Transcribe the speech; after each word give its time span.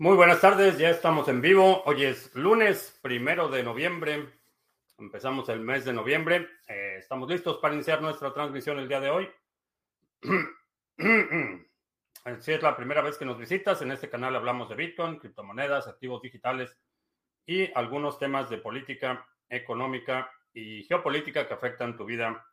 Muy 0.00 0.14
buenas 0.14 0.40
tardes, 0.40 0.78
ya 0.78 0.90
estamos 0.90 1.26
en 1.26 1.40
vivo. 1.40 1.82
Hoy 1.84 2.04
es 2.04 2.32
lunes 2.36 2.96
primero 3.02 3.48
de 3.48 3.64
noviembre. 3.64 4.28
Empezamos 4.96 5.48
el 5.48 5.58
mes 5.58 5.84
de 5.84 5.92
noviembre. 5.92 6.48
Eh, 6.68 6.98
estamos 7.00 7.28
listos 7.28 7.56
para 7.56 7.74
iniciar 7.74 8.00
nuestra 8.00 8.32
transmisión 8.32 8.78
el 8.78 8.86
día 8.86 9.00
de 9.00 9.10
hoy. 9.10 9.28
si 12.38 12.52
es 12.52 12.62
la 12.62 12.76
primera 12.76 13.02
vez 13.02 13.18
que 13.18 13.24
nos 13.24 13.40
visitas, 13.40 13.82
en 13.82 13.90
este 13.90 14.08
canal 14.08 14.36
hablamos 14.36 14.68
de 14.68 14.76
Bitcoin, 14.76 15.18
criptomonedas, 15.18 15.88
activos 15.88 16.22
digitales 16.22 16.78
y 17.44 17.68
algunos 17.72 18.20
temas 18.20 18.48
de 18.48 18.58
política 18.58 19.26
económica 19.48 20.30
y 20.54 20.84
geopolítica 20.84 21.48
que 21.48 21.54
afectan 21.54 21.96
tu 21.96 22.04
vida 22.04 22.46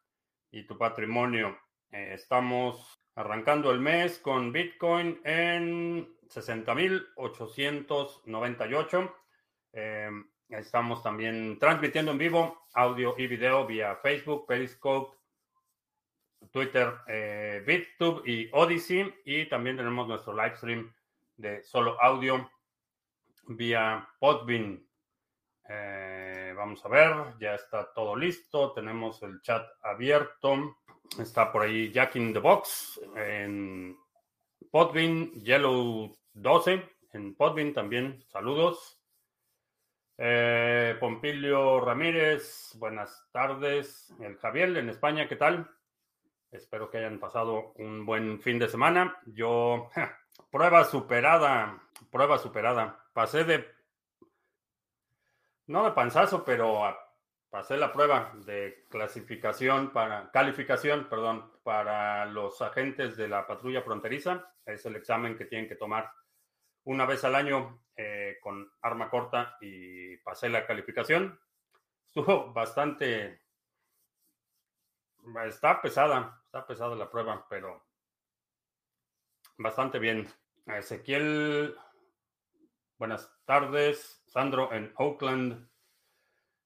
y 0.49 0.65
tu 0.65 0.79
patrimonio. 0.79 1.59
Eh, 1.91 2.13
estamos 2.15 3.03
arrancando 3.13 3.69
el 3.69 3.81
mes 3.81 4.17
con 4.17 4.51
Bitcoin 4.51 5.21
en 5.23 6.15
60.898. 6.29 9.15
Eh, 9.73 10.09
estamos 10.49 11.01
también 11.03 11.59
transmitiendo 11.59 12.11
en 12.11 12.17
vivo 12.17 12.65
audio 12.73 13.13
y 13.17 13.27
video 13.27 13.65
vía 13.65 13.95
Facebook, 13.97 14.47
Periscope, 14.47 15.17
Twitter, 16.51 16.93
eh, 17.07 17.63
BitTube 17.65 18.27
y 18.27 18.49
Odyssey. 18.53 19.13
Y 19.25 19.47
también 19.47 19.77
tenemos 19.77 20.07
nuestro 20.07 20.33
live 20.33 20.57
stream 20.57 20.93
de 21.37 21.63
solo 21.63 22.01
audio 22.01 22.49
vía 23.47 24.07
Podbean. 24.19 24.85
Eh, 25.67 26.53
vamos 26.55 26.85
a 26.85 26.89
ver, 26.89 27.33
ya 27.39 27.55
está 27.55 27.91
todo 27.93 28.15
listo. 28.15 28.71
Tenemos 28.73 29.23
el 29.23 29.41
chat 29.41 29.67
abierto. 29.81 30.77
Está 31.19 31.51
por 31.51 31.63
ahí 31.63 31.91
Jack 31.91 32.15
in 32.15 32.33
the 32.33 32.39
Box 32.39 32.99
Podbean, 34.75 35.31
Yellow 35.31 36.17
12 36.33 36.83
en 37.13 37.33
Podbean 37.37 37.71
también. 37.71 38.21
Saludos. 38.27 39.01
Eh, 40.17 40.97
Pompilio 40.99 41.79
Ramírez, 41.79 42.75
buenas 42.77 43.25
tardes. 43.31 44.13
El 44.19 44.35
Javier 44.35 44.75
en 44.75 44.89
España, 44.89 45.29
¿qué 45.29 45.37
tal? 45.37 45.71
Espero 46.51 46.89
que 46.91 46.97
hayan 46.97 47.21
pasado 47.21 47.71
un 47.77 48.05
buen 48.05 48.41
fin 48.41 48.59
de 48.59 48.67
semana. 48.67 49.17
Yo, 49.27 49.89
prueba 50.51 50.83
superada, 50.83 51.81
prueba 52.11 52.37
superada. 52.37 53.01
Pasé 53.13 53.45
de, 53.45 53.65
no 55.67 55.85
de 55.85 55.91
panzazo, 55.91 56.43
pero 56.43 56.83
pasé 57.49 57.77
la 57.77 57.91
prueba 57.91 58.33
de 58.45 58.85
clasificación 58.89 59.91
para, 59.91 60.29
calificación, 60.31 61.07
perdón, 61.09 61.51
para 61.63 62.25
los 62.25 62.61
agentes 62.61 63.15
de 63.17 63.27
la 63.27 63.47
patrulla 63.47 63.81
fronteriza. 63.81 64.53
Es 64.65 64.85
el 64.85 64.95
examen 64.95 65.37
que 65.37 65.45
tienen 65.45 65.67
que 65.67 65.75
tomar 65.75 66.11
una 66.83 67.05
vez 67.05 67.23
al 67.23 67.35
año 67.35 67.85
eh, 67.95 68.37
con 68.41 68.71
arma 68.81 69.09
corta 69.09 69.57
y 69.61 70.17
pasé 70.17 70.49
la 70.49 70.65
calificación. 70.65 71.39
Estuvo 72.07 72.51
bastante... 72.53 73.41
Está 75.45 75.81
pesada, 75.81 76.39
está 76.45 76.67
pesada 76.67 76.95
la 76.95 77.09
prueba, 77.09 77.47
pero 77.49 77.87
bastante 79.57 79.97
bien. 79.97 80.27
Ezequiel, 80.67 81.75
buenas 82.97 83.31
tardes. 83.45 84.23
Sandro 84.27 84.71
en 84.71 84.93
Oakland. 84.97 85.67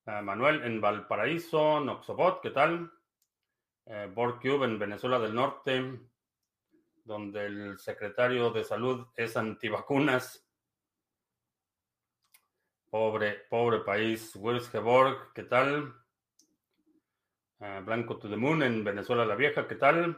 Eh, 0.09 0.21
Manuel 0.23 0.63
en 0.63 0.81
Valparaíso. 0.81 1.79
Noxobot, 1.79 2.41
¿qué 2.41 2.49
tal? 2.49 2.91
Eh, 3.85 4.09
Borcube 4.11 4.65
en 4.65 4.79
Venezuela 4.79 5.19
del 5.19 5.35
Norte 5.35 5.99
donde 7.03 7.45
el 7.45 7.79
secretario 7.79 8.52
de 8.52 8.63
salud 8.63 9.07
es 9.15 9.37
antivacunas. 9.37 10.47
Pobre, 12.89 13.45
pobre 13.49 13.80
país. 13.80 14.33
Geborg, 14.71 15.33
¿qué 15.33 15.43
tal? 15.43 15.93
Ah, 17.59 17.81
Blanco 17.83 18.17
to 18.17 18.30
the 18.30 18.36
Moon 18.36 18.64
en 18.64 18.83
Venezuela 18.83 19.26
la 19.26 19.36
Vieja, 19.36 19.67
¿qué 19.67 19.76
tal? 19.76 20.17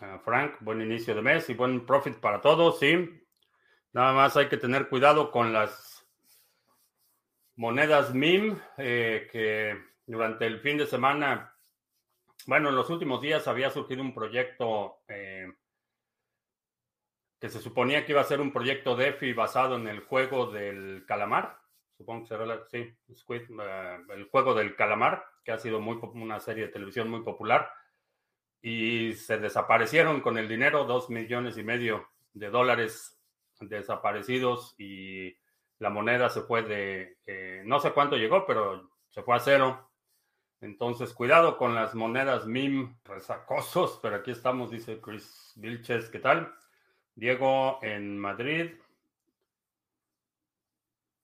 Ah, 0.00 0.20
Frank, 0.24 0.58
buen 0.60 0.80
inicio 0.80 1.14
de 1.14 1.22
mes 1.22 1.48
y 1.50 1.54
buen 1.54 1.86
profit 1.86 2.18
para 2.20 2.40
todos, 2.40 2.78
sí. 2.78 3.26
Nada 3.92 4.12
más 4.12 4.36
hay 4.36 4.48
que 4.48 4.56
tener 4.56 4.88
cuidado 4.88 5.30
con 5.32 5.52
las 5.52 5.89
monedas 7.60 8.14
MIM 8.14 8.58
eh, 8.78 9.28
que 9.30 9.76
durante 10.06 10.46
el 10.46 10.60
fin 10.60 10.78
de 10.78 10.86
semana 10.86 11.54
bueno, 12.46 12.70
en 12.70 12.74
los 12.76 12.88
últimos 12.88 13.20
días 13.20 13.46
había 13.48 13.68
surgido 13.68 14.00
un 14.00 14.14
proyecto 14.14 15.02
eh, 15.08 15.46
que 17.38 17.50
se 17.50 17.60
suponía 17.60 18.06
que 18.06 18.12
iba 18.12 18.22
a 18.22 18.24
ser 18.24 18.40
un 18.40 18.50
proyecto 18.50 18.96
DeFi 18.96 19.34
basado 19.34 19.76
en 19.76 19.88
el 19.88 20.00
juego 20.00 20.50
del 20.50 21.04
calamar. 21.06 21.58
Supongo 21.98 22.22
que 22.22 22.28
será 22.28 22.66
sí, 22.70 22.78
eh, 22.78 23.98
el 24.08 24.24
juego 24.30 24.54
del 24.54 24.74
calamar, 24.74 25.22
que 25.44 25.52
ha 25.52 25.58
sido 25.58 25.80
muy, 25.80 25.98
una 26.14 26.40
serie 26.40 26.66
de 26.66 26.72
televisión 26.72 27.10
muy 27.10 27.22
popular. 27.22 27.70
Y 28.62 29.12
se 29.12 29.36
desaparecieron 29.36 30.22
con 30.22 30.38
el 30.38 30.48
dinero, 30.48 30.84
dos 30.84 31.10
millones 31.10 31.58
y 31.58 31.62
medio 31.62 32.08
de 32.32 32.48
dólares 32.48 33.20
desaparecidos 33.60 34.74
y 34.78 35.36
la 35.80 35.90
moneda 35.90 36.30
se 36.30 36.42
fue 36.42 36.62
de, 36.62 37.18
eh, 37.26 37.62
no 37.66 37.80
sé 37.80 37.92
cuánto 37.92 38.16
llegó, 38.16 38.46
pero 38.46 38.90
se 39.10 39.22
fue 39.22 39.34
a 39.34 39.40
cero 39.40 39.90
entonces, 40.60 41.14
cuidado 41.14 41.56
con 41.56 41.74
las 41.74 41.94
monedas 41.94 42.46
MIM 42.46 42.98
resacosos, 43.04 43.98
pero 44.02 44.16
aquí 44.16 44.30
estamos, 44.30 44.70
dice 44.70 45.00
Chris 45.00 45.54
Vilches, 45.56 46.10
¿qué 46.10 46.18
tal? 46.18 46.54
Diego 47.14 47.78
en 47.80 48.18
Madrid. 48.18 48.72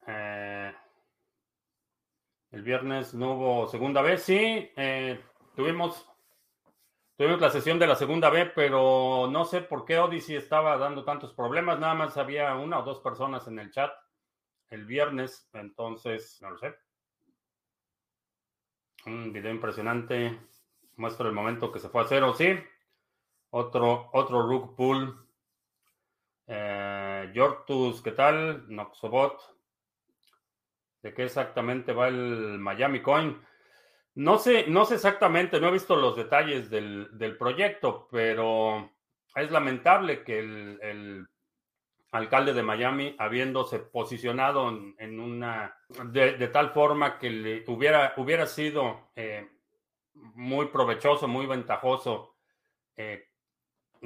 Eh, 0.06 0.74
el 2.50 2.62
viernes 2.62 3.12
no 3.12 3.34
hubo 3.34 3.66
segunda 3.66 4.00
vez, 4.00 4.22
sí, 4.22 4.70
eh, 4.74 5.20
tuvimos, 5.54 6.08
tuvimos 7.18 7.40
la 7.40 7.50
sesión 7.50 7.78
de 7.78 7.88
la 7.88 7.96
segunda 7.96 8.30
vez, 8.30 8.50
pero 8.54 9.28
no 9.30 9.44
sé 9.44 9.60
por 9.60 9.84
qué 9.84 9.98
Odyssey 9.98 10.36
estaba 10.36 10.78
dando 10.78 11.04
tantos 11.04 11.34
problemas, 11.34 11.78
nada 11.78 11.94
más 11.94 12.16
había 12.16 12.54
una 12.54 12.78
o 12.78 12.84
dos 12.84 13.00
personas 13.00 13.46
en 13.48 13.58
el 13.58 13.70
chat 13.70 13.92
el 14.70 14.84
viernes, 14.84 15.48
entonces, 15.52 16.38
no 16.42 16.50
lo 16.50 16.58
sé. 16.58 16.74
Un 19.06 19.32
video 19.32 19.52
impresionante. 19.52 20.38
Muestro 20.96 21.28
el 21.28 21.34
momento 21.34 21.70
que 21.70 21.78
se 21.78 21.88
fue 21.88 22.02
a 22.02 22.06
cero, 22.06 22.34
sí. 22.34 22.58
Otro, 23.50 24.10
otro 24.12 24.46
Rook 24.46 24.74
Pool. 24.76 25.28
Eh, 26.46 27.30
Yortus, 27.34 28.02
¿qué 28.02 28.12
tal? 28.12 28.64
Noxobot. 28.68 29.38
¿De 31.02 31.14
qué 31.14 31.24
exactamente 31.24 31.92
va 31.92 32.08
el 32.08 32.58
Miami 32.58 33.00
Coin? 33.00 33.40
No 34.14 34.38
sé, 34.38 34.66
no 34.66 34.86
sé 34.86 34.94
exactamente, 34.94 35.60
no 35.60 35.68
he 35.68 35.72
visto 35.72 35.94
los 35.94 36.16
detalles 36.16 36.70
del, 36.70 37.36
proyecto, 37.38 38.08
pero 38.10 38.90
es 39.34 39.50
lamentable 39.50 40.24
que 40.24 40.38
el 40.38 41.28
alcalde 42.16 42.52
de 42.52 42.62
Miami, 42.62 43.14
habiéndose 43.18 43.78
posicionado 43.78 44.68
en, 44.98 45.20
una 45.20 45.76
de, 46.04 46.48
tal 46.48 46.70
forma 46.70 47.18
que 47.18 47.30
le 47.30 47.64
hubiera, 47.68 48.14
hubiera 48.16 48.46
sido 48.46 49.10
eh, 49.14 49.48
muy 50.14 50.66
provechoso, 50.66 51.28
muy 51.28 51.46
ventajoso, 51.46 52.36
eh, 52.96 53.28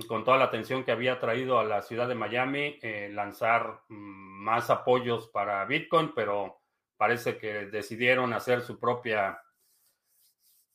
con 0.07 0.25
toda 0.25 0.39
la 0.39 0.45
atención 0.45 0.85
que 0.85 0.93
había 0.93 1.19
traído 1.19 1.59
a 1.59 1.65
la 1.65 1.83
ciudad 1.83 2.09
de 2.09 2.15
Miami, 2.15 2.79
eh, 2.83 3.11
lanzar 3.13 3.83
mm, 3.89 4.45
más 4.45 4.71
apoyos 4.71 5.29
para 5.29 5.65
Bitcoin, 5.65 6.13
pero 6.15 6.61
parece 6.97 7.39
que 7.39 7.67
decidieron 7.67 8.33
hacer 8.33 8.63
su 8.63 8.79
propia 8.79 9.41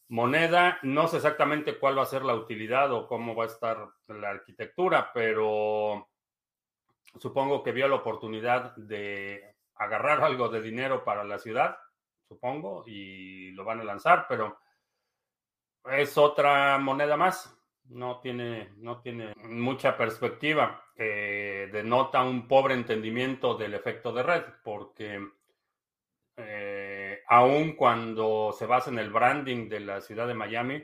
moneda. 0.10 0.80
No 0.84 1.08
sé 1.08 1.18
exactamente 1.18 1.78
cuál 1.78 1.98
va 1.98 2.04
a 2.04 2.08
ser 2.08 2.24
la 2.24 2.36
utilidad 2.36 2.92
o 2.92 3.08
cómo 3.08 3.36
va 3.36 3.46
a 3.46 3.48
estar 3.48 3.90
la 4.08 4.30
arquitectura, 4.30 5.12
pero 5.14 6.10
Supongo 7.18 7.64
que 7.64 7.72
vio 7.72 7.88
la 7.88 7.96
oportunidad 7.96 8.76
de 8.76 9.56
agarrar 9.76 10.24
algo 10.24 10.50
de 10.50 10.62
dinero 10.62 11.04
para 11.04 11.24
la 11.24 11.40
ciudad, 11.40 11.78
supongo, 12.28 12.84
y 12.88 13.52
lo 13.52 13.64
van 13.64 13.82
a 13.82 13.84
lanzar, 13.84 14.26
pero 14.28 14.58
es 15.92 16.18
otra 16.18 16.78
moneda 16.78 17.18
más. 17.18 17.52
No 17.90 18.20
tiene, 18.20 18.72
no 18.78 19.02
tiene 19.02 19.34
mucha 19.44 19.96
perspectiva. 19.96 20.84
denota 20.98 22.24
un 22.24 22.48
pobre 22.48 22.74
entendimiento 22.74 23.56
del 23.56 23.76
efecto 23.76 24.12
de 24.12 24.24
red, 24.24 24.44
porque 24.64 25.20
eh, 26.38 27.22
aun 27.28 27.74
cuando 27.76 28.54
se 28.58 28.66
basa 28.66 28.90
en 28.90 29.00
el 29.00 29.12
branding 29.12 29.70
de 29.70 29.80
la 29.82 30.02
ciudad 30.02 30.28
de 30.28 30.34
Miami, 30.34 30.84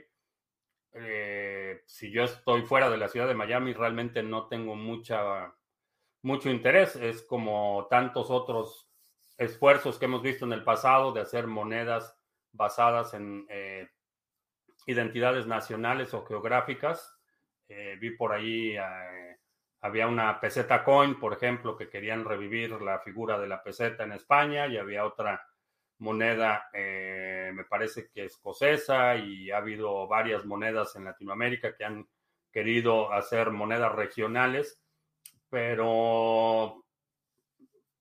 eh, 0.93 1.81
si 1.85 2.11
yo 2.11 2.23
estoy 2.23 2.61
fuera 2.63 2.89
de 2.89 2.97
la 2.97 3.07
ciudad 3.07 3.27
de 3.27 3.35
Miami, 3.35 3.73
realmente 3.73 4.21
no 4.23 4.47
tengo 4.47 4.75
mucha 4.75 5.53
mucho 6.21 6.49
interés. 6.49 6.95
Es 6.95 7.21
como 7.23 7.87
tantos 7.89 8.29
otros 8.29 8.89
esfuerzos 9.37 9.97
que 9.97 10.05
hemos 10.05 10.21
visto 10.21 10.45
en 10.45 10.53
el 10.53 10.63
pasado 10.63 11.11
de 11.11 11.21
hacer 11.21 11.47
monedas 11.47 12.17
basadas 12.51 13.13
en 13.13 13.45
eh, 13.49 13.89
identidades 14.85 15.47
nacionales 15.47 16.13
o 16.13 16.25
geográficas. 16.25 17.17
Eh, 17.67 17.97
vi 17.99 18.11
por 18.11 18.33
ahí 18.33 18.77
había 19.81 20.07
una 20.07 20.39
peseta 20.39 20.83
coin, 20.83 21.19
por 21.19 21.33
ejemplo, 21.33 21.75
que 21.75 21.89
querían 21.89 22.23
revivir 22.23 22.81
la 22.81 22.99
figura 22.99 23.39
de 23.39 23.47
la 23.47 23.63
peseta 23.63 24.03
en 24.03 24.11
España 24.11 24.67
y 24.67 24.77
había 24.77 25.05
otra 25.05 25.43
moneda, 25.97 26.69
eh, 26.73 27.51
me 27.53 27.63
parece 27.63 28.09
que 28.09 28.25
escocesa 28.25 29.15
y 29.15 29.49
ha 29.49 29.57
habido 29.57 30.07
varias 30.07 30.45
monedas 30.45 30.95
en 30.95 31.05
Latinoamérica 31.05 31.75
que 31.75 31.83
han 31.83 32.07
querido 32.51 33.11
hacer 33.11 33.49
monedas 33.51 33.93
regionales, 33.93 34.80
pero 35.51 36.85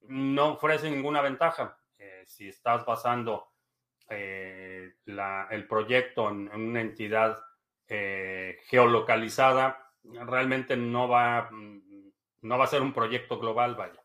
no 0.03 0.53
ofrece 0.53 0.89
ninguna 0.89 1.21
ventaja. 1.21 1.77
Eh, 1.99 2.23
si 2.25 2.49
estás 2.49 2.87
basando 2.87 3.49
eh, 4.09 4.95
el 5.05 5.67
proyecto 5.67 6.31
en, 6.31 6.49
una 6.49 6.81
entidad 6.81 7.39
geolocalizada, 7.89 9.93
realmente 10.05 10.77
no 10.77 11.09
va, 11.09 11.51
no 11.51 12.59
va 12.59 12.65
a 12.65 12.69
ser 12.69 12.83
un 12.83 12.93
proyecto 12.93 13.41
global, 13.41 13.75
vaya. 13.75 14.01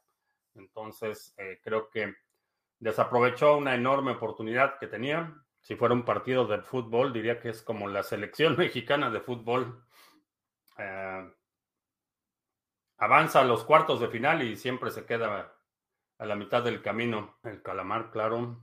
Entonces, 0.55 1.35
creo 1.61 1.91
que 1.91 2.15
desaprovechó 2.79 3.57
una 3.57 3.75
enorme 3.75 4.13
oportunidad 4.13 4.79
que 4.79 4.87
tenía. 4.87 5.35
Si 5.61 5.75
fuera 5.75 5.93
un 5.93 6.03
partido 6.03 6.47
de 6.47 6.61
fútbol, 6.61 7.13
diría 7.13 7.39
que 7.39 7.49
es 7.49 7.61
como 7.61 7.87
la 7.87 8.01
selección 8.01 8.55
mexicana 8.57 9.11
de 9.11 9.21
fútbol. 9.21 9.85
Eh, 12.95 13.05
avanza 13.05 13.41
a 13.41 13.43
los 13.43 13.63
cuartos 13.63 13.99
de 13.99 14.07
final 14.07 14.41
y 14.41 14.55
siempre 14.55 14.91
se 14.91 15.05
queda 15.05 15.53
a 16.17 16.25
la 16.25 16.35
mitad 16.35 16.63
del 16.63 16.81
camino. 16.81 17.37
El 17.43 17.61
calamar, 17.61 18.11
claro, 18.11 18.57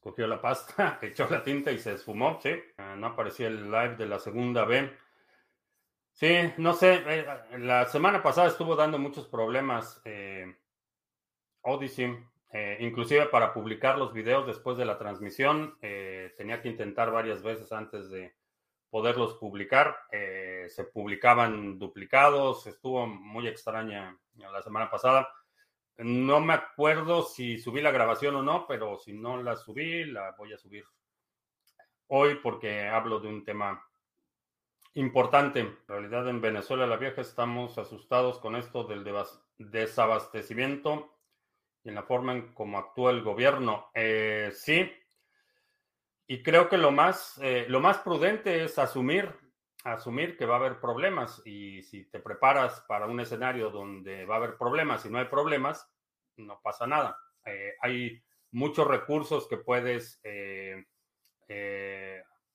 cogió 0.00 0.26
la 0.26 0.40
pasta, 0.40 0.98
echó 1.02 1.28
la 1.28 1.42
tinta 1.42 1.72
y 1.72 1.78
se 1.78 1.94
esfumó, 1.94 2.38
sí. 2.42 2.50
Eh, 2.50 2.94
no 2.96 3.08
aparecía 3.08 3.48
el 3.48 3.70
live 3.70 3.96
de 3.96 4.06
la 4.06 4.18
segunda 4.18 4.64
B. 4.64 4.90
Sí, 6.12 6.52
no 6.56 6.72
sé, 6.72 7.02
eh, 7.06 7.26
la 7.58 7.84
semana 7.86 8.22
pasada 8.22 8.48
estuvo 8.48 8.74
dando 8.74 8.98
muchos 8.98 9.26
problemas 9.26 10.02
Odyssey. 11.62 12.16
Eh, 12.52 12.78
inclusive 12.80 13.26
para 13.26 13.52
publicar 13.52 13.98
los 13.98 14.12
videos 14.12 14.46
después 14.46 14.78
de 14.78 14.84
la 14.84 14.96
transmisión, 14.96 15.76
eh, 15.82 16.32
tenía 16.36 16.62
que 16.62 16.68
intentar 16.68 17.10
varias 17.10 17.42
veces 17.42 17.70
antes 17.72 18.08
de 18.08 18.34
poderlos 18.90 19.34
publicar. 19.34 19.96
Eh, 20.10 20.66
se 20.68 20.84
publicaban 20.84 21.78
duplicados, 21.78 22.66
estuvo 22.66 23.06
muy 23.06 23.46
extraña 23.48 24.18
la 24.34 24.62
semana 24.62 24.90
pasada. 24.90 25.28
No 25.98 26.40
me 26.40 26.52
acuerdo 26.52 27.22
si 27.22 27.58
subí 27.58 27.80
la 27.80 27.90
grabación 27.90 28.36
o 28.36 28.42
no, 28.42 28.66
pero 28.66 28.98
si 28.98 29.12
no 29.12 29.42
la 29.42 29.56
subí, 29.56 30.04
la 30.04 30.32
voy 30.32 30.52
a 30.52 30.58
subir 30.58 30.84
hoy 32.08 32.36
porque 32.36 32.86
hablo 32.86 33.18
de 33.20 33.28
un 33.28 33.44
tema 33.44 33.82
importante. 34.94 35.60
En 35.60 35.78
realidad 35.86 36.28
en 36.28 36.40
Venezuela 36.40 36.86
la 36.86 36.96
vieja 36.96 37.20
estamos 37.20 37.78
asustados 37.78 38.38
con 38.38 38.56
esto 38.56 38.84
del 38.84 39.04
desabastecimiento 39.58 41.16
y 41.82 41.88
en 41.90 41.94
la 41.94 42.02
forma 42.02 42.32
en 42.32 42.52
cómo 42.52 42.78
actúa 42.78 43.10
el 43.10 43.22
gobierno. 43.22 43.90
Eh, 43.94 44.50
sí, 44.52 44.90
y 46.26 46.42
creo 46.42 46.68
que 46.68 46.76
lo 46.76 46.90
más, 46.90 47.38
eh, 47.42 47.66
lo 47.68 47.80
más 47.80 47.98
prudente 47.98 48.64
es 48.64 48.78
asumir, 48.78 49.32
asumir 49.84 50.36
que 50.36 50.46
va 50.46 50.56
a 50.56 50.58
haber 50.58 50.80
problemas 50.80 51.40
y 51.46 51.82
si 51.82 52.04
te 52.10 52.18
preparas 52.18 52.80
para 52.88 53.06
un 53.06 53.20
escenario 53.20 53.70
donde 53.70 54.24
va 54.26 54.34
a 54.34 54.38
haber 54.38 54.56
problemas 54.56 55.04
y 55.06 55.10
no 55.10 55.18
hay 55.18 55.26
problemas, 55.26 55.88
no 56.36 56.60
pasa 56.62 56.86
nada. 56.86 57.16
Eh, 57.44 57.74
hay 57.80 58.22
muchos 58.50 58.86
recursos 58.86 59.46
que 59.46 59.58
puedes 59.58 60.20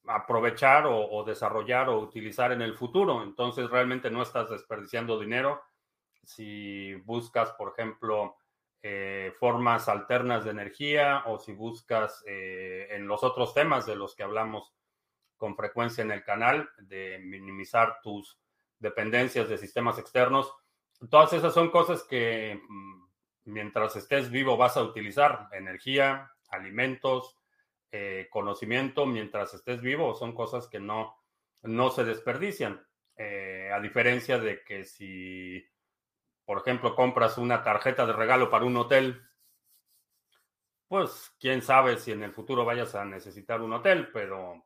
aprovechar 0.08 0.88
o, 0.88 1.10
o, 1.10 1.24
desarrollar 1.24 1.88
o 1.88 2.00
utilizar 2.00 2.52
en 2.52 2.62
el 2.62 2.76
futuro. 2.76 3.24
Entonces 3.24 3.70
realmente 3.70 4.12
no 4.12 4.22
estás 4.22 4.50
desperdiciando 4.50 5.18
dinero. 5.18 5.62
Si 6.24 6.94
buscas, 7.06 7.52
por 7.54 7.72
ejemplo, 7.72 8.36
eh, 8.84 9.32
formas 9.40 9.88
alternas 9.88 10.44
de 10.44 10.50
energía 10.50 11.22
o 11.28 11.38
si 11.38 11.54
buscas 11.54 12.24
eh, 12.26 12.88
en 12.90 13.08
los 13.08 13.24
otros 13.24 13.54
temas 13.54 13.86
de 13.86 13.96
los 13.96 14.16
que 14.16 14.24
hablamos 14.24 14.74
con 15.38 15.56
frecuencia 15.56 16.04
en 16.04 16.10
el 16.10 16.24
canal, 16.24 16.68
de 16.80 17.20
minimizar 17.20 18.00
tus 18.02 18.40
dependencias 18.80 19.48
de 19.50 19.60
sistemas 19.60 20.00
externos. 20.00 20.52
Todas 21.12 21.32
esas 21.34 21.54
son 21.54 21.70
cosas 21.70 22.04
que 22.04 22.60
mm, 22.68 23.04
mientras 23.46 23.96
estés 23.98 24.32
vivo 24.32 24.58
vas 24.58 24.78
a 24.78 24.84
utilizar, 24.84 25.48
energía, 25.52 26.32
alimentos, 26.50 27.38
eh, 27.92 28.30
conocimiento, 28.32 29.06
mientras 29.06 29.54
estés 29.54 29.80
vivo, 29.82 30.16
son 30.16 30.34
cosas 30.34 30.68
que 30.68 30.80
no, 30.80 31.16
no 31.62 31.92
se 31.92 32.04
desperdician. 32.04 32.84
a 33.72 33.80
diferencia 33.80 34.40
de 34.40 34.64
que 34.64 34.84
si 34.84 35.64
por 36.52 36.58
ejemplo, 36.58 36.94
compras 36.96 37.38
una 37.38 37.64
tarjeta 37.64 38.06
de 38.06 38.12
regalo 38.12 38.50
para 38.50 38.66
un 38.66 38.76
hotel, 38.76 39.26
pues 40.90 41.34
quién 41.40 41.62
sabe 41.62 41.96
si 41.96 42.12
en 42.12 42.24
el 42.24 42.34
futuro 42.34 42.66
vayas 42.66 42.94
a 42.94 43.06
necesitar 43.06 43.62
un 43.62 43.72
hotel, 43.72 44.10
pero 44.12 44.66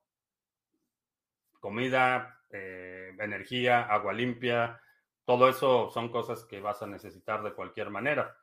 comida, 1.60 2.42
eh, 2.50 3.16
energía, 3.20 3.84
agua 3.84 4.14
limpia, 4.14 4.82
todo 5.26 5.48
eso 5.48 5.92
son 5.92 6.10
cosas 6.10 6.44
que 6.46 6.60
vas 6.60 6.82
a 6.82 6.88
necesitar 6.88 7.44
de 7.44 7.54
cualquier 7.54 7.92
manera. 7.92 8.36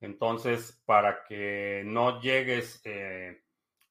Entonces, 0.00 0.82
para 0.84 1.22
que 1.22 1.84
no 1.86 2.20
llegues 2.20 2.82
eh, 2.84 3.44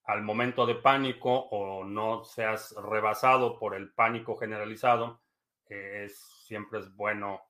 al 0.03 0.23
momento 0.23 0.65
de 0.65 0.75
pánico 0.75 1.31
o 1.51 1.85
no 1.85 2.25
seas 2.25 2.75
rebasado 2.75 3.57
por 3.57 3.75
el 3.75 3.93
pánico 3.93 4.35
generalizado, 4.35 5.21
eh, 5.69 6.01
es, 6.03 6.19
siempre 6.43 6.79
es 6.79 6.93
bueno 6.93 7.43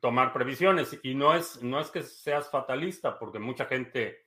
tomar 0.00 0.32
previsiones. 0.32 0.98
Y 1.02 1.14
no 1.14 1.34
es, 1.34 1.62
no 1.62 1.80
es 1.80 1.90
que 1.90 2.02
seas 2.02 2.50
fatalista, 2.50 3.18
porque 3.18 3.38
mucha 3.38 3.66
gente 3.66 4.26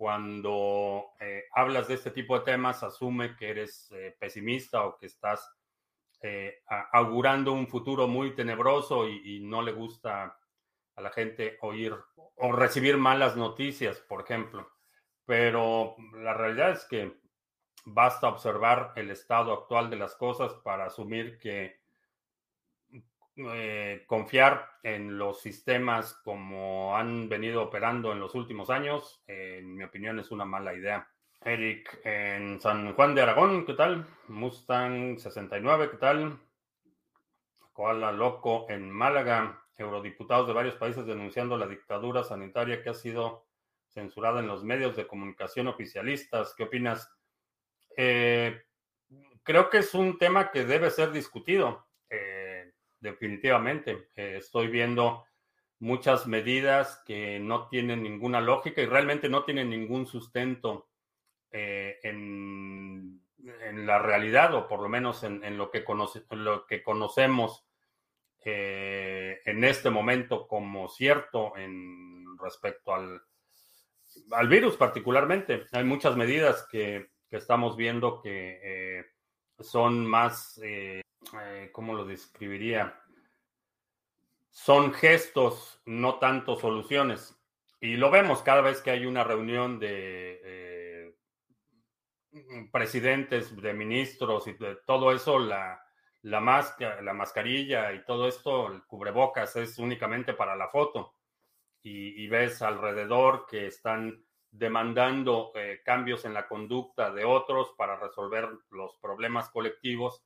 cuando 0.00 1.12
eh, 1.20 1.44
hablas 1.52 1.88
de 1.88 1.94
este 1.94 2.10
tipo 2.10 2.38
de 2.38 2.44
temas 2.44 2.82
asume 2.82 3.36
que 3.36 3.50
eres 3.50 3.90
eh, 3.92 4.16
pesimista 4.18 4.86
o 4.86 4.96
que 4.96 5.04
estás 5.04 5.46
eh, 6.22 6.62
augurando 6.92 7.52
un 7.52 7.66
futuro 7.66 8.08
muy 8.08 8.34
tenebroso 8.34 9.06
y, 9.08 9.40
no 9.40 9.60
le 9.60 9.72
gusta 9.72 10.38
a 10.94 11.00
la 11.02 11.10
gente 11.10 11.58
oír 11.60 11.94
o 12.36 12.52
recibir 12.52 12.96
malas 12.96 13.36
noticias, 13.36 14.00
por 14.00 14.22
ejemplo. 14.22 14.70
Pero 15.26 15.96
la 16.14 16.34
realidad 16.34 16.70
es 16.70 16.84
que 16.86 17.20
basta 17.84 18.28
observar 18.28 18.92
el 18.96 19.10
estado 19.10 19.52
actual 19.52 19.90
de 19.90 19.96
las 19.96 20.14
cosas 20.16 20.54
para 20.64 20.86
asumir 20.86 21.38
que 21.38 21.79
eh, 23.52 24.04
confiar 24.06 24.68
en 24.82 25.18
los 25.18 25.40
sistemas 25.40 26.14
como 26.24 26.96
han 26.96 27.28
venido 27.28 27.62
operando 27.62 28.12
en 28.12 28.20
los 28.20 28.34
últimos 28.34 28.70
años, 28.70 29.22
en 29.26 29.76
mi 29.76 29.84
opinión, 29.84 30.18
es 30.18 30.30
una 30.30 30.44
mala 30.44 30.74
idea. 30.74 31.08
Eric, 31.42 32.00
en 32.04 32.60
San 32.60 32.92
Juan 32.94 33.14
de 33.14 33.22
Aragón, 33.22 33.64
¿qué 33.64 33.74
tal? 33.74 34.06
Mustang 34.28 35.18
69, 35.18 35.90
¿qué 35.90 35.96
tal? 35.96 36.38
Koala 37.72 38.12
Loco 38.12 38.66
en 38.68 38.90
Málaga, 38.90 39.62
eurodiputados 39.78 40.46
de 40.46 40.52
varios 40.52 40.74
países 40.74 41.06
denunciando 41.06 41.56
la 41.56 41.66
dictadura 41.66 42.24
sanitaria 42.24 42.82
que 42.82 42.90
ha 42.90 42.94
sido 42.94 43.46
censurada 43.88 44.40
en 44.40 44.48
los 44.48 44.64
medios 44.64 44.96
de 44.96 45.06
comunicación 45.06 45.66
oficialistas. 45.66 46.54
¿Qué 46.54 46.64
opinas? 46.64 47.10
Eh, 47.96 48.62
creo 49.42 49.70
que 49.70 49.78
es 49.78 49.94
un 49.94 50.18
tema 50.18 50.50
que 50.50 50.64
debe 50.64 50.90
ser 50.90 51.10
discutido 51.10 51.86
definitivamente. 53.00 54.10
Eh, 54.14 54.36
estoy 54.38 54.68
viendo 54.68 55.24
muchas 55.78 56.26
medidas 56.26 57.02
que 57.06 57.40
no 57.40 57.68
tienen 57.68 58.02
ninguna 58.02 58.40
lógica 58.40 58.82
y 58.82 58.86
realmente 58.86 59.28
no 59.28 59.44
tienen 59.44 59.70
ningún 59.70 60.06
sustento 60.06 60.88
eh, 61.50 61.98
en, 62.02 63.20
la 63.86 63.98
realidad 63.98 64.54
o 64.54 64.68
por 64.68 64.82
lo 64.82 64.88
menos 64.90 65.24
en, 65.24 65.56
lo, 65.56 65.70
que 65.70 65.82
lo 66.32 66.66
que 66.66 66.82
conocemos 66.82 67.66
eh, 68.44 69.40
en 69.46 69.64
este 69.64 69.88
momento 69.88 70.46
como 70.46 70.90
cierto 70.90 71.56
en 71.56 72.36
respecto 72.38 72.94
al, 72.94 73.22
al 74.32 74.48
virus 74.48 74.76
particularmente. 74.76 75.64
Hay 75.72 75.84
muchas 75.84 76.16
medidas 76.16 76.66
que, 76.70 77.12
que 77.30 77.36
estamos 77.38 77.78
viendo 77.78 78.20
que 78.20 79.06
son 79.58 80.06
más 80.06 80.60
eh, 81.40 81.70
¿cómo 81.72 81.94
lo 81.94 82.04
describiría? 82.04 83.00
Son 84.50 84.92
gestos, 84.92 85.80
no 85.84 86.18
tanto 86.18 86.58
soluciones. 86.58 87.36
Y 87.80 87.96
lo 87.96 88.10
vemos 88.10 88.42
cada 88.42 88.60
vez 88.60 88.82
que 88.82 88.90
hay 88.90 89.06
una 89.06 89.24
reunión 89.24 89.78
de 89.78 90.40
eh, 90.44 91.14
presidentes, 92.70 93.56
de 93.56 93.72
ministros 93.72 94.46
y 94.46 94.52
de 94.54 94.76
todo 94.86 95.12
eso, 95.12 95.38
la, 95.38 95.82
la, 96.22 96.76
la 97.02 97.14
mascarilla 97.14 97.92
y 97.92 98.04
todo 98.04 98.28
esto, 98.28 98.68
el 98.72 98.84
cubrebocas 98.84 99.56
es 99.56 99.78
únicamente 99.78 100.34
para 100.34 100.56
la 100.56 100.68
foto. 100.68 101.14
Y, 101.82 102.28
ves 102.28 102.60
alrededor 102.60 103.46
que 103.46 103.66
están 103.66 104.22
demandando 104.50 105.52
eh, 105.54 105.80
cambios 105.82 106.26
en 106.26 106.34
la 106.34 106.46
conducta 106.46 107.10
de 107.10 107.24
otros 107.24 107.72
para 107.78 107.96
resolver 107.96 108.50
los 108.68 108.98
problemas 108.98 109.48
colectivos 109.48 110.22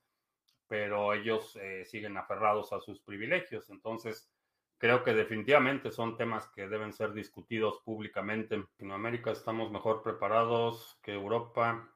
pero 0.68 1.12
ellos 1.12 1.58
siguen 1.84 2.16
aferrados 2.16 2.72
a 2.72 2.80
sus 2.80 3.00
privilegios. 3.00 3.70
Entonces, 3.70 4.30
creo 4.78 5.02
que 5.02 5.14
definitivamente 5.14 5.90
son 5.90 6.16
temas 6.16 6.48
que 6.48 6.68
deben 6.68 6.92
ser 6.92 7.12
discutidos 7.12 7.80
públicamente. 7.84 8.54
En 8.54 8.62
Latinoamérica 8.62 9.30
estamos 9.32 9.70
mejor 9.70 10.02
preparados 10.02 10.98
que 11.02 11.12
Europa 11.12 11.88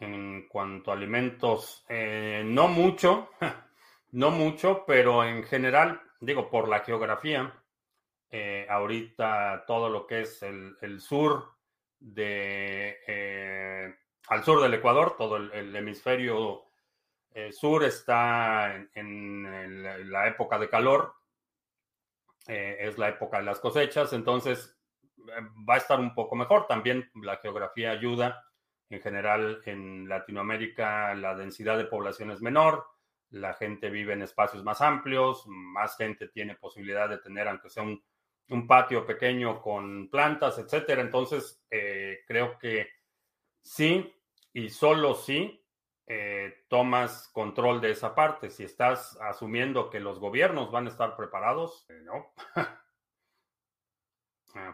en 0.00 0.48
cuanto 0.48 0.90
a 0.90 0.94
alimentos. 0.94 1.84
no 1.88 2.68
mucho, 2.68 3.30
no 4.12 4.30
mucho, 4.30 4.84
pero 4.86 5.24
en 5.24 5.44
general, 5.44 6.00
digo, 6.20 6.50
por 6.50 6.68
la 6.68 6.80
geografía, 6.80 7.54
eh, 8.30 8.66
ahorita 8.68 9.64
todo 9.66 9.88
lo 9.88 10.06
que 10.06 10.20
es 10.20 10.42
el, 10.42 11.00
sur 11.00 11.56
de 11.98 12.98
eh, 13.06 13.94
al 14.30 14.44
sur 14.44 14.62
del 14.62 14.74
Ecuador, 14.74 15.16
todo 15.18 15.36
el, 15.36 15.74
hemisferio 15.76 16.64
eh, 17.32 17.52
sur 17.52 17.84
está 17.84 18.74
en, 18.94 20.10
la 20.10 20.28
época 20.28 20.58
de 20.58 20.68
calor, 20.68 21.14
es 22.46 22.98
la 22.98 23.10
época 23.10 23.38
de 23.38 23.44
las 23.44 23.60
cosechas, 23.60 24.12
entonces 24.12 24.80
va 25.68 25.74
a 25.74 25.78
estar 25.78 26.00
un 26.00 26.14
poco 26.14 26.34
mejor. 26.36 26.66
También 26.66 27.10
la 27.22 27.36
geografía 27.36 27.90
ayuda. 27.90 28.44
En 28.88 29.00
general, 29.00 29.60
en 29.66 30.08
Latinoamérica 30.08 31.14
la 31.14 31.36
densidad 31.36 31.78
de 31.78 31.84
población 31.84 32.32
es 32.32 32.40
menor, 32.40 32.86
la 33.30 33.54
gente 33.54 33.88
vive 33.88 34.14
en 34.14 34.22
espacios 34.22 34.64
más 34.64 34.80
amplios, 34.80 35.44
más 35.46 35.96
gente 35.96 36.28
tiene 36.28 36.56
posibilidad 36.56 37.08
de 37.08 37.18
tener, 37.18 37.46
aunque 37.46 37.70
sea 37.70 37.84
un 37.84 38.66
patio 38.66 39.06
pequeño 39.06 39.62
con 39.62 40.08
plantas, 40.10 40.58
etcétera. 40.58 41.02
Entonces, 41.02 41.64
eh, 41.70 42.24
creo 42.26 42.58
que 42.58 42.88
sí 43.62 44.12
y 44.52 44.70
solo 44.70 45.14
sí 45.14 45.64
eh, 46.06 46.64
tomas 46.68 47.28
control 47.28 47.80
de 47.80 47.92
esa 47.92 48.14
parte. 48.14 48.50
Si 48.50 48.64
estás 48.64 49.16
asumiendo 49.20 49.90
que 49.90 50.00
los 50.00 50.18
gobiernos 50.18 50.72
van 50.72 50.86
a 50.86 50.90
estar 50.90 51.16
preparados, 51.16 51.86
eh, 51.88 52.00
no. 52.02 52.32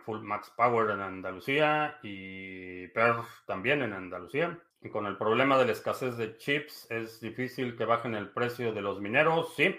Full 0.06 0.20
Max 0.20 0.50
Power 0.56 0.90
en 0.90 1.02
Andalucía 1.02 1.98
y 2.02 2.88
PERF 2.88 3.44
también 3.44 3.82
en 3.82 3.92
Andalucía. 3.92 4.58
Y 4.80 4.88
con 4.88 5.04
el 5.04 5.18
problema 5.18 5.58
de 5.58 5.66
la 5.66 5.72
escasez 5.72 6.16
de 6.16 6.38
chips, 6.38 6.90
es 6.90 7.20
difícil 7.20 7.76
que 7.76 7.84
bajen 7.84 8.14
el 8.14 8.30
precio 8.30 8.72
de 8.72 8.80
los 8.80 9.00
mineros, 9.00 9.54
sí. 9.54 9.78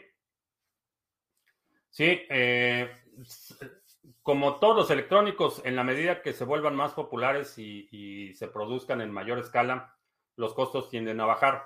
Sí, 1.89 2.21
como 4.21 4.59
todos 4.59 4.75
los 4.75 4.91
electrónicos, 4.91 5.61
en 5.65 5.75
la 5.75 5.83
medida 5.83 6.21
que 6.21 6.33
se 6.33 6.45
vuelvan 6.45 6.75
más 6.75 6.93
populares 6.93 7.57
y, 7.57 8.33
se 8.33 8.47
produzcan 8.47 9.01
en 9.01 9.11
mayor 9.11 9.39
escala, 9.39 9.95
los 10.35 10.53
costos 10.53 10.89
tienden 10.89 11.19
a 11.19 11.25
bajar. 11.25 11.65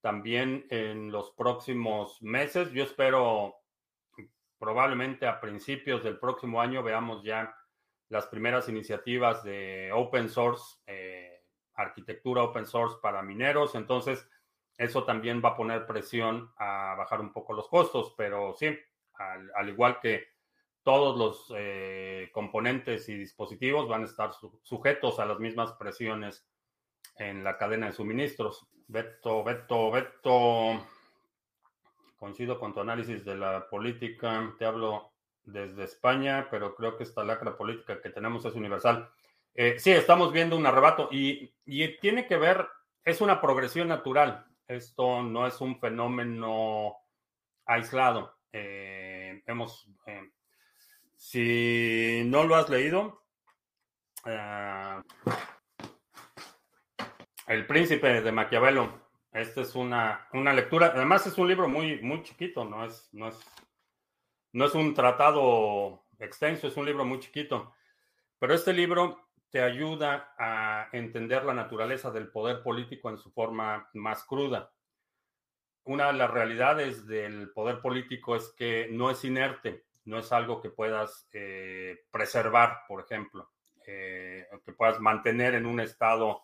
También 0.00 0.66
en 0.70 1.10
los 1.10 1.30
próximos 1.32 2.22
meses, 2.22 2.70
yo 2.72 2.84
espero 2.84 3.56
probablemente 4.58 5.26
a 5.26 5.40
principios 5.40 6.04
del 6.04 6.18
próximo 6.18 6.60
año 6.60 6.82
veamos 6.82 7.22
ya 7.22 7.56
las 8.08 8.26
primeras 8.26 8.68
iniciativas 8.68 9.42
de 9.42 9.90
open 9.94 10.28
source, 10.28 10.78
eh, 10.86 11.44
arquitectura 11.74 12.42
open 12.42 12.66
source 12.66 12.98
para 13.00 13.22
mineros. 13.22 13.74
Entonces, 13.74 14.28
eso 14.76 15.04
también 15.04 15.40
va 15.42 15.50
a 15.50 15.56
poner 15.56 15.86
presión 15.86 16.52
a 16.56 16.94
bajar 16.96 17.20
un 17.20 17.32
poco 17.32 17.52
los 17.52 17.68
costos, 17.68 18.14
pero 18.16 18.54
sí, 18.54 18.76
al 19.54 19.68
igual 19.68 20.00
que 20.00 20.29
todos 20.82 21.18
los 21.18 21.52
eh, 21.56 22.30
componentes 22.32 23.08
y 23.08 23.14
dispositivos 23.14 23.88
van 23.88 24.02
a 24.02 24.06
estar 24.06 24.30
sujetos 24.62 25.20
a 25.20 25.26
las 25.26 25.38
mismas 25.38 25.72
presiones 25.72 26.46
en 27.16 27.44
la 27.44 27.58
cadena 27.58 27.86
de 27.86 27.92
suministros. 27.92 28.66
Beto, 28.88 29.44
Beto, 29.44 29.90
Beto, 29.90 30.86
coincido 32.16 32.58
con 32.58 32.74
tu 32.74 32.80
análisis 32.80 33.24
de 33.24 33.36
la 33.36 33.68
política. 33.68 34.54
Te 34.58 34.64
hablo 34.64 35.12
desde 35.44 35.84
España, 35.84 36.48
pero 36.50 36.74
creo 36.74 36.96
que 36.96 37.04
esta 37.04 37.24
lacra 37.24 37.56
política 37.56 38.00
que 38.00 38.10
tenemos 38.10 38.44
es 38.44 38.54
universal. 38.54 39.10
Eh, 39.54 39.78
sí, 39.78 39.90
estamos 39.90 40.32
viendo 40.32 40.56
un 40.56 40.66
arrebato 40.66 41.08
y, 41.10 41.52
tiene 42.00 42.26
que 42.26 42.36
ver, 42.36 42.66
es 43.04 43.20
una 43.20 43.40
progresión 43.40 43.88
natural. 43.88 44.46
Esto 44.66 45.22
no 45.22 45.46
es 45.46 45.60
un 45.60 45.78
fenómeno 45.78 46.96
aislado. 47.66 48.38
Eh, 48.52 49.42
hemos 49.46 49.88
si 51.20 52.22
no 52.24 52.44
lo 52.44 52.56
has 52.56 52.70
leído, 52.70 53.22
eh, 54.24 55.02
El 57.46 57.66
Príncipe 57.66 58.22
de 58.22 58.32
Maquiavelo. 58.32 59.10
Esta 59.30 59.60
es 59.60 59.74
una, 59.74 60.26
una, 60.32 60.54
lectura. 60.54 60.92
Además, 60.94 61.26
es 61.26 61.36
un 61.36 61.46
libro 61.46 61.68
muy, 61.68 62.00
muy 62.00 62.22
chiquito, 62.22 62.64
no 62.64 62.86
es, 62.86 63.10
no, 63.12 63.28
es, 63.28 63.38
no 64.52 64.64
es 64.64 64.74
un 64.74 64.94
tratado 64.94 66.06
extenso, 66.18 66.66
es 66.66 66.76
un 66.78 66.86
libro 66.86 67.04
muy 67.04 67.20
chiquito. 67.20 67.74
Pero 68.38 68.54
este 68.54 68.72
libro 68.72 69.28
te 69.50 69.60
ayuda 69.60 70.34
a 70.38 70.88
entender 70.92 71.44
la 71.44 71.52
naturaleza 71.52 72.10
del 72.10 72.28
poder 72.28 72.62
político 72.62 73.10
en 73.10 73.18
su 73.18 73.30
forma 73.30 73.90
más 73.92 74.24
cruda. 74.24 74.72
Una 75.84 76.06
de 76.06 76.14
las 76.14 76.30
realidades 76.30 77.06
del 77.06 77.52
poder 77.52 77.82
político 77.82 78.36
es 78.36 78.54
que 78.56 78.88
no 78.90 79.10
es 79.10 79.22
inerte 79.22 79.84
no 80.10 80.18
es 80.18 80.32
algo 80.32 80.60
que 80.60 80.70
puedas 80.70 81.28
eh, 81.32 82.04
preservar, 82.10 82.80
por 82.88 83.04
ejemplo, 83.04 83.48
eh, 83.86 84.44
que 84.64 84.72
puedas 84.72 84.98
mantener 84.98 85.54
en 85.54 85.66
un 85.66 85.78
estado 85.78 86.42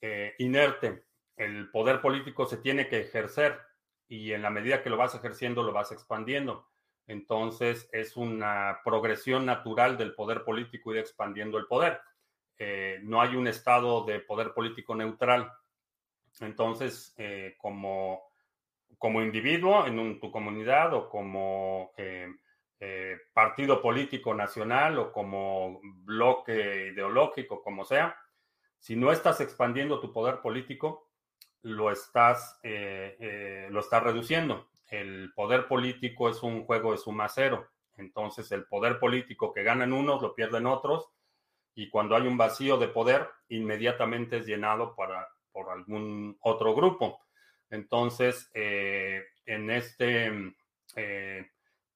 eh, 0.00 0.34
inerte. 0.38 1.04
El 1.36 1.68
poder 1.70 2.00
político 2.00 2.46
se 2.46 2.58
tiene 2.58 2.88
que 2.88 3.00
ejercer 3.00 3.58
y 4.06 4.32
en 4.32 4.42
la 4.42 4.50
medida 4.50 4.82
que 4.82 4.90
lo 4.90 4.96
vas 4.96 5.16
ejerciendo, 5.16 5.64
lo 5.64 5.72
vas 5.72 5.90
expandiendo. 5.90 6.68
Entonces, 7.08 7.88
es 7.92 8.16
una 8.16 8.80
progresión 8.84 9.44
natural 9.44 9.98
del 9.98 10.14
poder 10.14 10.44
político 10.44 10.92
ir 10.92 11.00
expandiendo 11.00 11.58
el 11.58 11.66
poder. 11.66 12.00
no 13.02 13.20
hay 13.20 13.34
un 13.34 13.48
estado 13.48 14.04
de 14.04 14.20
poder 14.20 14.52
político 14.52 14.94
neutral. 14.94 15.50
Entonces, 16.40 17.16
como, 17.58 18.22
como 18.98 19.22
individuo 19.22 19.86
en 19.86 20.20
tu 20.20 20.30
comunidad 20.30 20.92
o 20.94 21.08
como 21.08 21.92
partido 23.34 23.82
político 23.82 24.34
nacional 24.34 24.98
o 24.98 25.12
como 25.12 25.80
bloque 25.82 26.92
ideológico, 26.92 27.62
como 27.62 27.84
sea, 27.84 28.16
si 28.80 28.96
no 28.96 29.12
estás 29.12 29.40
expandiendo 29.42 30.00
tu 30.00 30.10
poder 30.12 30.40
político, 30.40 31.10
lo 31.62 31.90
estás, 31.90 32.58
eh, 32.62 33.16
eh, 33.20 33.68
lo 33.70 33.80
estás 33.80 34.02
reduciendo. 34.02 34.70
El 34.88 35.32
poder 35.34 35.68
político 35.68 36.30
es 36.30 36.42
un 36.42 36.64
juego 36.64 36.92
de 36.92 36.98
suma 36.98 37.28
cero. 37.28 37.68
Entonces, 37.98 38.50
el 38.52 38.64
poder 38.64 38.98
político 38.98 39.52
que 39.52 39.62
ganan 39.62 39.92
unos 39.92 40.22
lo 40.22 40.34
pierden 40.34 40.66
otros. 40.66 41.10
Y 41.74 41.90
cuando 41.90 42.16
hay 42.16 42.26
un 42.26 42.38
vacío 42.38 42.78
de 42.78 42.88
poder, 42.88 43.28
inmediatamente 43.48 44.38
es 44.38 44.46
llenado 44.46 44.96
para, 44.96 45.28
por 45.52 45.68
algún 45.68 46.38
otro 46.40 46.74
grupo. 46.74 47.20
Entonces, 47.68 48.50
en 48.54 49.70
este 49.70 50.54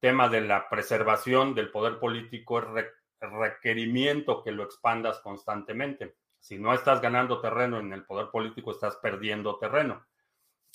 tema 0.04 0.28
de 0.28 0.42
la 0.42 0.68
preservación 0.68 1.54
del 1.54 1.70
poder 1.70 1.98
político 1.98 2.58
es 2.58 2.84
requerimiento 3.18 4.42
que 4.42 4.52
lo 4.52 4.64
expandas 4.64 5.18
constantemente. 5.20 6.16
Si 6.38 6.58
no 6.58 6.74
estás 6.74 7.00
ganando 7.00 7.40
terreno 7.40 7.80
en 7.80 7.90
el 7.90 8.04
poder 8.04 8.26
político, 8.30 8.72
estás 8.72 8.96
perdiendo 8.96 9.56
terreno. 9.56 10.04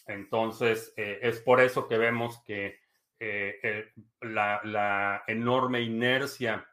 Entonces, 0.08 0.96
eh, 0.98 1.20
es 1.22 1.42
por 1.42 1.62
eso 1.62 1.88
que 1.88 2.00
vemos 2.00 2.42
que 2.44 2.80
eh, 3.20 3.60
eh, 3.62 3.92
la, 4.22 5.24
enorme 5.28 5.82
inercia 5.82 6.68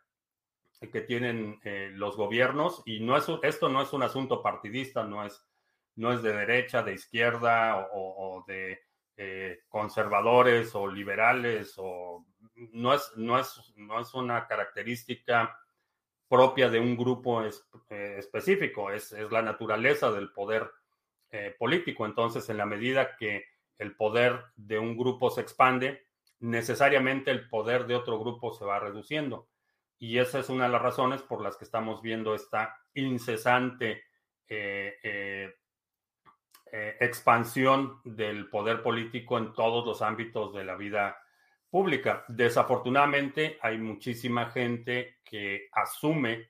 que 0.81 1.03
tienen 1.03 1.61
los 1.93 2.17
gobiernos, 2.17 2.83
y 2.87 3.01
no 3.01 3.19
es, 3.19 3.27
esto 3.43 3.69
no 3.69 3.83
es 3.83 3.93
un 3.93 4.03
asunto 4.03 4.43
partidista, 4.43 5.05
no 5.05 5.27
es, 5.27 5.45
no 5.97 6.11
es 6.11 6.23
de 6.23 6.33
derecha, 6.33 6.83
de 6.83 6.95
izquierda 6.95 7.87
o 7.93 8.43
de 8.49 8.83
conservadores 9.69 10.75
o 10.75 10.87
liberales 10.87 11.75
o 11.79 12.25
no 12.57 12.95
es, 12.95 13.13
no 13.17 13.39
es, 13.39 13.73
no 13.77 14.01
es 14.01 14.15
una 14.15 14.47
característica 14.47 15.59
propia 16.29 16.69
de 16.69 16.81
un 16.81 16.97
grupo 16.97 17.43
eh, 17.43 18.17
específico, 18.19 18.91
es, 18.91 19.13
la 19.31 19.43
naturaleza 19.43 20.11
del 20.11 20.33
poder 20.33 20.71
eh, 21.31 21.55
político. 21.59 22.07
Entonces, 22.07 22.49
en 22.49 22.57
la 22.57 22.67
medida 22.67 23.17
que 23.17 23.45
el 23.79 23.95
poder 23.95 24.43
de 24.57 24.79
un 24.79 24.97
grupo 24.97 25.31
se 25.31 25.43
expande, 25.43 26.07
necesariamente 26.41 27.31
el 27.31 27.49
poder 27.49 27.87
de 27.87 27.95
otro 27.95 28.19
grupo 28.19 28.53
se 28.53 28.65
va 28.65 28.81
reduciendo. 28.81 29.49
Y 29.99 30.19
esa 30.19 30.41
es 30.41 30.49
una 30.49 30.65
de 30.65 30.73
las 30.73 30.83
razones 30.83 31.23
por 31.23 31.41
las 31.41 31.57
que 31.57 31.65
estamos 31.65 32.03
viendo 32.03 32.35
esta 32.35 32.77
incesante 32.95 34.05
eh, 34.49 35.55
expansión 37.01 38.01
del 38.05 38.51
poder 38.51 38.83
político 38.83 39.39
en 39.39 39.55
todos 39.55 39.87
los 39.87 40.03
ámbitos 40.03 40.53
de 40.53 40.65
la 40.65 40.77
vida 40.77 41.17
Desafortunadamente, 42.29 43.59
hay 43.61 43.77
muchísima 43.77 44.47
gente 44.51 45.19
que 45.25 45.69
asume 45.73 46.49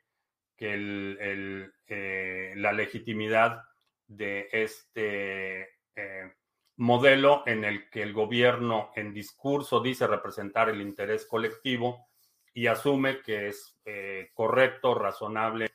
que 0.57 1.69
eh, 1.89 2.55
la 2.57 2.73
legitimidad 2.73 3.63
de 4.07 4.49
este, 4.53 5.63
eh, 5.97 6.33
modelo 6.77 7.43
en 7.47 7.65
el 7.65 7.91
que 7.91 8.03
el 8.03 8.13
gobierno 8.13 8.93
en 8.95 9.13
discurso 9.13 9.81
dice 9.81 10.07
representar 10.07 10.69
el 10.69 10.81
interés 10.81 11.27
colectivo 11.27 12.07
y 12.55 12.69
asume 12.69 13.21
que 13.21 13.49
es 13.49 13.81
eh, 13.85 14.31
correcto, 14.33 14.95
razonable 14.95 15.73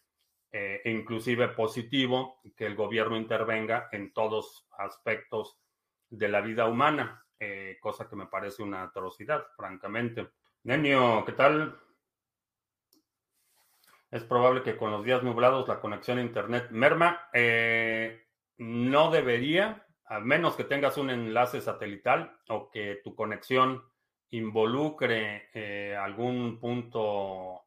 e 0.54 0.82
inclusive 0.92 1.48
positivo 1.50 2.42
que 2.58 2.66
el 2.66 2.76
gobierno 2.76 3.16
intervenga 3.16 3.88
en 3.94 4.12
todos 4.12 4.68
aspectos 4.78 5.58
de 6.10 6.28
la 6.28 6.42
vida 6.42 6.66
humana, 6.66 7.26
eh, 7.42 7.80
cosa 7.82 8.08
que 8.08 8.16
me 8.16 8.28
parece 8.28 8.62
una 8.62 8.84
atrocidad, 8.84 9.48
francamente. 9.56 10.30
Nenio, 10.64 11.26
¿qué 11.26 11.32
tal? 11.32 11.76
Es 14.12 14.24
probable 14.24 14.62
que 14.62 14.78
con 14.78 14.92
los 14.92 15.04
días 15.04 15.24
nublados 15.24 15.68
la 15.68 15.80
conexión 15.80 16.20
a 16.20 16.22
Internet 16.22 16.70
merma. 16.70 17.30
no 18.58 19.10
debería, 19.10 19.88
a 20.06 20.20
menos 20.20 20.56
que 20.56 20.66
tengas 20.66 20.98
un 20.98 21.10
enlace 21.10 21.62
satelital 21.62 22.38
o 22.50 22.70
que 22.70 23.02
tu 23.04 23.16
conexión 23.16 23.84
involucre 24.32 25.50
eh, 25.54 25.96
algún 25.96 26.60
punto 26.60 27.66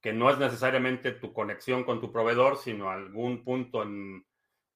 que 0.00 0.12
no 0.12 0.30
es 0.30 0.38
necesariamente 0.38 1.12
tu 1.12 1.32
conexión 1.32 1.84
con 1.84 2.00
tu 2.00 2.10
proveedor, 2.10 2.56
sino 2.56 2.90
algún 2.90 3.44
punto 3.44 3.82
en, 3.82 4.26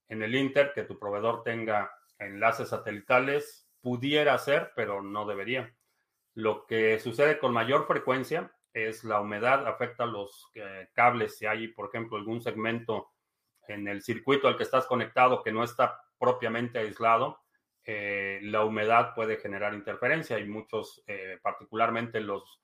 en 0.09 0.23
el 0.23 0.35
Inter 0.35 0.73
que 0.75 0.83
tu 0.85 0.99
proveedor 0.99 1.43
tenga 1.43 1.91
enlaces 2.19 2.69
satelitales, 2.69 3.64
pudiera 3.85 4.37
ser, 4.39 4.73
pero 4.75 5.03
no 5.03 5.27
debería. 5.27 5.77
Lo 6.33 6.65
que 6.67 6.99
sucede 6.99 7.39
con 7.39 7.53
mayor 7.53 7.87
frecuencia 7.87 8.51
es 8.73 9.05
la 9.05 9.21
humedad 9.21 9.69
afecta 9.69 10.07
los 10.07 10.51
eh, 10.55 10.89
cables. 10.95 11.37
Si 11.37 11.45
hay, 11.45 11.69
por 11.69 11.91
ejemplo, 11.91 12.17
algún 12.17 12.41
segmento 12.41 13.13
en 13.69 13.87
el 13.87 14.03
circuito 14.03 14.49
al 14.49 14.57
que 14.57 14.63
estás 14.63 14.87
conectado 14.87 15.43
que 15.43 15.53
no 15.53 15.63
está 15.63 16.01
propiamente 16.19 16.79
aislado, 16.79 17.39
eh, 17.85 18.41
la 18.43 18.65
humedad 18.65 19.15
puede 19.15 19.37
generar 19.37 19.75
interferencia 19.75 20.39
y 20.39 20.47
muchos, 20.47 21.05
eh, 21.07 21.39
particularmente 21.43 22.21
los, 22.21 22.63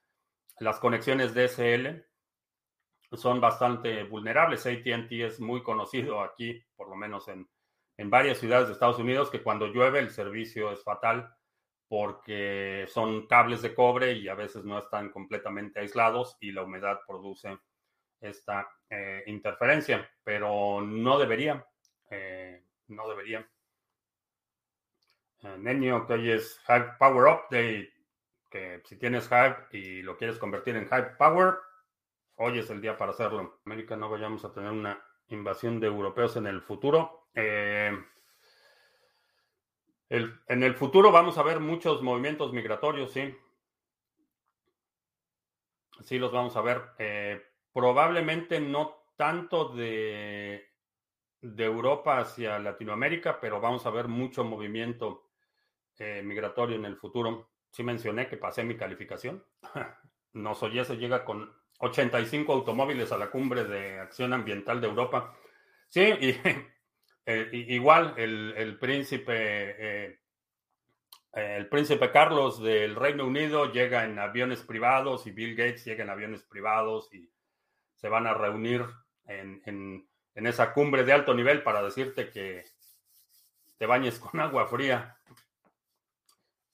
las 0.59 0.81
conexiones 0.81 1.35
DSL, 1.35 2.03
son 3.13 3.43
bastante 3.43 4.05
vulnerables. 4.05 4.67
ATT 4.67 5.13
es 5.13 5.39
muy 5.39 5.63
conocido 5.63 6.23
aquí, 6.23 6.65
por 6.77 6.89
lo 6.89 6.97
menos 6.97 7.29
en, 7.29 7.47
en 8.01 8.09
varias 8.09 8.39
ciudades 8.39 8.67
de 8.67 8.73
Estados 8.73 8.99
Unidos, 8.99 9.31
que 9.31 9.43
cuando 9.43 9.67
llueve 9.67 9.99
el 9.99 10.09
servicio 10.09 10.73
es 10.73 10.83
fatal 10.83 11.35
porque 11.87 12.87
son 12.89 13.27
cables 13.27 13.61
de 13.61 13.75
cobre 13.75 14.15
y 14.15 14.27
a 14.29 14.35
veces 14.35 14.65
no 14.65 14.79
están 14.79 15.11
completamente 15.11 15.81
aislados 15.81 16.39
y 16.41 16.51
la 16.53 16.63
humedad 16.63 17.01
produce 17.07 17.59
esta 18.19 18.67
eh, 18.89 19.23
interferencia, 19.27 20.11
pero 20.25 20.81
no 20.81 21.19
debería, 21.19 21.67
no 22.89 23.09
debería. 23.09 23.47
Nenio, 25.59 26.07
que 26.07 26.15
hoy 26.15 26.31
es 26.31 26.59
Hive 26.69 26.95
Power 26.99 27.35
Update, 27.35 27.93
que 28.49 28.81
si 28.87 28.97
tienes 28.97 29.27
Hive 29.27 29.57
y 29.73 30.01
lo 30.01 30.17
quieres 30.17 30.39
convertir 30.39 30.77
en 30.77 30.85
Hive 30.85 31.17
Power, 31.19 31.57
hoy 32.37 32.61
es 32.61 32.71
el 32.71 32.81
día 32.81 32.97
para 32.97 33.13
hacerlo. 33.13 33.61
América 33.67 33.95
no 33.95 34.09
vayamos 34.09 34.43
a 34.47 34.55
tener 34.55 34.71
una 34.71 35.03
invasión 35.29 35.81
de 35.81 35.89
europeos 35.89 36.37
en 36.37 36.47
el 36.47 36.63
futuro. 36.63 37.20
Eh, 37.35 37.97
en 40.11 40.63
el 40.63 40.75
futuro 40.75 41.13
vamos 41.13 41.39
a 41.39 41.43
ver 41.43 41.61
muchos 41.61 42.03
movimientos 42.03 42.53
migratorios, 42.53 43.13
sí. 43.13 43.35
Sí, 46.05 46.19
los 46.19 46.33
vamos 46.33 46.57
a 46.57 46.63
ver. 46.63 46.83
Eh, 46.99 47.43
probablemente 47.73 48.61
no 48.61 49.05
tanto 49.17 49.69
de, 49.69 50.71
de 51.41 51.65
Europa 51.65 52.19
hacia 52.19 52.59
Latinoamérica, 52.59 53.41
pero 53.41 53.61
vamos 53.61 53.87
a 53.87 53.91
ver 53.91 54.09
mucho 54.09 54.45
movimiento 54.45 55.31
eh, 55.99 56.23
migratorio 56.25 56.77
en 56.77 56.87
el 56.87 56.97
futuro. 56.97 57.51
Sí 57.71 57.83
mencioné 57.83 58.29
que 58.29 58.37
pasé 58.37 58.65
mi 58.65 58.77
calificación. 58.77 59.45
Nos 60.33 60.63
oye, 60.63 60.85
se 60.85 60.97
llega 60.97 61.25
con 61.25 61.53
85 61.79 62.53
automóviles 62.53 63.13
a 63.13 63.19
la 63.19 63.31
cumbre 63.31 63.65
de 63.65 64.01
acción 64.01 64.33
ambiental 64.33 64.81
de 64.81 64.89
Europa. 64.89 65.37
Sí, 65.89 66.01
y, 66.21 66.41
eh, 67.27 67.49
igual 67.53 68.15
el, 68.17 68.79
príncipe, 68.79 69.35
eh, 69.37 70.21
el 71.33 71.69
príncipe 71.69 72.11
Carlos 72.11 72.63
del 72.63 72.97
Reino 72.97 73.27
Unido 73.27 73.73
llega 73.73 74.05
en 74.05 74.19
aviones 74.19 74.63
privados 74.63 75.27
y 75.27 75.33
Bill 75.33 75.55
Gates 75.55 75.85
llega 75.85 76.05
en 76.05 76.11
aviones 76.11 76.43
privados 76.43 77.13
y 77.13 77.31
se 77.95 78.09
van 78.09 78.27
a 78.27 78.35
reunir 78.35 78.85
en, 79.27 79.63
en 80.35 80.47
esa 80.47 80.73
cumbre 80.73 81.05
de 81.05 81.13
alto 81.13 81.35
nivel 81.35 81.63
para 81.63 81.83
decirte 81.83 82.31
que 82.31 82.65
te 83.79 83.87
bañes 83.87 84.19
con 84.19 84.41
agua 84.41 84.67
fría. 84.67 85.17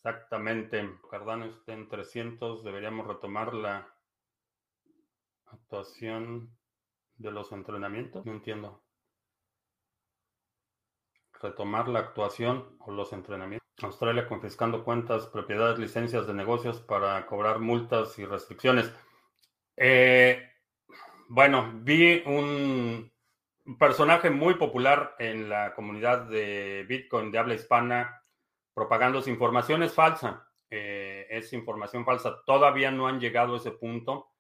Exactamente. 0.07 0.99
Cardano 1.11 1.47
está 1.47 1.73
en 1.73 1.89
300. 1.89 2.63
Deberíamos 2.63 3.07
retomar 3.07 3.55
la 3.55 3.93
actuación 5.47 6.57
de 7.17 7.31
los 7.31 7.51
entrenamientos. 7.53 8.25
No 8.25 8.33
entiendo. 8.33 8.86
Retomar 11.41 11.89
la 11.89 12.01
actuación 12.01 12.77
o 12.81 12.93
los 12.93 13.13
entrenamientos. 13.13 13.67
Australia 13.83 14.27
confiscando 14.27 14.85
cuentas, 14.85 15.27
propiedades, 15.27 15.79
licencias 15.79 16.27
de 16.27 16.35
negocios 16.35 16.81
para 16.81 17.27
cobrar 17.27 17.59
multas 17.59 18.19
y 18.19 18.25
restricciones. 18.25 18.93
Eh, 19.77 20.51
bueno, 21.29 21.73
vi 21.75 22.23
un 22.25 23.13
personaje 23.79 24.31
muy 24.31 24.55
popular 24.55 25.15
en 25.19 25.49
la 25.49 25.75
comunidad 25.75 26.23
de 26.23 26.87
Bitcoin 26.89 27.31
de 27.31 27.39
habla 27.39 27.55
hispana 27.55 28.23
propagando 28.77 29.21
esa 29.21 29.31
información 29.31 29.83
es 29.83 29.95
falsa. 29.95 30.47
Eh, 30.69 31.27
es 31.31 31.53
información 31.55 32.05
falsa. 32.05 32.43
Todavía 32.45 32.91
no 32.91 33.09
han 33.09 33.19
llegado 33.19 33.55
a 33.55 33.57
ese 33.57 33.71
punto. 33.71 34.33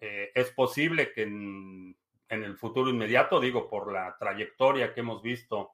Eh, 0.00 0.30
es 0.34 0.50
posible 0.52 1.12
que 1.12 1.22
en, 1.22 1.96
el 2.28 2.56
futuro 2.56 2.90
inmediato, 2.90 3.40
digo, 3.40 3.68
por 3.68 3.92
la 3.92 4.16
trayectoria 4.18 4.92
que 4.92 5.00
hemos 5.00 5.22
visto 5.22 5.72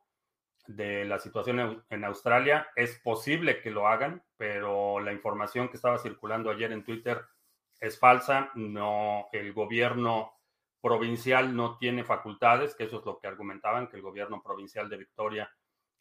de 0.76 1.04
la 1.04 1.18
situación 1.18 1.85
en, 1.90 2.04
Australia, 2.04 2.68
es 2.76 2.98
posible 3.00 3.61
que 3.61 3.70
lo 3.70 3.88
hagan, 3.88 4.22
pero 4.37 5.00
la 5.00 5.12
información 5.12 5.68
que 5.68 5.76
estaba 5.76 5.98
circulando 5.98 6.50
ayer 6.50 6.70
en 6.72 6.85
Twitter 6.85 7.24
es 7.80 7.98
falsa. 7.98 8.50
No, 8.54 9.28
el 9.33 9.52
gobierno 9.52 10.33
provincial 10.80 11.54
no 11.56 11.76
tiene 11.76 12.04
facultades, 12.04 12.74
que 12.74 12.85
eso 12.85 13.00
es 13.00 13.04
lo 13.04 13.18
que 13.18 13.26
argumentaban, 13.26 13.88
que 13.88 13.96
el 13.96 14.02
gobierno 14.02 14.42
provincial 14.42 14.88
de 14.88 14.98
Victoria 14.98 15.50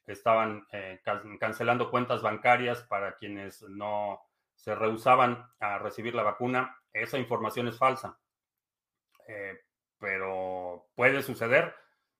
estaban 0.05 0.65
eh, 0.71 1.01
cancelando 1.39 1.89
cuentas 1.89 2.21
bancarias 2.21 2.83
para 2.83 3.15
quienes 3.15 3.63
no 3.63 4.21
se 4.55 4.75
rehusaban 4.75 5.45
a 5.59 5.79
recibir 5.79 6.13
la 6.13 6.23
vacuna. 6.23 6.77
Esa 6.93 7.17
información 7.17 7.67
es 7.67 7.77
falsa. 7.77 8.19
Eh, 9.27 9.59
pero 9.99 10.89
puede 10.95 11.21
suceder, 11.23 11.75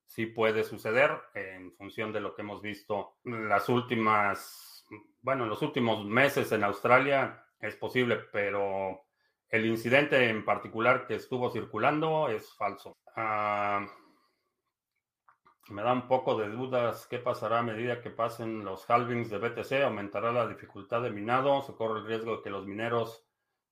sí 0.10 0.26
puede 0.26 0.64
suceder 0.64 1.22
en 1.36 1.72
función 1.74 2.12
de 2.12 2.20
lo 2.20 2.34
que 2.34 2.42
hemos 2.42 2.64
visto 2.64 3.20
las 3.24 3.70
últimas, 3.70 4.84
bueno, 5.22 5.44
en 5.44 5.52
los 5.52 5.62
últimos 5.62 6.04
meses 6.04 6.52
en 6.52 6.64
Australia 6.64 7.46
es 7.60 7.76
posible, 7.76 8.18
pero 8.32 9.06
el 9.50 9.68
incidente 9.68 10.28
en 10.28 10.44
particular 10.44 11.06
que 11.06 11.14
estuvo 11.14 11.52
circulando 11.52 12.28
es 12.28 12.52
falso. 12.56 12.98
Ah, 13.16 13.86
me 15.70 15.84
da 15.84 15.94
un 15.94 16.08
poco 16.08 16.36
de 16.40 16.50
dudas 16.50 17.06
qué 17.08 17.20
pasará 17.20 17.60
a 17.60 17.64
medida 17.64 18.02
que 18.02 18.10
pasen 18.10 18.66
los 18.66 18.90
halvings 18.90 19.30
de 19.30 19.38
BTC. 19.38 19.84
Aumentará 19.84 20.32
la 20.32 20.48
dificultad 20.48 21.04
de 21.04 21.12
minado. 21.12 21.62
Se 21.62 21.76
corre 21.76 22.00
el 22.00 22.08
riesgo 22.08 22.38
de 22.38 22.42
que 22.42 22.50
los 22.50 22.66
mineros 22.66 23.29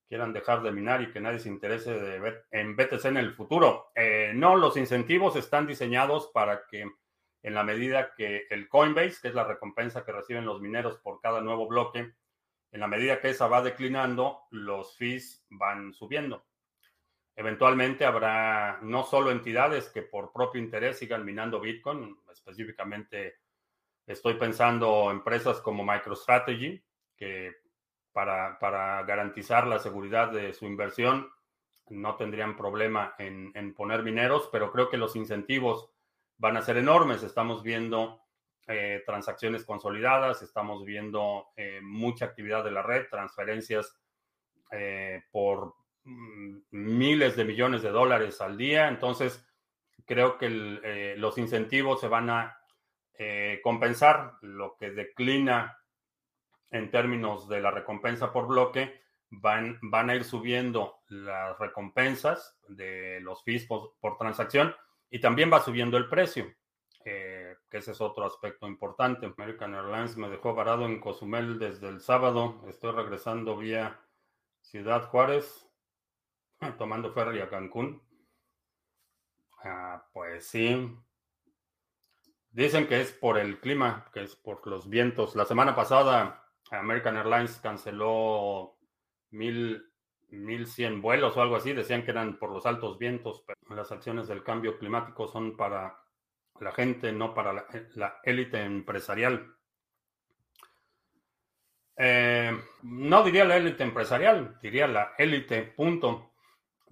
quieran 0.07 0.33
dejar 0.33 0.61
de 0.63 0.71
minar 0.71 1.01
y 1.01 1.11
que 1.11 1.19
nadie 1.19 1.39
se 1.39 1.49
interese 1.49 1.93
de, 1.93 2.43
en 2.51 2.75
BTC 2.75 3.05
en 3.05 3.17
el 3.17 3.33
futuro. 3.33 3.91
Eh, 3.95 4.31
no, 4.33 4.55
los 4.55 4.77
incentivos 4.77 5.35
están 5.35 5.67
diseñados 5.67 6.31
para 6.33 6.65
que 6.67 6.89
en 7.43 7.53
la 7.53 7.63
medida 7.63 8.13
que 8.15 8.47
el 8.49 8.67
Coinbase, 8.67 9.17
que 9.21 9.27
es 9.29 9.35
la 9.35 9.43
recompensa 9.43 10.03
que 10.03 10.11
reciben 10.11 10.45
los 10.45 10.61
mineros 10.61 10.97
por 10.97 11.21
cada 11.21 11.41
nuevo 11.41 11.67
bloque, 11.67 12.13
en 12.71 12.79
la 12.79 12.87
medida 12.87 13.21
que 13.21 13.29
esa 13.29 13.47
va 13.47 13.61
declinando, 13.61 14.41
los 14.51 14.97
fees 14.97 15.45
van 15.49 15.93
subiendo. 15.93 16.45
Eventualmente 17.35 18.03
habrá 18.03 18.79
no 18.81 19.03
solo 19.03 19.31
entidades 19.31 19.89
que 19.89 20.01
por 20.01 20.33
propio 20.33 20.61
interés 20.61 20.97
sigan 20.97 21.23
minando 21.23 21.59
Bitcoin, 21.59 22.17
específicamente 22.31 23.35
estoy 24.07 24.35
pensando 24.35 25.11
empresas 25.11 25.61
como 25.61 25.85
MicroStrategy, 25.85 26.83
que 27.15 27.55
para, 28.17 28.57
para 28.57 29.03
garantizar 29.03 29.67
la 29.67 29.77
seguridad 29.77 30.31
de 30.31 30.51
su 30.51 30.65
inversión 30.65 31.29
no 31.89 32.15
tendrían 32.15 32.57
problema 32.57 33.13
en, 33.19 33.73
poner 33.75 34.01
mineros, 34.01 34.49
pero 34.51 34.71
creo 34.71 34.89
que 34.89 34.97
los 34.97 35.15
incentivos 35.15 35.91
van 36.37 36.57
a 36.57 36.63
ser 36.63 36.77
enormes. 36.77 37.21
Estamos 37.21 37.61
viendo 37.61 38.19
eh, 38.67 39.03
transacciones 39.05 39.63
consolidadas, 39.63 40.41
estamos 40.41 40.83
viendo 40.83 41.49
eh, 41.55 41.79
mucha 41.83 42.25
actividad 42.25 42.63
de 42.63 42.71
la 42.71 42.81
red, 42.81 43.05
transferencias 43.09 43.95
eh, 44.71 45.21
por 45.31 45.75
Mm, 46.07 46.59
miles 46.71 47.35
de 47.35 47.43
millones 47.43 47.81
de 47.81 47.89
dólares 47.89 48.39
al 48.39 48.57
día. 48.57 48.87
Entonces, 48.87 49.45
creo 50.05 50.37
que 50.37 50.47
eh, 50.83 51.15
los 51.17 51.37
incentivos 51.37 51.99
se 51.99 52.07
van 52.07 52.29
a 52.29 52.53
compensar 53.63 54.33
lo 54.41 54.77
que 54.77 54.91
declina 54.91 55.75
en 56.71 56.91
términos 56.91 57.47
de 57.47 57.61
la 57.61 57.71
recompensa 57.71 58.31
por 58.31 58.47
bloque, 58.47 59.01
van, 59.29 59.79
van 59.81 60.09
a 60.09 60.15
ir 60.15 60.23
subiendo 60.23 61.01
las 61.07 61.57
recompensas 61.59 62.57
de 62.67 63.19
los 63.21 63.43
fees 63.43 63.65
por, 63.65 63.93
transacción 64.17 64.75
y 65.09 65.19
también 65.19 65.51
va 65.51 65.63
subiendo 65.63 65.97
el 65.97 66.09
precio, 66.09 66.53
eh, 67.05 67.55
que 67.69 67.77
ese 67.77 67.91
es 67.91 68.01
otro 68.01 68.25
aspecto 68.25 68.67
importante. 68.67 69.25
American 69.37 69.75
Airlines 69.75 70.17
me 70.17 70.29
dejó 70.29 70.53
varado 70.53 70.85
en 70.85 70.99
Cozumel 70.99 71.59
desde 71.59 71.87
el 71.89 72.01
sábado. 72.01 72.63
Estoy 72.67 72.91
regresando 72.91 73.57
vía 73.57 73.99
Ciudad 74.61 75.07
Juárez, 75.09 75.69
tomando 76.77 77.13
ferry 77.13 77.39
a 77.39 77.49
Cancún. 77.49 78.01
Ah, 79.63 80.05
pues 80.13 80.47
sí. 80.47 80.93
Dicen 82.51 82.87
que 82.87 83.01
es 83.01 83.11
por 83.11 83.37
el 83.37 83.59
clima, 83.59 84.09
que 84.13 84.23
es 84.23 84.35
por 84.35 84.65
los 84.67 84.89
vientos. 84.89 85.35
La 85.35 85.45
semana 85.45 85.75
pasada 85.75 86.46
American 86.71 87.17
Airlines 87.17 87.59
canceló 87.61 88.77
mil, 89.31 89.91
1100 90.29 91.01
vuelos 91.01 91.35
o 91.37 91.41
algo 91.41 91.55
así. 91.55 91.73
Decían 91.73 92.03
que 92.03 92.11
eran 92.11 92.37
por 92.37 92.51
los 92.51 92.65
altos 92.65 92.97
vientos, 92.97 93.43
pero 93.45 93.59
las 93.75 93.91
acciones 93.91 94.27
del 94.27 94.43
cambio 94.43 94.77
climático 94.77 95.27
son 95.27 95.55
para 95.55 95.97
la 96.59 96.71
gente, 96.71 97.11
no 97.11 97.33
para 97.33 97.67
la 97.95 98.19
élite 98.23 98.61
empresarial. 98.63 99.55
Eh, 101.95 102.55
no 102.83 103.23
diría 103.23 103.45
la 103.45 103.57
élite 103.57 103.83
empresarial, 103.83 104.57
diría 104.61 104.87
la 104.87 105.13
élite, 105.17 105.63
punto, 105.63 106.31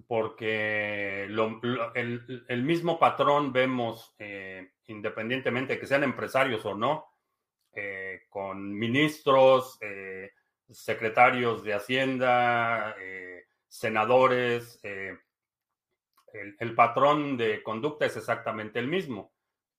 porque 0.08 1.24
el, 1.24 2.62
mismo 2.64 2.98
patrón 2.98 3.52
vemos, 3.52 4.14
eh, 4.18 4.72
independientemente 4.86 5.74
de 5.74 5.80
que 5.80 5.86
sean 5.86 6.02
empresarios 6.02 6.64
o 6.64 6.74
no, 6.74 7.06
eh, 7.76 8.22
con 8.28 8.76
ministros, 8.76 9.78
secretarios 10.68 11.62
de 11.62 11.74
Hacienda, 11.74 12.96
senadores, 13.68 14.80
el, 16.58 16.74
patrón 16.74 17.36
de 17.36 17.62
conducta 17.62 18.06
es 18.06 18.16
exactamente 18.16 18.78
el 18.78 18.88
mismo. 18.88 19.32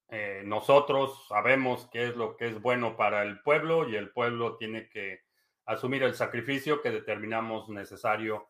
Eh, 0.09 0.41
nosotros 0.45 1.25
sabemos 1.27 1.89
qué 1.91 2.07
es 2.07 2.15
lo 2.15 2.37
que 2.37 2.47
es 2.47 2.61
bueno 2.61 2.95
para 2.95 3.23
el 3.23 3.41
pueblo 3.41 3.89
y 3.89 3.95
el 3.95 4.11
pueblo 4.11 4.55
tiene 4.55 4.89
que 4.89 5.21
asumir 5.65 6.03
el 6.03 6.15
sacrificio 6.15 6.81
que 6.81 6.91
determinamos 6.91 7.67
necesario 7.69 8.49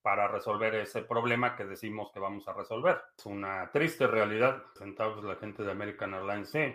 para 0.00 0.28
resolver 0.28 0.74
ese 0.76 1.02
problema 1.02 1.56
que 1.56 1.64
decimos 1.64 2.10
que 2.12 2.20
vamos 2.20 2.46
a 2.48 2.54
resolver. 2.54 3.02
Es 3.18 3.26
una 3.26 3.70
triste 3.72 4.06
realidad. 4.06 4.62
Centavos 4.74 5.22
la 5.24 5.36
gente 5.36 5.64
de 5.64 5.72
American 5.72 6.14
Airlines, 6.14 6.48
sí. 6.48 6.74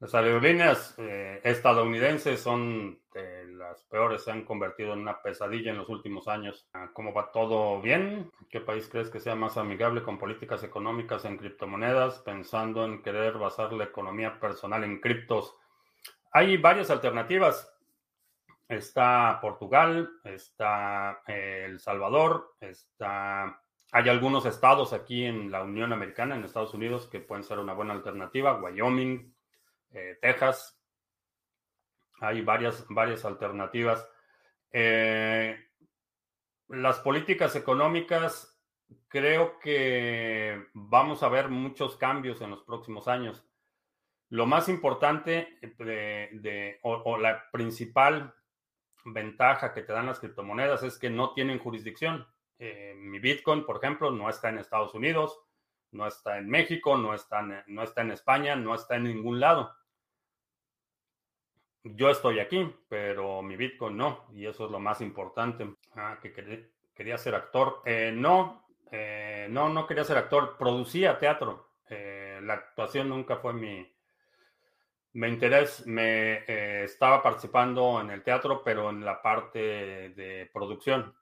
Las 0.00 0.14
aerolíneas 0.14 0.94
eh, 0.98 1.40
estadounidenses 1.42 2.40
son 2.40 3.00
de 3.12 3.48
las 3.48 3.82
peores, 3.84 4.22
se 4.22 4.30
han 4.30 4.44
convertido 4.44 4.92
en 4.92 5.00
una 5.00 5.20
pesadilla 5.20 5.72
en 5.72 5.78
los 5.78 5.88
últimos 5.88 6.28
años. 6.28 6.68
Ah, 6.72 6.90
¿Cómo 6.92 7.12
va 7.12 7.32
todo 7.32 7.80
bien? 7.82 8.30
¿Qué 8.48 8.60
país 8.60 8.88
crees 8.88 9.10
que 9.10 9.18
sea 9.18 9.34
más 9.34 9.56
amigable 9.56 10.04
con 10.04 10.16
políticas 10.16 10.62
económicas 10.62 11.24
en 11.24 11.36
criptomonedas, 11.36 12.20
pensando 12.20 12.84
en 12.84 13.02
querer 13.02 13.38
basar 13.38 13.72
la 13.72 13.84
economía 13.84 14.38
personal 14.38 14.84
en 14.84 15.00
criptos? 15.00 15.56
Hay 16.30 16.56
varias 16.58 16.90
alternativas. 16.90 17.74
Está 18.68 19.38
Portugal, 19.42 20.10
está 20.22 21.22
eh, 21.26 21.64
El 21.66 21.80
Salvador, 21.80 22.54
está... 22.60 23.62
Hay 23.90 24.08
algunos 24.08 24.46
estados 24.46 24.92
aquí 24.92 25.24
en 25.24 25.50
la 25.50 25.64
Unión 25.64 25.92
Americana, 25.92 26.36
en 26.36 26.44
Estados 26.44 26.74
Unidos, 26.74 27.08
que 27.08 27.18
pueden 27.18 27.42
ser 27.42 27.58
una 27.58 27.72
buena 27.72 27.94
alternativa. 27.94 28.60
Wyoming, 28.60 29.34
eh, 29.92 30.18
Texas. 30.20 30.78
Hay 32.20 32.42
varias, 32.42 32.84
varias 32.88 33.24
alternativas. 33.24 34.08
Eh, 34.72 35.56
las 36.68 36.98
políticas 37.00 37.56
económicas, 37.56 38.60
creo 39.08 39.58
que 39.58 40.66
vamos 40.74 41.22
a 41.22 41.28
ver 41.28 41.48
muchos 41.48 41.96
cambios 41.96 42.40
en 42.40 42.50
los 42.50 42.62
próximos 42.64 43.08
años. 43.08 43.44
Lo 44.30 44.44
más 44.44 44.68
importante 44.68 45.58
de, 45.78 46.78
o, 46.82 47.16
la 47.16 47.50
principal 47.50 48.34
ventaja 49.06 49.72
que 49.72 49.82
te 49.82 49.92
dan 49.92 50.06
las 50.06 50.20
criptomonedas 50.20 50.82
es 50.82 50.98
que 50.98 51.08
no 51.08 51.32
tienen 51.32 51.58
jurisdicción. 51.58 52.26
Eh, 52.58 52.94
mi 52.98 53.20
Bitcoin, 53.20 53.64
por 53.64 53.76
ejemplo, 53.76 54.10
no 54.10 54.28
está 54.28 54.50
en 54.50 54.58
Estados 54.58 54.92
Unidos, 54.92 55.40
no 55.92 56.06
está 56.06 56.36
en 56.36 56.50
México, 56.50 56.98
no 56.98 57.14
está 57.14 57.40
no 57.40 57.82
está 57.82 58.02
en 58.02 58.10
España, 58.10 58.54
no 58.56 58.74
está 58.74 58.96
en 58.96 59.04
ningún 59.04 59.40
lado 59.40 59.77
yo 61.84 62.10
estoy 62.10 62.40
aquí, 62.40 62.74
pero 62.88 63.42
mi 63.42 63.56
Bitcoin 63.56 63.96
no, 63.96 64.26
y 64.32 64.46
eso 64.46 64.66
es 64.66 64.70
lo 64.70 64.80
más 64.80 65.00
importante. 65.00 65.74
Ah, 65.94 66.18
que 66.20 66.32
quería, 66.94 67.18
ser 67.18 67.34
actor. 67.34 67.82
Eh, 67.84 68.12
no, 68.14 68.66
eh, 68.90 69.46
no, 69.50 69.68
no 69.68 69.86
quería 69.86 70.04
ser 70.04 70.18
actor, 70.18 70.56
producía 70.58 71.18
teatro. 71.18 71.72
Eh, 71.88 72.40
la 72.42 72.54
actuación 72.54 73.08
nunca 73.08 73.36
fue 73.36 73.52
mi, 73.52 73.90
mi 75.12 75.28
interés. 75.28 75.86
Me 75.86 76.44
estaba 76.84 77.22
participando 77.22 78.00
en 78.00 78.10
el 78.10 78.22
teatro, 78.22 78.62
pero 78.64 78.90
en 78.90 79.04
la 79.04 79.22
parte 79.22 79.58
de 80.10 80.50
producción. 80.52 81.14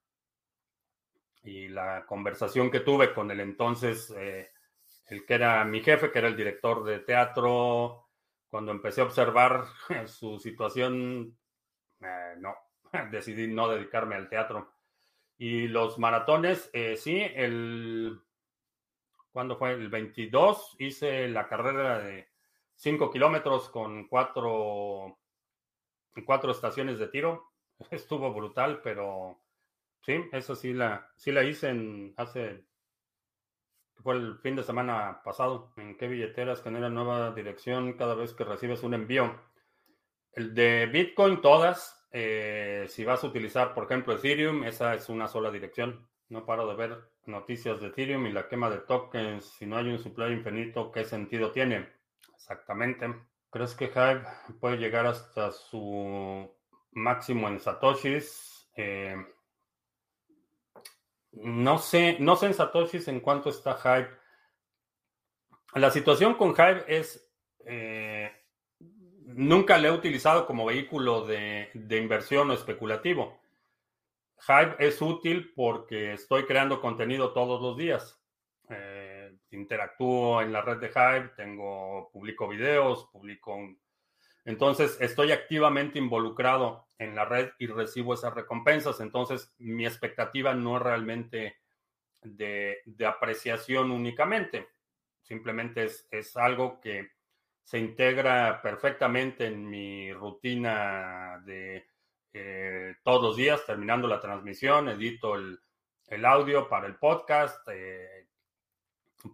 Y 1.42 1.68
la 1.68 2.04
conversación 2.06 2.70
que 2.70 2.80
tuve 2.80 3.14
con 3.14 3.30
el 3.30 3.40
entonces, 3.40 4.10
el 4.10 5.24
que 5.26 5.34
era 5.34 5.64
mi 5.64 5.80
jefe, 5.80 6.10
que 6.10 6.18
era 6.18 6.28
el 6.28 6.36
director 6.36 6.82
de 6.82 6.98
teatro, 7.00 8.05
cuando 8.56 8.72
empecé 8.72 9.02
a 9.02 9.04
observar 9.04 9.66
su 10.06 10.38
situación, 10.38 11.36
eh, 12.00 12.34
no, 12.38 12.54
decidí 13.12 13.48
no 13.48 13.68
dedicarme 13.68 14.14
al 14.14 14.30
teatro. 14.30 14.72
Y 15.36 15.68
los 15.68 15.98
maratones, 15.98 16.70
eh, 16.72 16.96
sí, 16.96 17.20
el, 17.20 18.18
¿cuándo 19.30 19.58
fue? 19.58 19.72
El 19.72 19.90
22 19.90 20.76
hice 20.78 21.28
la 21.28 21.46
carrera 21.48 21.98
de 21.98 22.30
5 22.76 23.10
kilómetros 23.10 23.68
con 23.68 24.08
cuatro, 24.08 25.18
cuatro 26.24 26.50
estaciones 26.50 26.98
de 26.98 27.08
tiro. 27.08 27.52
Estuvo 27.90 28.32
brutal, 28.32 28.80
pero 28.82 29.38
sí, 30.00 30.14
eso 30.32 30.54
sí 30.56 30.72
la, 30.72 31.10
sí 31.14 31.30
la 31.30 31.44
hice 31.44 31.68
en, 31.68 32.14
hace 32.16 32.64
fue 34.02 34.14
el 34.14 34.38
fin 34.38 34.56
de 34.56 34.62
semana 34.62 35.20
pasado. 35.24 35.72
¿En 35.76 35.96
qué 35.96 36.08
billeteras 36.08 36.62
genera 36.62 36.88
nueva 36.88 37.32
dirección 37.32 37.94
cada 37.94 38.14
vez 38.14 38.32
que 38.34 38.44
recibes 38.44 38.82
un 38.82 38.94
envío? 38.94 39.34
El 40.32 40.54
de 40.54 40.86
Bitcoin, 40.86 41.40
todas. 41.40 42.06
Eh, 42.12 42.86
si 42.88 43.04
vas 43.04 43.24
a 43.24 43.26
utilizar, 43.26 43.74
por 43.74 43.84
ejemplo, 43.84 44.14
Ethereum, 44.14 44.64
esa 44.64 44.94
es 44.94 45.08
una 45.08 45.28
sola 45.28 45.50
dirección. 45.50 46.08
No 46.28 46.44
paro 46.44 46.66
de 46.66 46.74
ver 46.74 47.10
noticias 47.26 47.80
de 47.80 47.88
Ethereum 47.88 48.26
y 48.26 48.32
la 48.32 48.48
quema 48.48 48.70
de 48.70 48.78
tokens. 48.78 49.44
Si 49.44 49.66
no 49.66 49.76
hay 49.76 49.88
un 49.88 49.98
supply 49.98 50.32
infinito, 50.32 50.90
¿qué 50.92 51.04
sentido 51.04 51.50
tiene? 51.52 51.88
Exactamente. 52.34 53.14
¿Crees 53.50 53.74
que 53.74 53.86
Hive 53.86 54.22
puede 54.60 54.76
llegar 54.76 55.06
hasta 55.06 55.50
su 55.50 56.50
máximo 56.92 57.48
en 57.48 57.60
Satoshis? 57.60 58.68
Eh, 58.76 59.16
no 61.36 61.78
sé, 61.78 62.16
no 62.18 62.36
sé 62.36 62.46
en 62.46 62.54
Satoshis 62.54 63.08
en 63.08 63.20
cuánto 63.20 63.50
está 63.50 63.74
Hype. 63.76 64.10
La 65.74 65.90
situación 65.90 66.34
con 66.34 66.54
Hype 66.54 66.84
es, 66.88 67.30
eh, 67.66 68.32
nunca 69.26 69.76
le 69.78 69.88
he 69.88 69.92
utilizado 69.92 70.46
como 70.46 70.64
vehículo 70.64 71.26
de, 71.26 71.70
inversión 71.90 72.50
o 72.50 72.54
especulativo. 72.54 73.38
Hype 74.38 74.76
es 74.78 75.00
útil 75.02 75.52
porque 75.54 76.14
estoy 76.14 76.44
creando 76.44 76.80
contenido 76.80 77.32
todos 77.32 77.60
los 77.60 77.76
días. 77.76 78.18
Eh, 78.70 79.36
interactúo 79.50 80.40
en 80.40 80.52
la 80.52 80.62
red 80.62 80.78
de 80.78 80.88
Hype, 80.88 81.34
tengo, 81.36 82.10
publico 82.12 82.48
videos, 82.48 83.08
publico 83.12 83.58
entonces, 84.46 84.96
estoy 85.00 85.32
activamente 85.32 85.98
involucrado 85.98 86.86
en 86.98 87.16
la 87.16 87.24
red 87.24 87.50
y 87.58 87.66
recibo 87.66 88.14
esas 88.14 88.32
recompensas. 88.32 89.00
Entonces, 89.00 89.52
mi 89.58 89.84
expectativa 89.84 90.54
no 90.54 90.76
es 90.76 90.82
realmente 90.82 91.56
de, 92.22 92.78
apreciación 93.04 93.90
únicamente. 93.90 94.68
Simplemente 95.20 95.88
es, 96.12 96.36
algo 96.36 96.80
que 96.80 97.10
se 97.64 97.80
integra 97.80 98.62
perfectamente 98.62 99.46
en 99.46 99.68
mi 99.68 100.12
rutina 100.12 101.42
de 101.44 101.84
eh, 102.32 102.94
todos 103.02 103.22
los 103.22 103.36
días, 103.36 103.66
terminando 103.66 104.06
la 104.06 104.20
transmisión, 104.20 104.88
edito 104.88 105.34
el, 105.34 106.24
audio 106.24 106.68
para 106.68 106.86
el 106.86 106.94
podcast, 106.94 107.66
eh, 107.66 108.28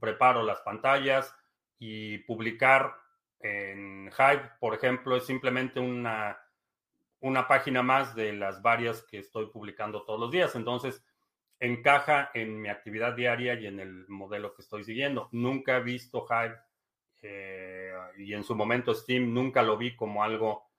preparo 0.00 0.42
las 0.42 0.62
pantallas 0.62 1.36
y 1.78 2.16
publicar 2.18 3.01
en 3.42 4.10
Hive, 4.16 4.50
por 4.60 4.74
ejemplo, 4.74 5.16
es 5.16 5.26
simplemente 5.26 5.80
una, 5.80 6.38
una 7.20 7.46
página 7.48 7.82
más 7.82 8.14
de 8.14 8.32
las 8.32 8.62
varias 8.62 9.02
que 9.02 9.18
estoy 9.18 9.46
publicando 9.46 10.04
todos 10.04 10.20
los 10.20 10.30
días. 10.30 10.54
Entonces, 10.54 11.04
encaja 11.58 12.30
en 12.34 12.60
mi 12.60 12.68
actividad 12.68 13.14
diaria 13.14 13.54
y 13.54 13.66
en 13.66 13.78
el 13.80 14.06
modelo 14.08 14.54
que 14.54 14.62
estoy 14.62 14.84
siguiendo. 14.84 15.28
Nunca 15.32 15.76
he 15.76 15.82
visto 15.82 16.26
Hive 16.28 16.56
y 18.18 18.34
en 18.34 18.42
su 18.42 18.56
momento 18.56 18.92
Steam 18.94 19.32
nunca 19.32 19.62
lo 19.62 19.76
vi 19.76 19.94
como 19.94 20.24
algo, 20.24 20.70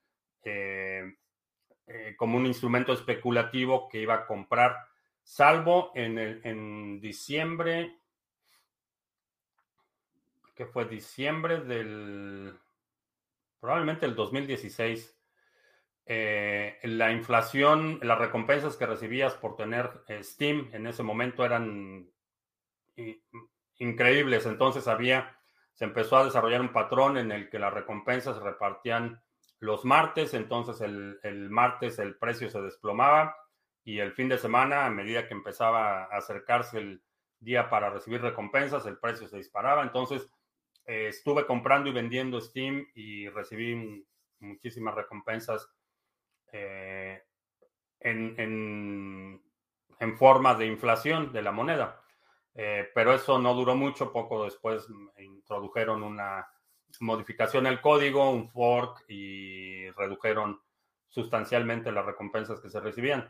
como 2.18 2.38
un 2.38 2.46
instrumento 2.46 2.92
especulativo 2.92 3.88
que 3.88 4.02
iba 4.02 4.16
a 4.16 4.26
comprar, 4.26 4.78
salvo 5.24 5.92
en, 5.96 6.18
el, 6.18 6.42
en 6.44 7.00
diciembre, 7.00 7.96
que 10.56 10.66
fue 10.66 10.86
diciembre 10.86 11.62
del, 11.62 12.58
probablemente 13.60 14.06
el 14.06 14.16
2016, 14.16 15.18
eh, 16.06 16.80
la 16.84 17.12
inflación, 17.12 18.00
las 18.02 18.20
recompensas 18.20 18.76
que 18.76 18.86
recibías 18.86 19.36
por 19.36 19.56
tener 19.56 20.04
eh, 20.08 20.24
Steam 20.24 20.70
en 20.74 20.88
ese 20.88 21.02
momento 21.02 21.46
eran 21.46 22.12
increíbles. 23.78 24.46
Entonces 24.46 24.88
había, 24.88 25.40
se 25.74 25.86
empezó 25.86 26.18
a 26.18 26.26
desarrollar 26.26 26.62
un 26.62 26.74
patrón 26.74 27.18
en 27.18 27.32
el 27.32 27.50
que 27.50 27.60
las 27.60 27.74
recompensas 27.74 28.38
se 28.38 28.44
repartían 28.44 29.22
los 29.60 29.86
martes, 29.86 30.34
entonces 30.34 30.82
el, 30.82 31.20
el 31.24 31.50
martes 31.50 31.98
el 32.00 32.18
precio 32.18 32.50
se 32.50 32.62
desplomaba 32.62 33.38
y 33.86 34.00
el 34.00 34.14
fin 34.14 34.30
de 34.30 34.38
semana, 34.38 34.86
a 34.86 34.90
medida 34.90 35.28
que 35.28 35.34
empezaba 35.34 36.04
a 36.04 36.18
acercarse 36.18 36.80
el 36.80 37.04
día 37.40 37.70
para 37.70 37.90
recibir 37.90 38.22
recompensas, 38.22 38.86
el 38.86 38.98
precio 38.98 39.28
se 39.28 39.38
disparaba. 39.38 39.84
Entonces, 39.84 40.30
eh, 40.86 41.08
estuve 41.08 41.46
comprando 41.46 41.90
y 41.90 41.94
vendiendo 41.94 42.42
Steam 42.42 42.86
y 42.96 43.30
recibí 43.30 44.06
muchísimas 44.40 44.96
recompensas 44.96 45.70
eh, 46.52 47.24
en, 48.00 48.36
en, 48.38 50.18
forma 50.18 50.54
de 50.56 50.66
inflación 50.66 51.32
de 51.32 51.42
la 51.42 51.52
moneda. 51.52 52.02
Eh, 52.54 52.90
pero 52.94 53.14
eso 53.14 53.40
no 53.40 53.54
duró 53.56 53.76
mucho, 53.76 54.12
poco 54.12 54.44
después 54.44 54.86
introdujeron 55.18 56.04
una 56.04 56.48
modificación 57.00 57.66
al 57.66 57.82
código, 57.82 58.30
un 58.30 58.50
fork 58.50 59.06
y 59.08 59.90
redujeron 59.92 60.62
sustancialmente 61.08 61.92
las 61.92 62.06
recompensas 62.06 62.60
que 62.60 62.70
se 62.70 62.82
recibían. 62.82 63.30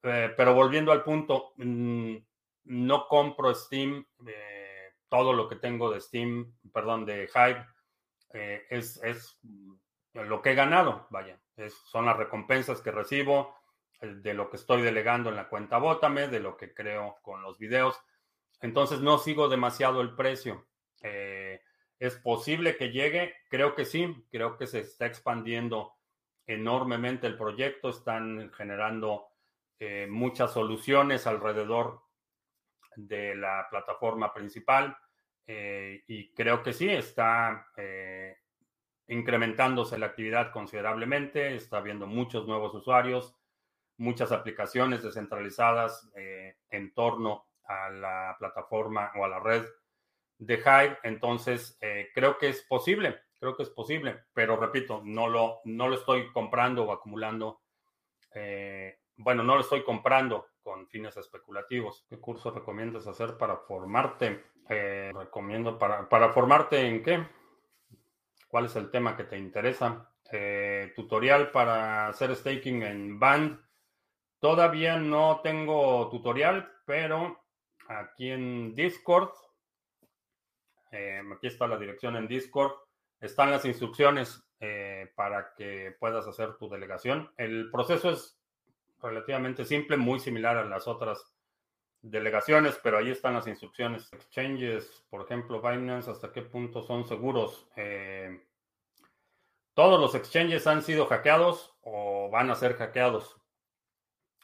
pero 0.00 0.54
volviendo 0.54 0.92
al 0.92 1.02
punto, 1.04 1.52
mm, 1.56 2.16
no 2.64 3.06
compro 3.08 3.54
Steam 3.54 4.06
todo 5.08 5.32
lo 5.32 5.48
que 5.48 5.56
tengo 5.56 5.90
de 5.90 6.00
Steam, 6.00 6.54
perdón, 6.72 7.04
de 7.04 7.28
Hive, 7.34 7.66
eh, 8.32 8.66
es, 8.70 9.00
es, 9.02 9.38
lo 10.12 10.40
que 10.42 10.52
he 10.52 10.54
ganado, 10.54 11.06
vaya, 11.10 11.38
son 11.90 12.06
las 12.06 12.16
recompensas 12.16 12.80
que 12.80 12.90
recibo 12.90 13.54
eh, 14.00 14.14
de 14.16 14.34
lo 14.34 14.50
que 14.50 14.56
estoy 14.56 14.82
delegando 14.82 15.28
en 15.28 15.36
la 15.36 15.48
cuenta 15.48 15.78
Bótame, 15.78 16.28
de 16.28 16.40
lo 16.40 16.56
que 16.56 16.72
creo 16.72 17.18
con 17.22 17.42
los 17.42 17.58
videos. 17.58 18.00
Entonces 18.60 19.00
no 19.00 19.18
sigo 19.18 19.48
demasiado 19.48 20.00
el 20.00 20.14
precio. 20.14 20.66
Eh, 21.02 21.60
¿Es 21.98 22.16
posible 22.16 22.76
que 22.76 22.90
llegue? 22.90 23.34
Creo 23.48 23.74
que 23.74 23.84
sí, 23.84 24.26
creo 24.30 24.56
que 24.56 24.66
se 24.66 24.80
está 24.80 25.06
expandiendo 25.06 25.94
enormemente 26.46 27.26
el 27.26 27.36
proyecto, 27.36 27.88
están 27.88 28.52
generando 28.52 29.28
muchas 30.08 30.54
soluciones 30.54 31.26
alrededor 31.26 32.05
de 32.96 33.34
la 33.34 33.66
plataforma 33.70 34.32
principal 34.32 34.96
eh, 35.46 36.02
y 36.08 36.32
creo 36.32 36.62
que 36.62 36.72
sí, 36.72 36.88
está 36.88 37.68
eh, 37.76 38.36
incrementándose 39.08 39.98
la 39.98 40.06
actividad 40.06 40.50
considerablemente, 40.50 41.54
está 41.54 41.78
habiendo 41.78 42.06
muchos 42.06 42.46
nuevos 42.46 42.74
usuarios, 42.74 43.36
muchas 43.98 44.32
aplicaciones 44.32 45.02
descentralizadas 45.02 46.10
eh, 46.16 46.56
en 46.70 46.92
torno 46.94 47.46
a 47.64 47.90
la 47.90 48.36
plataforma 48.38 49.12
o 49.16 49.24
a 49.24 49.28
la 49.28 49.40
red 49.40 49.64
de 50.38 50.54
Hive, 50.56 50.98
entonces 51.02 51.78
creo 52.12 52.36
que 52.36 52.50
es 52.50 52.62
posible, 52.62 53.22
creo 53.40 53.56
que 53.56 53.62
es 53.62 53.70
posible, 53.70 54.24
pero 54.34 54.56
repito, 54.56 55.00
no 55.02 55.28
lo, 55.28 55.60
no 55.64 55.88
lo 55.88 55.94
estoy 55.94 56.30
comprando 56.30 56.84
o 56.84 56.92
acumulando 56.92 57.62
bueno, 59.16 59.42
no 59.42 59.54
lo 59.54 59.62
estoy 59.62 59.82
comprando 59.82 60.46
fines 60.96 61.16
especulativos. 61.18 62.06
¿Qué 62.08 62.18
curso 62.18 62.50
recomiendas 62.50 63.06
hacer 63.06 63.36
para 63.36 63.58
formarte? 63.58 64.46
Eh, 64.66 65.12
recomiendo 65.14 65.78
para, 65.78 66.08
para 66.08 66.30
formarte 66.32 66.88
en 66.88 67.02
qué? 67.02 67.26
¿Cuál 68.48 68.64
es 68.64 68.76
el 68.76 68.90
tema 68.90 69.14
que 69.14 69.24
te 69.24 69.36
interesa? 69.36 70.10
Eh, 70.32 70.94
tutorial 70.96 71.50
para 71.50 72.08
hacer 72.08 72.34
staking 72.34 72.82
en 72.82 73.18
Band. 73.18 73.60
Todavía 74.40 74.96
no 74.96 75.40
tengo 75.42 76.08
tutorial, 76.08 76.72
pero 76.86 77.44
aquí 77.88 78.30
en 78.30 78.74
Discord, 78.74 79.32
eh, 80.92 81.20
aquí 81.30 81.48
está 81.48 81.66
la 81.66 81.76
dirección 81.78 82.16
en 82.16 82.26
Discord, 82.26 82.72
están 83.20 83.50
las 83.50 83.66
instrucciones 83.66 84.42
para 85.14 85.52
que 85.54 85.94
puedas 86.00 86.26
hacer 86.26 86.56
tu 86.56 86.68
delegación. 86.70 87.30
El 87.36 87.70
proceso 87.70 88.10
es 88.10 88.35
relativamente 89.06 89.64
simple, 89.64 89.96
muy 89.96 90.20
similar 90.20 90.56
a 90.56 90.64
las 90.64 90.86
otras 90.86 91.32
delegaciones, 92.02 92.78
pero 92.82 92.98
ahí 92.98 93.10
están 93.10 93.34
las 93.34 93.46
instrucciones. 93.46 94.12
Exchanges, 94.12 95.04
por 95.10 95.22
ejemplo, 95.22 95.60
Binance, 95.60 96.10
¿hasta 96.10 96.32
qué 96.32 96.42
punto 96.42 96.82
son 96.82 97.06
seguros? 97.06 97.68
Eh, 97.76 98.44
todos 99.74 100.00
los 100.00 100.14
exchanges 100.14 100.66
han 100.66 100.82
sido 100.82 101.06
hackeados 101.06 101.76
o 101.82 102.30
van 102.30 102.50
a 102.50 102.54
ser 102.54 102.74
hackeados. 102.76 103.40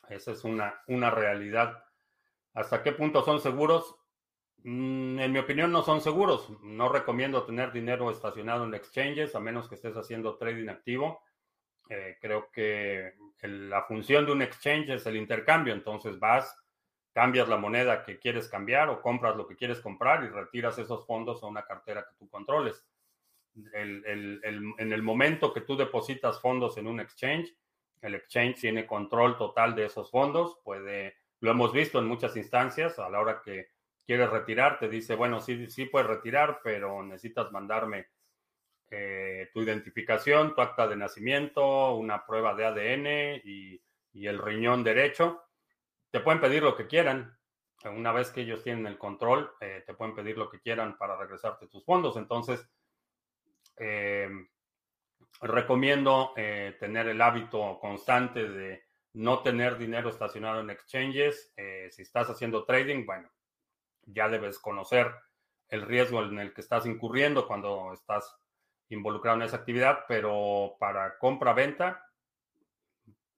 Esa 0.09 0.33
es 0.33 0.44
una, 0.44 0.83
una 0.88 1.11
realidad. 1.11 1.85
¿Hasta 2.55 2.83
qué 2.83 2.92
punto 2.92 3.25
son 3.25 3.40
seguros? 3.40 3.96
Mm, 4.64 5.18
en 5.20 5.33
mi 5.33 5.38
opinión 5.38 5.72
no 5.72 5.83
son 5.83 6.01
seguros. 6.01 6.51
No 6.62 6.88
recomiendo 6.88 7.44
tener 7.44 7.72
dinero 7.72 8.11
estacionado 8.11 8.64
en 8.64 8.75
exchanges 8.75 9.35
a 9.35 9.40
menos 9.40 9.68
que 9.68 9.77
estés 9.77 9.96
haciendo 9.96 10.37
trading 10.37 10.68
activo. 10.68 11.22
Eh, 11.88 12.16
creo 12.21 12.51
que 12.51 13.14
la 13.42 13.83
función 13.83 14.25
de 14.25 14.33
un 14.33 14.42
exchange 14.42 14.90
es 14.90 15.07
el 15.07 15.16
intercambio, 15.16 15.75
entonces 15.75 16.18
vas, 16.18 16.57
cambias 17.12 17.49
la 17.49 17.57
moneda 17.57 18.05
que 18.05 18.18
quieres 18.18 18.49
cambiar 18.49 18.88
o 18.88 19.03
compras 19.03 19.37
lo 19.37 19.47
que 19.47 19.57
quieres 19.57 19.81
comprar 19.81 20.25
y 20.25 20.29
retiras 20.29 20.79
esos 20.79 21.07
fondos 21.07 21.42
a 21.42 21.47
una 21.47 21.64
cartera 21.64 22.07
que 22.09 22.14
tú 22.16 22.29
controles. 22.29 22.85
en 23.75 24.92
el 24.92 25.03
momento 25.03 25.53
que 25.53 25.61
tú 25.61 25.77
depositas 25.77 26.40
fondos 26.40 26.79
en 26.79 26.87
un 26.87 27.01
exchange, 27.01 27.55
el 28.03 28.16
exchange 28.16 28.61
tiene 28.61 28.87
control 28.87 29.37
total 29.37 29.75
de 29.75 29.87
esos 29.87 30.11
fondos, 30.11 30.59
puede, 30.64 31.14
lo 31.40 31.53
hemos 31.53 31.73
visto 31.73 31.99
en 31.99 32.07
muchas 32.07 32.37
instancias, 32.37 32.99
a 32.99 33.09
la 33.09 33.21
hora 33.21 33.40
que 33.42 33.68
quieres 34.05 34.29
retirar, 34.29 34.79
te 34.79 34.88
dice, 34.88 35.14
bueno, 35.14 35.40
sí, 35.40 35.71
sí 35.71 35.87
puedes 35.87 36.09
retirar, 36.09 36.61
pero 36.62 37.03
necesitas 37.03 37.53
mandarme 37.53 38.09
eh, 38.94 39.48
tu 39.55 39.62
identificación, 39.62 40.55
tu 40.55 40.61
acta 40.61 40.87
de 40.87 40.96
nacimiento, 40.96 41.94
una 41.94 42.26
prueba 42.26 42.55
de 42.55 42.66
ADN 42.66 43.40
y, 43.42 43.81
el 44.26 44.38
riñón 44.38 44.85
derecho. 44.85 45.44
Te 46.11 46.20
pueden 46.20 46.42
pedir 46.42 46.62
lo 46.62 46.76
que 46.76 46.87
quieran. 46.87 47.38
Una 47.87 48.12
vez 48.12 48.31
que 48.31 48.42
ellos 48.42 48.62
tienen 48.62 48.87
el 48.87 48.98
control, 48.98 49.50
eh, 49.62 49.83
te 49.87 49.94
pueden 49.94 50.14
pedir 50.14 50.37
lo 50.37 50.50
que 50.50 50.61
quieran 50.61 50.98
para 50.98 51.16
regresarte 51.16 51.68
tus 51.68 51.83
fondos. 51.87 52.18
Entonces, 52.18 52.68
eh, 53.78 54.28
recomiendo 55.40 56.35
tener 56.35 57.09
el 57.09 57.22
hábito 57.22 57.78
constante 57.81 58.46
de 58.46 58.85
no 59.14 59.40
tener 59.40 59.78
dinero 59.78 60.11
estacionado 60.11 60.61
en 60.61 60.68
exchanges. 60.68 61.55
si 61.90 62.02
estás 62.02 62.28
haciendo 62.28 62.66
trading, 62.66 63.07
bueno, 63.07 63.33
ya 64.02 64.28
debes 64.28 64.59
conocer 64.59 65.11
el 65.68 65.81
riesgo 65.81 66.22
en 66.22 66.38
el 66.38 66.52
que 66.52 66.61
estás 66.61 66.85
incurriendo 66.85 67.46
cuando 67.48 67.94
estás 67.94 68.41
involucrado 68.92 69.38
en 69.38 69.44
esa 69.44 69.57
actividad, 69.57 70.05
pero 70.07 70.76
para 70.78 71.18
compra-venta, 71.18 72.07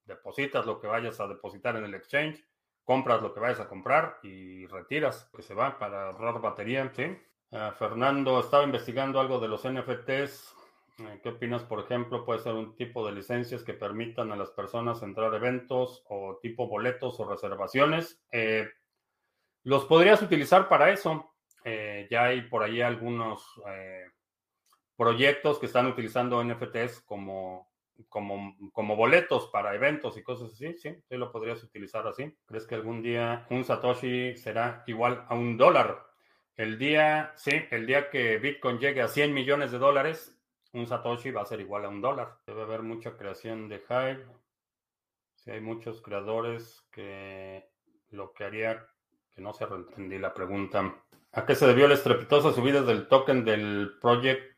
depositas 0.04 0.66
lo 0.66 0.80
que 0.80 0.86
vayas 0.86 1.20
a 1.20 1.28
depositar 1.28 1.76
en 1.76 1.84
el 1.84 1.94
exchange, 1.94 2.44
compras 2.84 3.22
lo 3.22 3.32
que 3.32 3.40
vayas 3.40 3.60
a 3.60 3.68
comprar 3.68 4.18
y 4.22 4.66
retiras, 4.66 5.30
que 5.34 5.42
se 5.42 5.54
va 5.54 5.78
para 5.78 6.08
ahorrar 6.08 6.40
batería, 6.40 6.90
¿sí? 6.94 7.16
Ah, 7.52 7.72
Fernando, 7.78 8.40
estaba 8.40 8.64
investigando 8.64 9.20
algo 9.20 9.38
de 9.38 9.48
los 9.48 9.64
NFTs. 9.64 10.54
Eh, 10.98 11.20
¿Qué 11.22 11.28
opinas, 11.30 11.62
por 11.62 11.80
ejemplo? 11.80 12.24
Puede 12.24 12.40
ser 12.40 12.54
un 12.54 12.76
tipo 12.76 13.06
de 13.06 13.12
licencias 13.12 13.62
que 13.62 13.74
permitan 13.74 14.32
a 14.32 14.36
las 14.36 14.50
personas 14.50 15.02
entrar 15.02 15.32
a 15.32 15.36
eventos 15.36 16.04
o 16.08 16.38
tipo 16.42 16.68
boletos 16.68 17.18
o 17.20 17.28
reservaciones. 17.28 18.20
Eh, 18.32 18.68
los 19.62 19.84
podrías 19.84 20.20
utilizar 20.20 20.68
para 20.68 20.90
eso. 20.90 21.32
Eh, 21.64 22.06
ya 22.10 22.24
hay 22.24 22.42
por 22.42 22.62
ahí 22.62 22.82
algunos 22.82 23.60
proyectos 24.96 25.58
que 25.58 25.66
están 25.66 25.86
utilizando 25.86 26.42
NFTs 26.42 27.00
como, 27.00 27.70
como, 28.08 28.56
como 28.72 28.96
boletos 28.96 29.48
para 29.48 29.74
eventos 29.74 30.16
y 30.16 30.22
cosas 30.22 30.52
así, 30.52 30.74
sí, 30.74 30.96
sí 31.08 31.16
lo 31.16 31.32
podrías 31.32 31.62
utilizar 31.62 32.06
así. 32.06 32.36
¿Crees 32.46 32.66
que 32.66 32.74
algún 32.74 33.02
día 33.02 33.46
un 33.50 33.64
Satoshi 33.64 34.36
será 34.36 34.84
igual 34.86 35.24
a 35.28 35.34
un 35.34 35.56
dólar? 35.56 36.06
El 36.56 36.78
día, 36.78 37.32
sí, 37.36 37.50
el 37.70 37.86
día 37.86 38.10
que 38.10 38.38
Bitcoin 38.38 38.78
llegue 38.78 39.02
a 39.02 39.08
100 39.08 39.34
millones 39.34 39.72
de 39.72 39.78
dólares, 39.78 40.38
un 40.72 40.86
Satoshi 40.86 41.30
va 41.30 41.42
a 41.42 41.46
ser 41.46 41.60
igual 41.60 41.84
a 41.84 41.88
un 41.88 42.00
dólar. 42.00 42.38
Debe 42.46 42.62
haber 42.62 42.82
mucha 42.82 43.16
creación 43.16 43.68
de 43.68 43.82
Hive. 43.88 44.24
Si 45.34 45.50
hay 45.50 45.60
muchos 45.60 46.00
creadores 46.00 46.84
que 46.90 47.68
lo 48.10 48.32
que 48.32 48.44
haría, 48.44 48.86
que 49.34 49.40
no 49.40 49.52
se 49.52 49.64
entendí 49.64 50.18
la 50.18 50.32
pregunta. 50.32 50.94
¿A 51.32 51.44
qué 51.44 51.54
se 51.54 51.66
debió 51.66 51.88
la 51.88 51.94
estrepitosa 51.94 52.52
subida 52.52 52.82
del 52.82 53.08
token 53.08 53.44
del 53.44 53.98
Project 54.00 54.53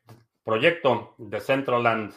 proyecto 0.46 1.16
de 1.18 1.40
Centraland. 1.40 2.14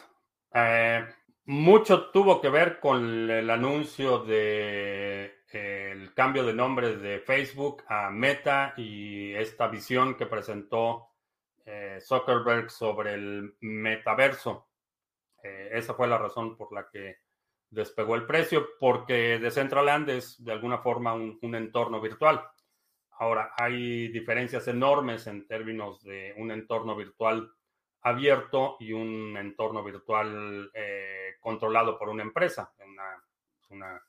Eh, 0.54 1.04
mucho 1.46 2.10
tuvo 2.12 2.40
que 2.40 2.48
ver 2.48 2.78
con 2.78 3.28
el 3.28 3.50
anuncio 3.50 4.20
de 4.20 5.40
el 5.52 6.14
cambio 6.14 6.46
de 6.46 6.54
nombre 6.54 6.96
de 6.96 7.18
Facebook 7.18 7.82
a 7.88 8.08
Meta 8.08 8.72
y 8.76 9.34
esta 9.34 9.66
visión 9.66 10.14
que 10.14 10.26
presentó 10.26 11.08
eh, 11.66 11.98
Zuckerberg 12.00 12.70
sobre 12.70 13.14
el 13.14 13.56
metaverso. 13.62 14.68
Eh, 15.42 15.70
esa 15.72 15.94
fue 15.94 16.06
la 16.06 16.18
razón 16.18 16.56
por 16.56 16.72
la 16.72 16.88
que 16.88 17.16
despegó 17.68 18.14
el 18.14 18.26
precio, 18.26 18.64
porque 18.78 19.40
Decentraland 19.40 20.08
es 20.08 20.44
de 20.44 20.52
alguna 20.52 20.78
forma 20.78 21.14
un, 21.14 21.54
entorno 21.56 22.00
virtual. 22.00 22.48
Ahora, 23.18 23.54
hay 23.58 24.06
diferencias 24.06 24.68
enormes 24.68 25.26
en 25.26 25.48
términos 25.48 26.00
de 26.04 26.32
un 26.36 26.52
entorno 26.52 26.94
virtual 26.94 27.50
abierto 28.02 28.76
y 28.80 28.92
un 28.92 29.36
entorno 29.36 29.84
virtual 29.84 30.70
eh, 30.74 31.36
controlado 31.40 31.98
por 31.98 32.08
una 32.08 32.22
empresa. 32.22 32.72
Una, 32.84 33.22
una 33.70 34.00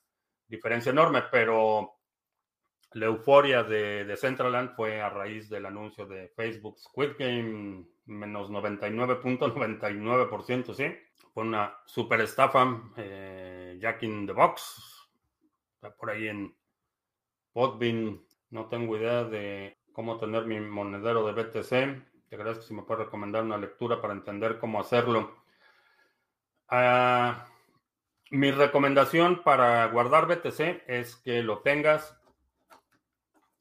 diferencia 0.46 0.90
enorme, 0.90 1.24
pero 1.30 1.98
la 2.92 3.06
euforia 3.06 3.62
de, 3.62 4.04
de, 4.04 4.16
Centraland 4.16 4.74
fue 4.74 5.00
a 5.00 5.08
raíz 5.08 5.48
del 5.48 5.64
anuncio 5.66 6.04
de 6.06 6.28
Facebook 6.28 6.78
Squid 6.78 7.12
Game, 7.18 7.86
menos 8.06 8.50
99.99%, 8.50 10.74
¿sí? 10.74 10.92
Fue 11.32 11.44
una 11.44 11.78
super 11.86 12.20
estafa, 12.20 12.82
eh, 12.96 13.78
Jack 13.80 14.02
in 14.02 14.26
the 14.26 14.32
Box, 14.32 15.08
está 15.74 15.94
por 15.96 16.10
ahí 16.10 16.26
en 16.28 16.54
Podbean, 17.52 18.20
no 18.50 18.68
tengo 18.68 18.98
idea 18.98 19.24
de 19.24 19.78
cómo 19.92 20.18
tener 20.18 20.44
mi 20.44 20.60
monedero 20.60 21.26
de 21.26 21.42
BTC, 21.42 22.11
te 22.32 22.36
agradezco 22.36 22.64
si 22.64 22.72
me 22.72 22.80
puedes 22.80 23.04
recomendar 23.04 23.42
una 23.42 23.58
lectura 23.58 24.00
para 24.00 24.14
entender 24.14 24.58
cómo 24.58 24.80
hacerlo. 24.80 25.36
Ah, 26.66 27.46
mi 28.30 28.50
recomendación 28.50 29.42
para 29.42 29.84
guardar 29.88 30.24
BTC 30.24 30.84
es 30.86 31.16
que 31.16 31.42
lo 31.42 31.58
tengas 31.58 32.18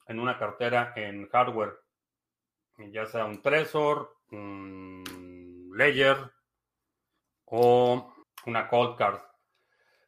en 0.08 0.22
una 0.22 0.38
cartera 0.40 0.94
en 0.96 1.28
hardware, 1.28 1.82
ya 2.78 3.06
sea 3.08 3.26
un 3.26 3.42
Trezor, 3.42 4.16
un 4.32 5.74
Ledger 5.76 6.32
o 7.44 8.16
una 8.46 8.70
Cold 8.70 8.98
Card. 8.98 9.20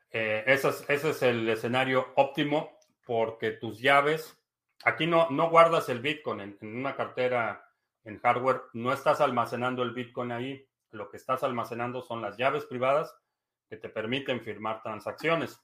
Eh, 0.09 0.45
ese, 0.47 0.69
es, 0.87 1.21
el 1.21 1.49
escenario 1.49 2.13
óptimo 2.15 2.79
porque 3.05 3.51
tus 3.51 3.81
llaves, 3.81 4.41
aquí 4.85 5.05
no, 5.05 5.29
no 5.31 5.49
guardas 5.49 5.89
el 5.89 5.99
Bitcoin 5.99 6.39
en, 6.39 6.57
en 6.61 6.77
una 6.77 6.95
cartera 6.95 7.69
en 8.03 8.19
hardware, 8.19 8.63
no 8.73 8.91
estás 8.91 9.21
almacenando 9.21 9.83
el 9.83 9.93
Bitcoin 9.93 10.31
ahí, 10.31 10.67
lo 10.91 11.09
que 11.09 11.17
estás 11.17 11.43
almacenando 11.43 12.01
son 12.01 12.21
las 12.21 12.37
llaves 12.37 12.65
privadas 12.65 13.15
que 13.67 13.77
te 13.77 13.89
permiten 13.89 14.41
firmar 14.41 14.81
transacciones. 14.83 15.59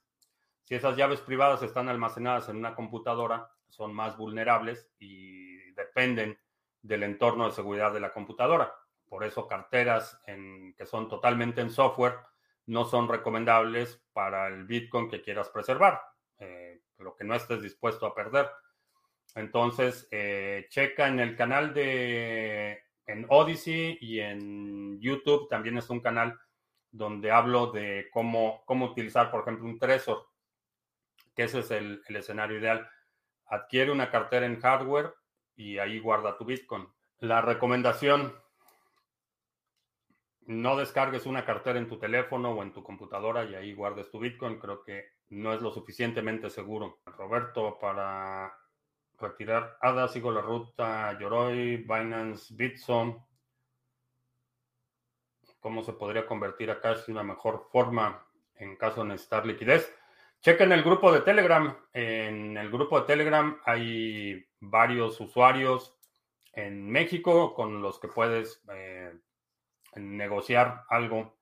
Si 0.63 0.75
esas 0.75 0.95
llaves 0.95 1.21
privadas 1.21 1.62
están 1.63 1.89
almacenadas 1.89 2.49
en 2.49 2.58
una 2.58 2.75
computadora, 2.75 3.52
son 3.67 3.93
más 3.93 4.17
vulnerables 4.17 4.91
y 4.99 5.71
dependen 5.73 6.39
del 6.82 7.04
entorno 7.04 7.45
de 7.45 7.52
seguridad 7.52 7.93
de 7.93 7.99
la 7.99 8.13
computadora. 8.13 8.73
Por 9.08 9.23
eso 9.23 9.47
carteras 9.47 10.21
que 10.25 10.86
son 10.86 11.08
totalmente 11.10 11.62
en 11.62 11.69
software 11.71 12.19
no 12.67 12.86
son 12.86 13.08
recomendables 13.08 13.99
para 14.13 14.47
el 14.47 14.65
Bitcoin 14.65 15.10
que 15.10 15.21
quieras 15.23 15.49
preservar, 15.49 16.02
eh, 16.38 16.82
lo 16.99 17.15
que 17.15 17.23
no 17.23 17.34
estés 17.34 17.63
dispuesto 17.63 18.06
a 18.06 18.13
perder. 18.13 18.47
Entonces, 19.36 20.08
eh, 20.12 20.68
checa 20.70 21.08
en 21.08 21.20
el 21.20 21.36
canal 21.36 21.74
de 21.74 22.84
en 23.10 23.26
Odyssey 23.28 23.98
y 24.02 24.20
en 24.20 25.00
YouTube 25.02 25.50
también 25.50 25.78
es 25.78 25.89
un 25.89 26.00
canal 26.00 26.39
donde 26.92 27.32
hablo 27.32 27.72
de 27.72 28.08
cómo, 28.12 28.63
cómo 28.65 28.86
utilizar, 28.86 29.32
por 29.32 29.42
ejemplo, 29.42 29.65
un 29.65 29.80
Trezor, 29.80 30.28
que 31.36 31.44
ese 31.44 31.60
es 31.60 31.72
el, 31.72 32.04
escenario 32.08 32.60
ideal. 32.60 32.88
Adquiere 33.48 33.92
una 33.92 34.12
cartera 34.12 34.46
en 34.46 34.60
hardware 34.60 35.13
y 35.56 35.80
ahí 35.80 36.00
guarda 36.00 36.38
tu 36.38 36.46
Bitcoin. 36.46 36.88
La 37.20 37.42
recomendación, 37.42 38.36
no 40.46 40.76
descargues 40.78 41.26
una 41.26 41.46
cartera 41.46 41.80
en 41.80 41.88
tu 41.88 42.00
teléfono 42.00 42.52
o 42.52 42.63
en 42.63 42.74
tu 42.74 42.84
computadora 42.84 43.44
y 43.44 43.56
ahí 43.56 43.74
guardes 43.74 44.10
tu 44.10 44.20
Bitcoin. 44.20 44.60
Creo 44.60 44.84
que 44.84 45.13
no 45.30 45.54
es 45.54 45.62
lo 45.62 45.72
suficientemente 45.72 46.50
seguro. 46.50 47.00
Roberto, 47.06 47.78
para 47.80 48.52
retirar 49.21 49.77
ADA, 49.82 50.08
sigo 50.08 50.32
la 50.32 50.41
ruta 50.41 51.17
Yoroi, 51.19 51.77
Binance, 51.77 52.53
Bitso 52.53 53.29
cómo 55.60 55.84
se 55.84 55.93
podría 55.93 56.25
convertir 56.25 56.71
a 56.71 56.79
Cash 56.79 57.10
una 57.10 57.23
mejor 57.23 57.67
forma 57.71 58.25
en 58.55 58.75
caso 58.75 59.01
de 59.01 59.10
necesitar 59.10 59.45
liquidez. 59.45 59.93
Chequen 60.41 60.71
el 60.71 60.84
grupo 60.84 61.12
de 61.12 61.21
Telegram. 61.21 61.75
En 61.93 62.58
el 62.58 62.69
grupo 62.69 62.99
de 62.99 63.08
Telegram 63.08 63.60
hay 63.65 64.45
varios 64.60 65.19
usuarios 65.19 65.97
en 66.53 66.89
México 66.89 67.53
con 67.53 67.82
los 67.82 67.99
que 67.99 68.08
puedes 68.08 68.63
eh, 68.73 69.13
negociar 69.95 70.86
algo. 70.89 71.38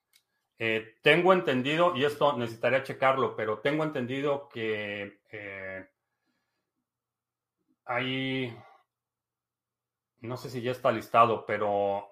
Eh, 0.59 0.95
tengo 1.03 1.33
entendido, 1.33 1.95
y 1.95 2.05
esto 2.05 2.35
necesitaría 2.35 2.81
checarlo, 2.81 3.35
pero 3.35 3.59
tengo 3.59 3.83
entendido 3.83 4.49
que 4.49 5.21
eh, 5.31 5.87
hay, 7.87 8.55
no 10.21 10.37
sé 10.37 10.49
si 10.49 10.61
ya 10.61 10.71
está 10.71 10.91
listado, 10.91 11.45
pero 11.45 12.07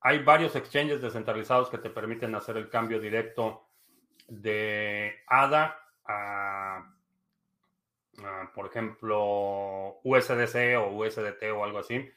hay 0.00 0.22
varios 0.22 0.56
exchanges 0.56 1.02
descentralizados 1.02 1.68
que 1.68 1.78
te 1.78 1.90
permiten 1.90 2.34
hacer 2.34 2.56
el 2.56 2.70
cambio 2.70 2.98
directo 2.98 3.68
de 4.26 5.14
ADA 5.26 5.78
a, 6.04 6.94
por 8.54 8.66
ejemplo, 8.66 10.00
USDC 10.02 10.78
o 10.78 10.96
USDT 10.96 11.42
o 11.54 11.64
algo 11.64 11.78
así. 11.78 12.10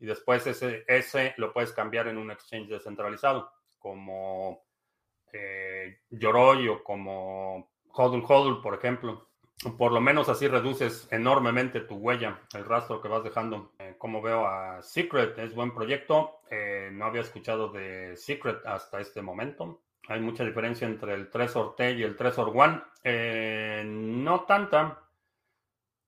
Y 0.00 0.06
después 0.06 0.46
ese, 0.46 0.84
ese 0.88 1.34
lo 1.36 1.52
puedes 1.52 1.72
cambiar 1.72 2.08
en 2.08 2.18
un 2.18 2.30
exchange 2.30 2.68
descentralizado, 2.68 3.52
como 3.78 4.64
eh, 5.32 6.00
Yoroi 6.10 6.68
o 6.68 6.82
como 6.82 7.70
Hodl 7.88 8.24
Hodl, 8.26 8.60
por 8.62 8.74
ejemplo 8.74 9.28
por 9.72 9.92
lo 9.92 10.00
menos 10.00 10.28
así 10.28 10.46
reduces 10.46 11.08
enormemente 11.10 11.80
tu 11.80 11.96
huella, 11.96 12.40
el 12.54 12.64
rastro 12.64 13.00
que 13.00 13.08
vas 13.08 13.24
dejando. 13.24 13.72
Eh, 13.78 13.94
como 13.98 14.20
veo 14.22 14.46
a 14.46 14.82
Secret, 14.82 15.38
es 15.38 15.54
buen 15.54 15.74
proyecto. 15.74 16.40
Eh, 16.50 16.90
no 16.92 17.06
había 17.06 17.22
escuchado 17.22 17.68
de 17.68 18.16
Secret 18.16 18.64
hasta 18.66 19.00
este 19.00 19.22
momento. 19.22 19.80
Hay 20.08 20.20
mucha 20.20 20.44
diferencia 20.44 20.86
entre 20.86 21.14
el 21.14 21.30
Trezor 21.30 21.74
T 21.76 21.92
y 21.92 22.02
el 22.02 22.16
Trezor 22.16 22.52
One. 22.54 22.82
Eh, 23.02 23.82
no 23.86 24.42
tanta. 24.44 25.02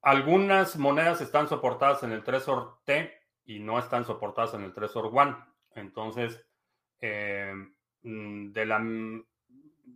Algunas 0.03 0.77
monedas 0.77 1.21
están 1.21 1.49
soportadas 1.49 2.03
en 2.03 2.12
el 2.12 2.23
Trezor 2.23 2.79
T 2.85 3.12
y 3.45 3.59
no 3.59 3.79
están 3.79 4.05
soportadas 4.05 4.55
en 4.55 4.62
el 4.62 4.75
Trezor 4.75 5.11
One. 5.12 5.35
Entonces, 5.75 6.45
mm, 7.01 8.53
de 8.53 8.66
la 8.66 8.79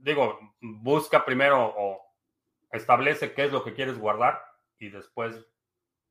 digo, 0.02 0.38
busca 0.60 1.24
primero 1.24 1.74
o 1.76 2.09
establece 2.70 3.32
qué 3.32 3.44
es 3.44 3.52
lo 3.52 3.64
que 3.64 3.74
quieres 3.74 3.98
guardar 3.98 4.44
y 4.78 4.90
después 4.90 5.46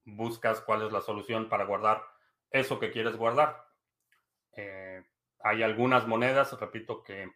buscas 0.04 0.62
cuál 0.62 0.86
es 0.86 0.92
la 0.92 1.02
solución 1.02 1.50
para 1.50 1.66
guardar 1.66 2.04
eso 2.52 2.80
que 2.80 2.92
quieres 2.92 3.16
guardar. 3.16 3.66
Eh, 4.54 5.04
hay 5.40 5.64
algunas 5.64 6.08
monedas, 6.08 6.60
repito, 6.60 7.04
que 7.04 7.32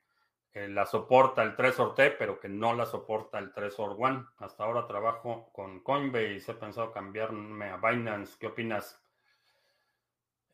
eh, 0.53 0.67
la 0.67 0.86
soporta 0.86 1.41
el 1.43 1.55
Trezor 1.55 1.95
T, 1.95 2.12
pero 2.12 2.39
que 2.39 2.49
no 2.49 2.73
la 2.73 2.86
soporta 2.86 3.39
el 3.39 3.53
Trezor 3.53 3.95
One. 3.97 4.25
Hasta 4.38 4.63
ahora 4.63 4.88
trabajo 4.88 5.51
con 5.53 5.81
Coinbase, 5.81 6.52
he 6.52 6.56
pensado 6.56 6.91
cambiarme 6.91 7.69
a 7.69 7.77
Binance. 7.77 8.37
¿Qué 8.39 8.48
opinas? 8.48 9.02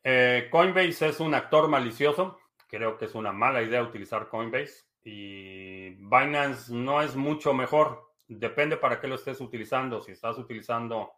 Eh, 0.02 0.48
Coinbase 0.50 1.08
es 1.08 1.20
un 1.20 1.34
actor 1.34 1.68
malicioso. 1.68 2.38
Creo 2.68 2.96
que 2.96 3.06
es 3.06 3.14
una 3.14 3.32
mala 3.32 3.62
idea 3.62 3.82
utilizar 3.82 4.28
Coinbase. 4.28 4.84
Y 5.02 5.90
Binance 5.96 6.72
no 6.72 7.02
es 7.02 7.16
mucho 7.16 7.52
mejor 7.52 8.09
depende 8.36 8.76
para 8.76 9.00
qué 9.00 9.08
lo 9.08 9.16
estés 9.16 9.40
utilizando. 9.40 10.00
Si 10.00 10.12
estás 10.12 10.38
utilizando, 10.38 11.12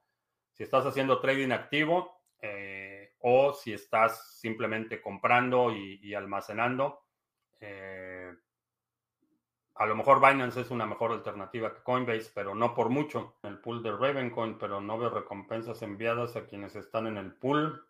si 0.52 0.62
estás 0.62 0.86
haciendo 0.86 1.20
trading 1.20 1.50
activo 1.50 2.22
eh, 2.40 3.14
o 3.20 3.52
si 3.52 3.72
estás 3.72 4.38
simplemente 4.38 5.00
comprando 5.00 5.72
y, 5.72 6.14
almacenando. 6.14 7.04
Eh, 7.60 8.32
a 9.74 9.86
lo 9.86 9.94
mejor 9.94 10.20
Binance 10.20 10.60
es 10.60 10.70
una 10.70 10.86
mejor 10.86 11.12
alternativa 11.12 11.74
que 11.74 11.82
Coinbase, 11.82 12.30
pero 12.34 12.54
no 12.54 12.74
por 12.74 12.88
mucho. 12.88 13.36
El 13.42 13.58
pool 13.58 13.82
de 13.82 13.92
Ravencoin, 13.92 14.58
pero 14.58 14.80
no 14.80 14.98
veo 14.98 15.10
recompensas 15.10 15.82
enviadas 15.82 16.36
a 16.36 16.46
quienes 16.46 16.76
están 16.76 17.06
en 17.06 17.16
el 17.16 17.34
pool. 17.34 17.86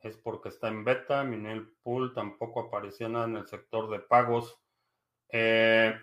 Es 0.00 0.16
porque 0.16 0.48
está 0.48 0.68
en 0.68 0.84
beta. 0.84 1.22
el 1.22 1.68
pool 1.82 2.14
tampoco 2.14 2.60
aparecía 2.60 3.08
nada 3.08 3.26
en 3.26 3.36
el 3.36 3.46
sector 3.46 3.90
de 3.90 4.00
pagos. 4.00 4.60
Eh, 5.30 5.94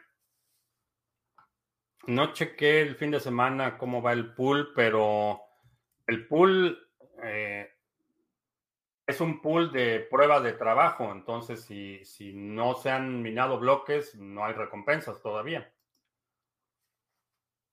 no 2.07 2.33
chequé 2.33 2.81
el 2.81 2.95
fin 2.95 3.11
de 3.11 3.19
semana 3.19 3.77
cómo 3.77 4.01
va 4.01 4.13
el 4.13 4.33
pool, 4.33 4.71
pero 4.75 5.41
el 6.07 6.27
pool, 6.27 6.89
eh, 7.23 7.69
es 9.07 9.21
un 9.21 9.41
pool 9.41 9.71
de 9.71 9.99
prueba 9.99 10.39
de 10.39 10.53
trabajo, 10.53 11.11
entonces 11.11 11.63
si, 11.63 12.33
no 12.33 12.75
se 12.75 12.89
han 12.89 13.21
minado 13.21 13.59
bloques, 13.59 14.15
no 14.15 14.45
hay 14.45 14.53
recompensas 14.53 15.21
todavía. 15.21 15.71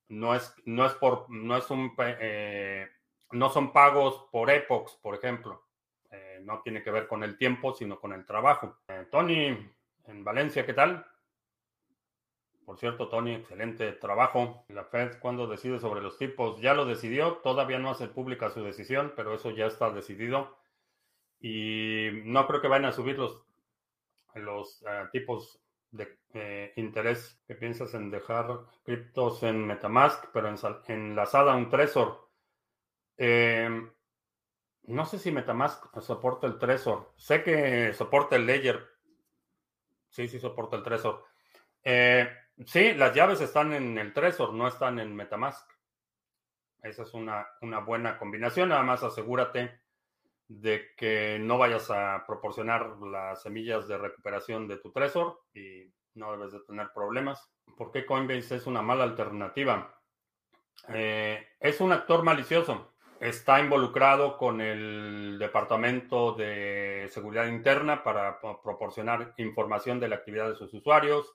No 0.09 0.35
es, 0.35 0.55
no 0.66 0.85
es 0.85 0.93
por, 0.95 1.30
no 1.30 1.57
es 1.57 1.70
un, 1.70 1.95
eh, 1.99 2.87
no 3.30 3.49
son 3.49 3.72
pagos 3.72 4.28
por 4.30 4.51
epochs, 4.51 4.99
por 5.03 5.14
ejemplo. 5.14 5.66
Eh, 6.11 6.41
no 6.43 6.61
tiene 6.61 6.83
que 6.83 6.91
ver 6.91 7.09
con 7.09 7.24
el 7.24 7.39
tiempo, 7.39 7.72
sino 7.72 7.99
con 7.99 8.12
el 8.12 8.26
trabajo. 8.26 8.80
Tony, 9.11 9.57
en 10.05 10.24
Valencia, 10.24 10.66
¿qué 10.66 10.74
tal? 10.74 11.07
Por 12.65 12.79
cierto, 12.79 13.09
Tony, 13.09 13.35
excelente 13.35 13.93
trabajo. 13.93 14.65
La 14.69 14.85
Fed, 14.85 15.19
cuando 15.21 15.47
decide 15.47 15.81
sobre 15.81 16.01
los 16.01 16.17
tipos, 16.17 16.61
ya 16.61 16.75
lo 16.75 16.85
decidió. 16.85 17.39
Todavía 17.39 17.79
no 17.79 17.91
hace 17.91 18.07
pública 18.09 18.51
su 18.51 18.63
decisión, 18.63 19.13
pero 19.17 19.35
eso 19.35 19.51
ya 19.51 19.67
está 19.67 19.91
decidido. 19.91 20.57
Y 21.41 22.11
no 22.25 22.47
creo 22.47 22.61
que 22.61 22.69
vayan 22.69 22.87
a 22.87 22.93
subir 22.93 23.19
los, 23.19 23.35
uh, 24.35 25.11
tipos 25.11 25.61
de 25.91 26.19
eh, 26.35 26.73
interés. 26.77 27.43
¿Qué 27.47 27.57
piensas 27.57 27.95
en 27.95 28.11
dejar 28.11 28.47
criptos 28.85 29.43
en 29.43 29.67
Metamask, 29.67 30.27
pero 30.33 30.55
enlazada 30.87 31.53
a 31.53 31.57
un 31.57 31.69
Trezor? 31.69 32.29
Eh, 33.17 33.69
no 34.85 35.05
sé 35.05 35.19
si 35.19 35.33
Metamask 35.33 35.85
soporta 36.01 36.47
el 36.47 36.59
Trezor. 36.59 37.13
Sé 37.17 37.43
que 37.43 37.93
soporta 37.93 38.37
el 38.37 38.47
Ledger. 38.47 38.85
Sí, 40.09 40.29
sí 40.29 40.39
soporta 40.39 40.77
el 40.77 40.83
Trezor. 40.83 41.25
Eh, 41.85 42.29
sí, 42.67 42.95
las 42.95 43.15
llaves 43.15 43.41
están 43.41 43.73
en 43.73 43.99
el 43.99 44.13
Trezor, 44.13 44.53
no 44.55 44.69
están 44.69 44.99
en 44.99 45.15
Metamask. 45.15 45.69
Esa 46.83 47.03
es 47.03 47.15
una, 47.15 47.47
una 47.61 47.81
buena 47.81 48.19
combinación. 48.19 48.71
Nada 48.71 48.83
más 48.83 49.03
asegúrate 49.03 49.81
de 50.49 50.95
que 50.97 51.39
no 51.41 51.59
vayas 51.59 51.91
a 51.91 52.25
proporcionar 52.27 52.97
las 52.99 53.43
semillas 53.43 53.89
de 53.89 53.99
recuperación 53.99 54.69
de 54.69 54.79
tu 54.79 54.91
Trezor 54.93 55.41
y 55.55 55.93
no 56.15 56.33
debes 56.33 56.53
de 56.53 56.61
tener 56.61 56.91
problemas. 56.93 57.51
¿Por 57.77 57.91
qué 57.91 58.05
Coinbase 58.05 58.57
es 58.57 58.67
una 58.67 58.83
mala 58.83 59.05
alternativa? 59.05 59.99
Eh, 60.89 61.47
es 61.61 61.81
un 61.81 61.93
actor 61.93 62.23
malicioso. 62.23 62.93
Está 63.21 63.61
involucrado 63.61 64.37
con 64.37 64.61
el 64.61 65.39
Departamento 65.39 66.33
de 66.33 67.09
Seguridad 67.11 67.47
Interna 67.47 68.03
para 68.03 68.41
proporcionar 68.41 69.35
información 69.37 70.01
de 70.01 70.09
la 70.09 70.17
actividad 70.17 70.49
de 70.49 70.57
sus 70.57 70.75
usuarios. 70.75 71.33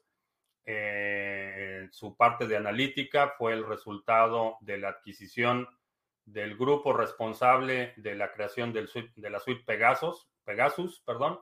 Eh, 0.69 1.87
su 1.91 2.17
parte 2.17 2.45
de 2.45 2.57
analítica 2.57 3.35
fue 3.37 3.53
el 3.53 3.65
resultado 3.65 4.57
de 4.59 4.77
la 4.77 4.89
adquisición 4.89 5.65
del 6.25 6.57
grupo 6.57 6.91
responsable 6.91 7.93
de 7.95 8.15
la 8.15 8.33
creación 8.33 8.73
de 8.73 9.29
la 9.29 9.39
suite 9.39 9.63
Pegasus, 9.65 10.27
Pegasus, 10.43 11.01
perdón, 11.05 11.39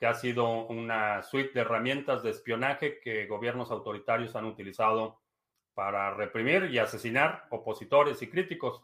que 0.00 0.06
ha 0.06 0.14
sido 0.14 0.66
una 0.66 1.22
suite 1.22 1.52
de 1.54 1.60
herramientas 1.60 2.24
de 2.24 2.30
espionaje 2.30 2.98
que 2.98 3.26
gobiernos 3.26 3.70
autoritarios 3.70 4.34
han 4.34 4.46
utilizado 4.46 5.20
para 5.74 6.12
reprimir 6.14 6.70
y 6.72 6.78
asesinar 6.78 7.46
opositores 7.50 8.20
y 8.20 8.28
críticos. 8.28 8.82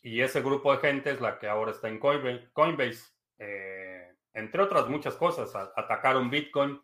Y 0.00 0.22
ese 0.22 0.40
grupo 0.40 0.72
de 0.72 0.78
gente 0.78 1.10
es 1.10 1.20
la 1.20 1.38
que 1.38 1.46
ahora 1.46 1.72
está 1.72 1.88
en 1.88 1.98
Coinbase. 1.98 3.12
Eh, 3.38 4.14
entre 4.32 4.62
otras 4.62 4.88
muchas 4.88 5.14
cosas, 5.16 5.54
atacaron 5.76 6.30
Bitcoin 6.30 6.80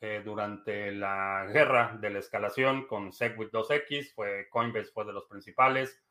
eh, 0.00 0.22
durante 0.24 0.92
la 0.92 1.46
guerra 1.52 1.96
de 2.00 2.10
la 2.10 2.18
escalación 2.18 2.86
con 2.86 3.12
SegWit 3.12 3.50
2X, 3.50 4.14
fue, 4.14 4.48
Coinbase 4.50 4.92
fue 4.92 5.04
de 5.04 5.12
los 5.12 5.24
principales. 5.26 6.02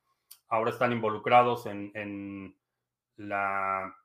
Ahora 0.47 0.71
están 0.71 0.91
involucrados 0.91 1.65
en, 1.65 2.55
la 3.17 3.95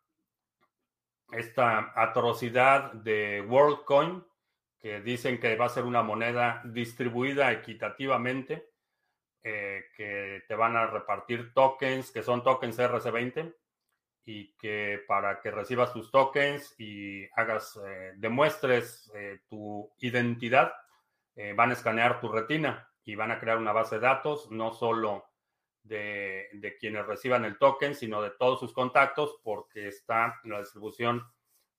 esta 1.33 1.93
atrocidad 1.95 2.93
de 2.93 3.43
WorldCoin, 3.43 4.24
que 4.79 5.01
dicen 5.01 5.41
que 5.41 5.57
va 5.57 5.66
a 5.66 5.70
ser 5.70 5.85
una 5.85 6.03
moneda 6.03 6.62
distribuida 6.64 7.53
equitativamente, 7.53 8.70
eh, 9.43 9.85
que 9.97 10.43
te 10.47 10.55
van 10.55 10.76
a 10.76 10.87
repartir 10.87 11.53
tokens, 11.53 12.11
que 12.11 12.22
son 12.22 12.43
tokens 12.43 12.79
RC20, 12.79 13.55
y 14.31 14.53
que 14.59 15.01
para 15.09 15.41
que 15.41 15.51
recibas 15.51 15.91
tus 15.95 16.11
tokens 16.11 16.74
y 16.79 17.24
hagas, 17.35 17.81
eh, 17.83 18.12
demuestres 18.16 19.11
eh, 19.14 19.41
tu 19.49 19.91
identidad, 20.01 20.74
van 21.55 21.70
a 21.70 21.74
escanear 21.74 22.20
tu 22.20 22.29
retina 22.29 22.91
y 23.05 23.14
van 23.14 23.31
a 23.31 23.39
crear 23.39 23.59
una 23.59 23.70
base 23.70 23.95
de 23.95 24.01
datos, 24.01 24.51
no 24.51 24.72
solo 24.72 25.24
de, 25.85 26.76
quienes 26.79 27.07
reciban 27.07 27.45
el 27.45 27.59
token, 27.59 27.95
sino 27.95 28.20
de 28.20 28.33
todos 28.33 28.61
sus 28.61 28.72
contactos, 28.72 29.39
porque 29.43 29.89
está 29.89 30.41
la 30.45 30.59
distribución, 30.59 31.24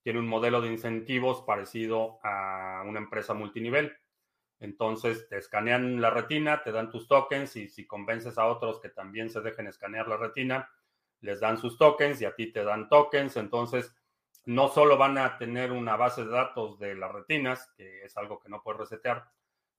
tiene 0.01 0.19
un 0.19 0.27
modelo 0.27 0.61
de 0.61 0.69
incentivos 0.69 1.43
parecido 1.43 2.19
a 2.23 2.83
una 2.85 2.99
empresa 2.99 3.33
multinivel. 3.33 3.95
Entonces 4.59 5.27
te 5.29 5.37
escanean 5.37 6.01
la 6.01 6.09
retina, 6.09 6.63
te 6.63 6.71
dan 6.71 6.89
tus 6.89 7.07
tokens 7.07 7.55
y 7.57 7.67
si 7.67 7.85
convences 7.85 8.37
a 8.37 8.47
otros 8.47 8.79
que 8.79 8.89
también 8.89 9.29
se 9.29 9.41
dejen 9.41 9.67
escanear 9.67 10.07
la 10.07 10.17
retina, 10.17 10.69
les 11.21 11.39
dan 11.39 11.57
sus 11.57 11.77
tokens 11.77 12.21
y 12.21 12.25
a 12.25 12.35
ti 12.35 12.51
te 12.51 12.63
dan 12.63 12.89
tokens. 12.89 13.37
Entonces 13.37 13.95
no 14.45 14.67
solo 14.69 14.97
van 14.97 15.17
a 15.17 15.37
tener 15.37 15.71
una 15.71 15.95
base 15.95 16.23
de 16.23 16.31
datos 16.31 16.79
de 16.79 16.95
las 16.95 17.11
retinas, 17.11 17.71
que 17.75 18.03
es 18.03 18.17
algo 18.17 18.39
que 18.39 18.49
no 18.49 18.63
puedes 18.63 18.79
resetear, 18.79 19.29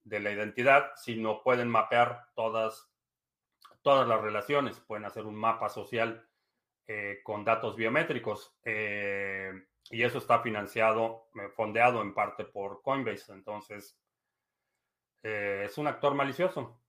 de 0.05 0.21
la 0.21 0.31
identidad, 0.31 0.93
sino 0.97 1.43
pueden 1.43 1.69
mapear 1.69 2.27
todas 2.35 2.91
todas 3.83 4.07
las 4.07 4.21
relaciones, 4.21 4.81
pueden 4.81 5.05
hacer 5.05 5.25
un 5.25 5.35
mapa 5.35 5.69
social 5.69 6.27
eh, 6.87 7.21
con 7.23 7.45
datos 7.45 7.77
biométricos. 7.77 8.57
Eh, 8.65 9.53
y 9.91 10.03
eso 10.03 10.19
está 10.19 10.41
financiado, 10.41 11.29
eh, 11.35 11.49
fondeado 11.49 12.03
en 12.03 12.15
parte 12.15 12.45
por 12.45 12.83
Coinbase. 12.83 13.33
Entonces, 13.33 13.97
es 15.23 15.77
un 15.77 15.87
actor 15.87 16.15
malicioso. 16.15 16.80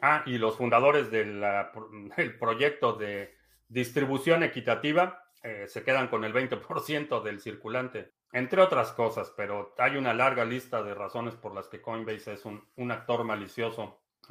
Ah, 0.00 0.22
y 0.26 0.38
los 0.38 0.56
fundadores 0.56 1.10
del 2.16 2.38
proyecto 2.38 2.94
de 2.94 3.34
distribución 3.68 4.42
equitativa 4.42 5.24
se 5.66 5.82
quedan 5.82 6.08
con 6.08 6.24
el 6.24 6.34
20% 6.34 7.22
del 7.22 7.40
circulante, 7.40 8.12
entre 8.32 8.60
otras 8.60 8.92
cosas, 8.92 9.32
pero 9.34 9.74
hay 9.78 9.96
una 9.96 10.12
larga 10.12 10.44
lista 10.44 10.82
de 10.82 10.94
razones 10.94 11.34
por 11.34 11.54
las 11.54 11.66
que 11.66 11.80
Coinbase 11.80 12.34
es 12.34 12.44
un, 12.44 12.62
un 12.76 12.90
actor 12.90 13.24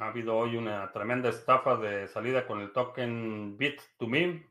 ha 0.00 0.06
habido 0.06 0.34
hoy 0.34 0.56
una 0.56 0.90
tremenda 0.92 1.28
estafa 1.28 1.76
de 1.76 2.08
salida 2.08 2.46
con 2.46 2.62
el 2.62 2.72
token 2.72 3.58
Bit2Me. 3.58 4.48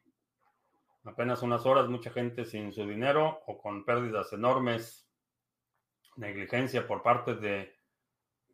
Apenas 1.06 1.42
unas 1.42 1.66
horas, 1.66 1.88
mucha 1.88 2.12
gente 2.12 2.46
sin 2.46 2.72
su 2.72 2.86
dinero 2.86 3.42
o 3.48 3.58
con 3.60 3.84
pérdidas 3.84 4.32
enormes. 4.32 5.10
Negligencia 6.18 6.86
por 6.86 7.02
parte 7.02 7.34
de 7.34 7.76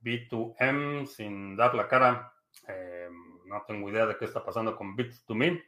Bit2M 0.04 1.06
sin 1.06 1.58
dar 1.58 1.76
la 1.76 1.90
cara. 1.90 2.34
Eh, 2.68 3.10
no 3.46 3.64
tengo 3.68 3.90
idea 3.90 4.06
de 4.06 4.18
qué 4.18 4.26
está 4.26 4.44
pasando 4.44 4.76
con 4.76 4.96
Bit2Me. 4.96 5.64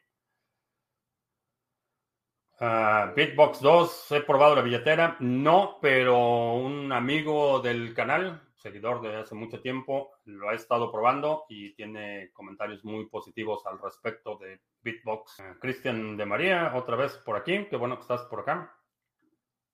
Ah, 2.60 3.14
Bitbox 3.16 3.62
2, 3.62 4.12
he 4.14 4.22
probado 4.22 4.56
la 4.56 4.62
billetera. 4.62 5.18
No, 5.20 5.78
pero 5.82 6.56
un 6.56 6.92
amigo 6.92 7.60
del 7.60 7.94
canal 7.94 8.48
seguidor 8.58 9.02
de 9.02 9.16
hace 9.16 9.36
mucho 9.36 9.62
tiempo, 9.62 10.12
lo 10.26 10.50
ha 10.50 10.56
estado 10.56 10.92
probando 10.92 11.46
y 11.48 11.74
tiene 11.76 12.32
comentarios 12.34 12.84
muy 12.84 13.08
positivos 13.08 13.66
al 13.66 13.80
respecto 13.80 14.38
de 14.38 14.62
Bitbox. 14.82 15.40
Eh, 15.40 15.56
Cristian 15.60 16.18
de 16.18 16.26
María, 16.26 16.74
otra 16.76 16.96
vez 16.96 17.18
por 17.18 17.36
aquí, 17.36 17.66
qué 17.70 17.76
bueno 17.76 17.96
que 17.96 18.02
estás 18.02 18.24
por 18.24 18.42
acá. 18.42 18.76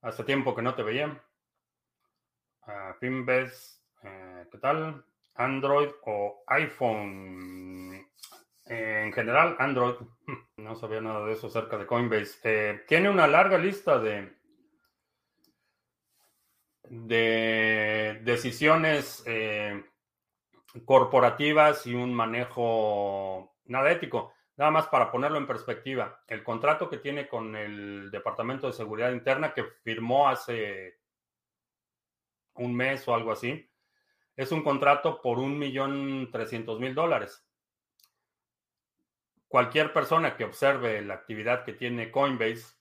Hace 0.02 0.24
tiempo 0.24 0.54
que 0.54 0.62
no 0.62 0.76
te 0.76 0.84
veía. 0.84 1.24
Uh, 2.68 2.94
Finbes, 3.00 3.84
eh, 4.04 4.48
¿qué 4.52 4.58
tal? 4.58 5.06
Android 5.36 5.90
o 6.06 6.44
iPhone. 6.48 8.06
en 8.66 9.14
general, 9.14 9.56
Android. 9.60 9.96
No 10.58 10.76
sabía 10.76 11.02
nada 11.02 11.26
de 11.26 11.34
eso 11.34 11.48
acerca 11.48 11.78
de 11.78 11.86
Coinbase. 11.86 12.84
tiene 12.88 13.10
una 13.10 13.28
larga 13.28 13.58
lista 13.58 14.00
de 14.00 14.32
de 16.90 18.22
decisiones 18.24 19.24
eh, 19.26 19.84
corporativas 20.86 21.88
y 21.88 21.96
un 21.96 22.14
manejo 22.14 23.56
nada 23.66 23.92
ético. 23.92 24.34
Nada 24.56 24.70
más 24.70 24.88
para 24.88 25.12
ponerlo 25.12 25.40
en 25.40 25.48
perspectiva, 25.48 26.22
el 26.28 26.44
contrato 26.44 26.90
que 26.90 27.00
tiene 27.00 27.28
con 27.28 27.56
el 27.56 28.12
Departamento 28.12 28.68
de 28.68 28.74
Seguridad 28.74 29.12
Interna 29.12 29.54
que 29.54 29.64
firmó 29.84 30.30
hace 30.30 31.00
un 32.56 32.76
mes 32.76 33.08
o 33.08 33.16
algo 33.16 33.32
así, 33.32 33.68
es 34.36 34.52
un 34.52 34.64
contrato 34.64 35.22
por 35.22 35.40
un 35.40 35.58
millón 35.58 36.30
trescientos 36.32 36.80
mil 36.80 36.96
dólares. 36.96 37.46
Cualquier 39.48 39.94
persona 39.94 40.36
que 40.36 40.46
observe 40.46 41.02
la 41.02 41.14
actividad 41.14 41.64
que 41.64 41.74
tiene 41.74 42.12
Coinbase 42.12 42.76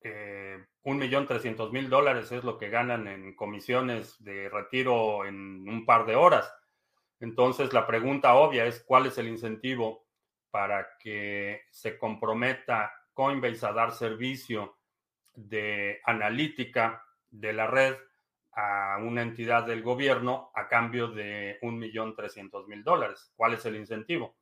eh, 0.00 0.64
un 0.82 0.98
millón 0.98 1.26
trescientos 1.26 1.72
mil 1.72 1.90
dólares 1.90 2.30
es 2.32 2.44
lo 2.44 2.56
que 2.56 2.70
ganan 2.70 3.08
en 3.08 3.34
comisiones 3.34 4.22
de 4.22 4.48
retiro 4.48 5.24
en 5.26 5.68
un 5.68 5.84
par 5.84 6.06
de 6.06 6.16
horas. 6.16 6.52
Entonces, 7.20 7.72
la 7.72 7.86
pregunta 7.86 8.34
obvia 8.34 8.64
es 8.64 8.82
cuál 8.84 9.06
es 9.06 9.18
el 9.18 9.28
incentivo 9.28 10.06
para 10.50 10.88
que 10.98 11.62
se 11.70 11.98
comprometa 11.98 12.92
Coinbase 13.12 13.66
a 13.66 13.72
dar 13.72 13.92
servicio 13.92 14.78
de 15.34 16.00
analítica 16.04 17.04
de 17.28 17.52
la 17.52 17.66
red 17.66 17.96
a 18.52 18.98
una 18.98 19.22
entidad 19.22 19.64
del 19.64 19.82
gobierno 19.82 20.50
a 20.54 20.68
cambio 20.68 21.08
de 21.08 21.58
un 21.62 21.78
millón 21.78 22.14
trescientos 22.14 22.66
mil 22.66 22.82
dólares. 22.82 23.32
¿Cuál 23.36 23.54
es 23.54 23.64
el 23.66 23.76
incentivo? 23.76 24.36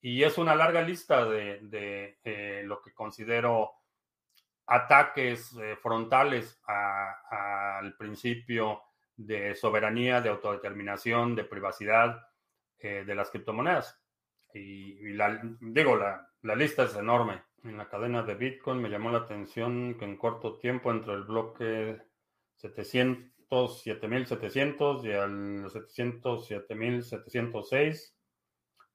Y 0.00 0.22
es 0.22 0.36
una 0.36 0.54
larga 0.54 0.82
lista 0.82 1.24
de, 1.24 2.18
eh, 2.22 2.62
lo 2.66 2.82
que 2.82 2.92
considero 2.92 3.70
ataques 4.66 5.56
eh, 5.56 5.76
frontales 5.76 6.60
al 6.66 7.96
principio 7.96 8.82
de 9.16 9.54
soberanía, 9.54 10.20
de 10.20 10.28
autodeterminación, 10.28 11.34
de 11.34 11.44
privacidad 11.44 12.28
eh, 12.78 13.04
de 13.06 13.14
las 13.14 13.30
criptomonedas. 13.30 14.00
Y, 14.52 15.14
la, 15.14 15.40
digo, 15.60 15.96
la, 15.96 16.30
la, 16.42 16.54
lista 16.54 16.84
es 16.84 16.94
enorme. 16.96 17.42
En 17.62 17.76
la 17.76 17.88
cadena 17.88 18.22
de 18.22 18.34
Bitcoin 18.34 18.80
me 18.80 18.90
llamó 18.90 19.10
la 19.10 19.18
atención 19.18 19.96
que 19.98 20.04
en 20.04 20.16
corto 20.16 20.58
tiempo 20.58 20.90
entre 20.90 21.14
el 21.14 21.24
bloque 21.24 21.98
700, 22.56 23.33
7700 23.68 25.04
y 25.04 25.12
al 25.12 25.64
707.706, 25.64 28.14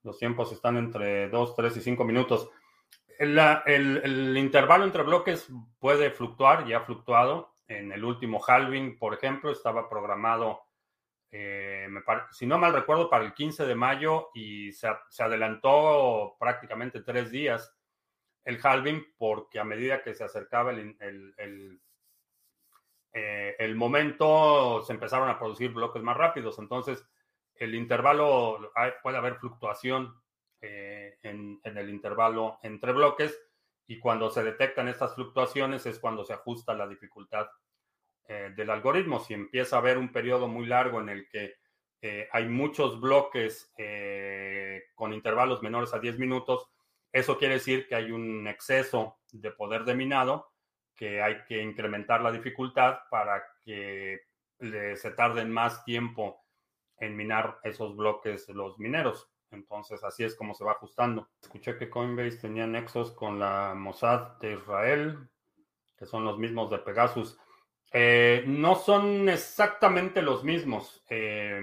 los 0.04 0.18
tiempos 0.18 0.52
están 0.52 0.78
entre 0.78 1.30
2, 1.30 1.56
3 1.56 1.78
y 1.78 1.82
5 1.82 2.04
minutos. 2.04 2.50
El, 3.18 3.40
el, 3.66 4.38
intervalo 4.38 4.86
entre 4.86 5.04
bloques 5.04 5.48
puede 5.80 6.12
fluctuar, 6.12 6.68
ya 6.68 6.78
ha 6.78 6.86
fluctuado. 6.86 7.54
En 7.68 7.92
el 7.92 8.04
último 8.04 8.42
halving, 8.46 8.98
por 8.98 9.14
ejemplo, 9.14 9.52
estaba 9.52 9.90
programado 9.90 10.62
eh, 11.32 11.88
si 12.32 12.48
no 12.48 12.58
mal 12.58 12.74
recuerdo, 12.74 13.10
para 13.10 13.26
el 13.26 13.34
15 13.34 13.66
de 13.66 13.76
mayo 13.76 14.30
y 14.34 14.72
se, 14.72 14.90
adelantó 15.20 16.36
prácticamente 16.40 17.02
tres 17.02 17.30
días 17.30 17.76
el 18.46 18.60
halving 18.64 19.06
porque 19.18 19.60
a 19.60 19.64
medida 19.64 20.02
que 20.02 20.16
se 20.16 20.24
acercaba 20.24 20.72
el, 20.72 20.98
el, 21.00 21.82
eh, 23.14 23.56
el, 23.60 23.76
momento 23.76 24.84
se 24.86 24.94
empezaron 24.94 25.30
a 25.30 25.40
producir 25.40 25.72
bloques 25.72 26.04
más 26.04 26.18
rápidos. 26.18 26.60
Entonces, 26.60 27.04
el 27.56 27.76
intervalo, 27.76 28.72
puede 29.04 29.18
haber 29.18 29.36
fluctuación 29.36 30.16
eh, 30.62 31.18
en, 31.24 31.60
el 31.64 31.90
intervalo 31.90 32.60
entre 32.64 32.92
bloques 32.92 33.38
y 33.88 34.00
cuando 34.00 34.30
se 34.30 34.44
detectan 34.44 34.88
estas 34.88 35.16
fluctuaciones 35.16 35.86
es 35.86 36.00
cuando 36.00 36.24
se 36.24 36.34
ajusta 36.34 36.74
la 36.74 36.88
dificultad 36.88 37.48
eh, 38.28 38.54
del 38.56 38.70
algoritmo. 38.70 39.20
Si 39.20 39.34
empieza 39.34 39.76
a 39.76 39.80
haber 39.80 39.98
un 39.98 40.12
periodo 40.12 40.48
muy 40.48 40.66
largo 40.66 41.02
en 41.02 41.10
el 41.10 41.28
que 41.30 41.56
hay 42.32 42.48
muchos 42.48 43.02
bloques 43.02 43.74
con 44.96 45.12
intervalos 45.12 45.62
menores 45.62 45.94
a 45.94 46.00
10 46.00 46.18
minutos, 46.18 46.70
eso 47.12 47.38
quiere 47.38 47.56
decir 47.56 47.90
que 47.90 47.96
hay 47.96 48.12
un 48.12 48.48
exceso 48.48 49.20
de 49.34 49.52
poder 49.52 49.84
de 49.84 49.96
minado, 49.96 50.50
que 51.00 51.22
hay 51.22 51.46
que 51.46 51.64
incrementar 51.64 52.20
la 52.20 52.30
dificultad 52.30 53.00
para 53.10 53.42
que 53.64 54.20
se 54.60 55.12
tarden 55.12 55.50
más 55.50 55.86
tiempo 55.86 56.44
en 56.98 57.16
minar 57.16 57.58
esos 57.64 57.96
bloques 57.96 58.50
los 58.50 58.78
mineros. 58.80 59.32
Entonces, 59.52 60.04
así 60.04 60.26
es 60.26 60.36
como 60.36 60.54
se 60.54 60.66
va 60.66 60.74
ajustando. 60.74 61.30
Escuché 61.42 61.78
que 61.78 61.90
Coinbase 61.90 62.42
tenía 62.42 62.68
nexos 62.68 63.14
con 63.14 63.40
la 63.40 63.74
Mossad 63.76 64.38
de 64.40 64.56
Israel, 64.56 65.30
que 65.98 66.06
son 66.06 66.26
los 66.26 66.38
mismos 66.38 66.70
de 66.70 66.80
Pegasus. 66.80 67.40
Eh, 67.94 68.44
no 68.46 68.76
son 68.76 69.30
exactamente 69.30 70.22
los 70.22 70.44
mismos, 70.44 71.02
eh, 71.10 71.62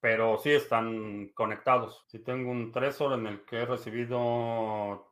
pero 0.00 0.38
sí 0.38 0.52
están 0.52 1.28
conectados. 1.34 2.06
Si 2.08 2.20
tengo 2.20 2.50
un 2.50 2.72
Trezor 2.72 3.18
en 3.18 3.26
el 3.26 3.44
que 3.44 3.58
he 3.58 3.66
recibido 3.66 5.09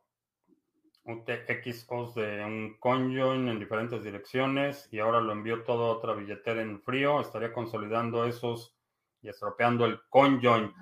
un 1.03 1.25
TXOs 1.25 2.15
de 2.15 2.43
un 2.43 2.77
conjoin 2.79 3.47
en 3.47 3.59
diferentes 3.59 4.03
direcciones 4.03 4.87
y 4.91 4.99
ahora 4.99 5.21
lo 5.21 5.31
envío 5.31 5.63
todo 5.63 5.85
a 5.85 5.95
otra 5.97 6.13
billetera 6.13 6.61
en 6.61 6.81
frío, 6.81 7.21
estaría 7.21 7.51
consolidando 7.53 8.25
esos 8.25 8.75
y 9.21 9.29
estropeando 9.29 9.85
el 9.85 9.99
conjoin. 10.09 10.73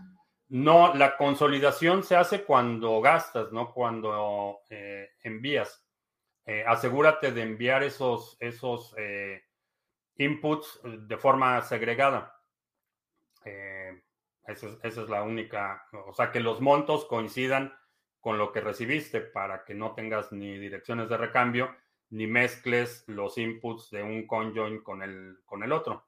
No, 0.49 0.93
la 0.95 1.18
consolidación 1.18 2.03
se 2.03 2.15
hace 2.15 2.43
cuando 2.43 3.01
gastas, 3.01 3.51
no 3.51 3.74
cuando 3.74 4.59
eh, 4.70 5.09
envías. 5.24 5.84
asegúrate 6.65 7.32
de 7.32 7.41
enviar 7.41 7.84
esos, 7.84 8.38
esos 8.39 8.95
inputs 10.18 10.80
eh, 10.84 10.97
de 11.01 11.18
forma 11.18 11.61
segregada. 11.61 12.34
Eh, 13.45 14.03
esa, 14.47 14.68
es, 14.84 14.97
la 14.97 15.24
única, 15.24 15.86
o 16.07 16.13
sea, 16.13 16.32
que 16.32 16.39
los 16.39 16.61
montos 16.61 17.05
coincidan 17.05 17.74
con 18.20 18.38
lo 18.38 18.51
que 18.51 18.61
recibiste 18.61 19.22
para 19.22 19.63
que 19.63 19.74
no 19.74 19.93
tengas 19.93 20.32
ni 20.32 20.57
direcciones 20.57 21.09
de 21.09 21.18
recambio 21.18 21.76
ni 22.09 22.28
mezcles 22.28 23.03
los 23.07 23.38
inputs 23.38 23.89
de 23.91 24.03
un 24.03 24.28
conjoin 24.28 24.82
con 24.82 25.01
el, 25.01 25.39
con 25.45 25.63
el 25.63 25.72
otro. 25.72 26.05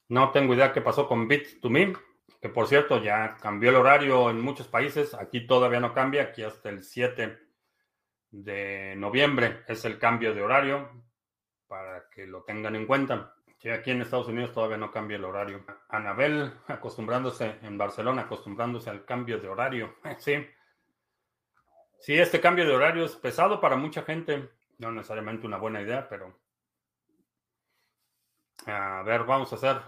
No 0.08 0.32
tengo 0.32 0.54
idea 0.54 0.74
qué 0.74 0.82
pasó 0.82 1.08
con 1.08 1.30
Bit2Me, 1.30 1.98
que 2.42 2.50
por 2.50 2.68
cierto 2.68 3.02
ya 3.02 3.36
cambió 3.36 3.70
el 3.70 3.78
horario 3.78 4.30
en 4.30 4.42
muchos 4.42 4.68
países. 4.68 5.14
Aquí 5.14 5.46
todavía 5.46 5.80
no 5.80 5.94
cambia, 5.94 6.24
aquí 6.24 6.44
hasta 6.44 6.70
el 6.70 6.84
7 6.84 7.38
de 8.32 8.96
noviembre 8.98 9.64
es 9.68 9.84
el 9.86 10.00
cambio 10.00 10.34
de 10.34 10.42
horario 10.42 10.89
para 11.68 12.10
que 12.10 12.26
lo 12.26 12.44
tengan 12.44 12.76
en 12.76 12.88
cuenta. 12.88 13.36
Que 13.62 13.72
aquí 13.72 13.91
en 13.91 14.01
Estados 14.01 14.28
Unidos 14.28 14.53
todavía 14.53 14.78
no 14.78 14.91
cambia 14.91 15.18
el 15.18 15.24
horario. 15.24 15.64
Anabel 15.88 16.51
acostumbrándose 16.68 17.59
en 17.62 17.78
Barcelona, 17.78 18.24
acostumbrándose 18.24 18.89
al 18.89 19.05
cambio 19.05 19.39
de 19.39 19.47
horario. 19.47 19.95
Sí. 20.20 20.47
Sí, 21.99 22.18
este 22.18 22.41
cambio 22.41 22.66
de 22.66 22.74
horario 22.74 23.05
es 23.05 23.16
pesado 23.16 23.62
para 23.62 23.76
mucha 23.76 24.01
gente. 24.01 24.49
No 24.80 24.91
necesariamente 24.91 25.45
una 25.45 25.57
buena 25.57 25.80
idea, 25.82 26.09
pero. 26.09 26.36
A 28.66 29.03
ver, 29.03 29.24
vamos 29.26 29.51
a 29.53 29.55
hacer. 29.55 29.80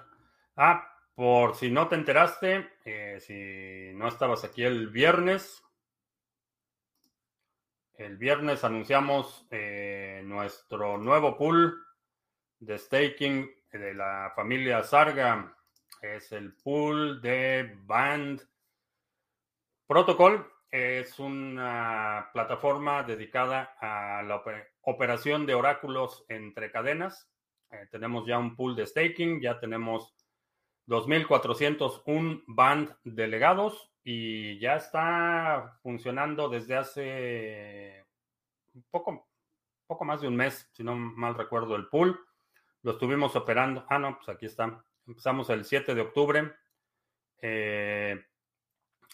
Ah, 0.56 0.88
por 1.16 1.56
si 1.56 1.72
no 1.72 1.88
te 1.88 1.96
enteraste, 1.96 2.70
eh, 2.86 3.20
si 3.20 3.98
no 3.98 4.08
estabas 4.08 4.44
aquí 4.44 4.64
el 4.64 4.90
viernes, 4.90 5.64
el 7.96 8.18
viernes 8.18 8.64
anunciamos 8.64 9.48
eh, 9.50 10.22
nuestro 10.24 11.00
nuevo 11.00 11.36
pool 11.36 11.84
de 12.60 12.78
staking 12.78 13.63
de 13.78 13.94
la 13.94 14.32
familia 14.36 14.84
Sarga. 14.84 15.56
Es 16.02 16.32
el 16.32 16.54
pool 16.56 17.22
de 17.22 17.76
Band 17.86 18.42
Protocol. 19.88 20.48
Es 20.70 21.20
una 21.20 22.30
plataforma 22.34 23.04
dedicada 23.04 23.76
a 23.80 24.24
la 24.24 24.44
operación 24.82 25.46
de 25.46 25.56
oráculos 25.56 26.26
entre 26.30 26.72
cadenas. 26.72 27.30
Eh, 27.72 27.88
tenemos 27.92 28.26
ya 28.26 28.38
un 28.38 28.56
pool 28.56 28.76
de 28.76 28.86
staking, 28.86 29.42
ya 29.42 29.60
tenemos 29.60 30.16
2.401 30.88 32.44
band 32.48 32.96
delegados 33.04 33.92
y 34.04 34.60
ya 34.60 34.76
está 34.76 35.80
funcionando 35.82 36.50
desde 36.50 36.76
hace 36.76 38.06
poco, 38.92 39.28
poco 39.88 40.06
más 40.06 40.22
de 40.22 40.28
un 40.28 40.36
mes, 40.36 40.70
si 40.74 40.84
no 40.84 40.96
mal 40.96 41.36
recuerdo, 41.36 41.76
el 41.76 41.88
pool. 41.88 42.20
Lo 42.84 42.92
estuvimos 42.92 43.36
operando. 43.36 43.86
Ah, 43.90 43.98
no, 43.98 44.18
pues 44.18 44.30
aquí 44.30 44.46
está. 44.46 44.84
Empezamos 45.08 45.50
el 45.50 45.64
7 45.66 45.96
de 45.96 46.02
octubre. 46.02 46.54
Eh, 47.42 48.26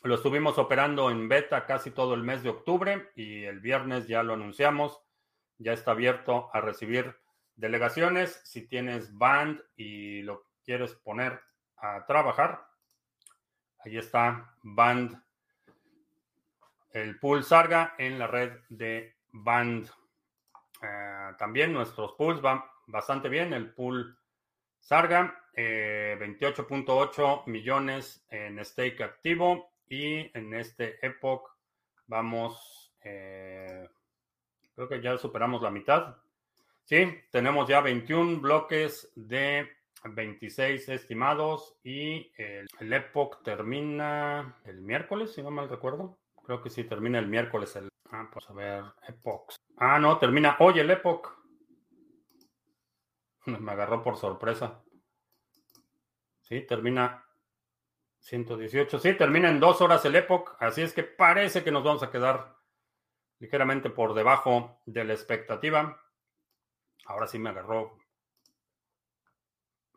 lo 0.04 0.16
estuvimos 0.16 0.58
operando 0.58 1.12
en 1.12 1.30
beta 1.30 1.66
casi 1.66 1.92
todo 1.92 2.16
el 2.16 2.24
mes 2.24 2.42
de 2.42 2.50
octubre 2.50 3.12
y 3.16 3.44
el 3.44 3.60
viernes 3.60 4.08
ya 4.08 4.24
lo 4.24 4.34
anunciamos. 4.34 5.02
ya 5.62 5.74
está 5.74 5.92
abierto 5.92 6.50
a 6.54 6.62
recibir 6.62 7.16
delegaciones. 7.56 8.42
Si 8.46 8.68
tienes 8.68 9.16
band 9.18 9.62
y 9.76 10.22
lo 10.22 10.48
quieres 10.64 10.96
poner 10.96 11.42
a 11.78 12.06
trabajar, 12.06 12.66
ahí 13.84 13.98
está 13.98 14.56
band, 14.64 15.22
el 16.92 17.20
pool 17.20 17.44
Sarga 17.44 17.94
en 17.98 18.18
la 18.18 18.28
red 18.28 18.60
de 18.70 19.18
band. 19.32 19.90
Eh, 20.82 21.34
también 21.38 21.74
nuestros 21.74 22.14
pools 22.14 22.42
van 22.42 22.64
bastante 22.90 23.30
bien. 23.30 23.54
El 23.54 23.72
pool 23.72 24.18
Sarga, 24.80 25.44
28.8 25.56 27.40
eh, 27.40 27.52
millones 27.52 28.26
en 28.30 28.64
stake 28.64 29.02
activo 29.02 29.72
y 29.88 30.30
en 30.38 30.54
este 30.54 31.06
Epoch 31.06 31.50
vamos, 32.08 32.94
eh, 33.04 33.88
creo 34.76 34.90
que 34.90 35.02
ya 35.02 35.18
superamos 35.18 35.62
la 35.62 35.72
mitad. 35.72 36.18
Sí, 36.86 37.06
tenemos 37.30 37.68
ya 37.68 37.82
21 37.82 38.40
bloques 38.40 39.12
de 39.16 39.70
26 40.04 40.90
estimados 40.90 41.78
y 41.84 42.32
el, 42.38 42.94
Epoch 42.94 43.44
termina 43.44 44.56
el 44.66 44.82
miércoles, 44.82 45.34
si 45.34 45.44
no 45.44 45.52
mal 45.52 45.70
recuerdo. 45.70 46.18
Creo 46.44 46.64
que 46.64 46.70
sí, 46.70 46.84
termina 46.86 47.20
el 47.20 47.28
miércoles. 47.28 47.76
El, 47.76 47.90
ah, 48.12 48.28
pues 48.32 48.50
a 48.50 48.54
ver, 48.54 48.84
Epoch. 49.08 49.54
Ah, 49.78 50.00
no, 50.00 50.18
termina 50.18 50.56
hoy 50.60 50.80
el 50.80 50.90
Epoch. 50.90 51.39
Me 53.60 53.72
agarró 53.72 54.02
por 54.04 54.18
sorpresa. 54.18 54.84
Sí, 56.42 56.62
termina 56.62 57.26
118. 58.20 59.00
Sí, 59.00 59.14
termina 59.14 59.50
en 59.50 59.60
dos 59.60 59.82
horas 59.82 60.04
el 60.06 60.16
Epoch. 60.16 60.56
Así 60.60 60.82
es 60.82 60.94
que 60.94 61.04
parece 61.04 61.64
que 61.64 61.72
nos 61.72 61.84
vamos 61.84 62.04
a 62.04 62.12
quedar 62.12 62.58
ligeramente 63.40 63.90
por 63.90 64.14
debajo 64.14 64.82
de 64.86 65.04
la 65.04 65.14
expectativa. 65.14 66.02
Ahora 67.06 67.28
sí 67.28 67.40
me 67.40 67.50
agarró. 67.50 67.98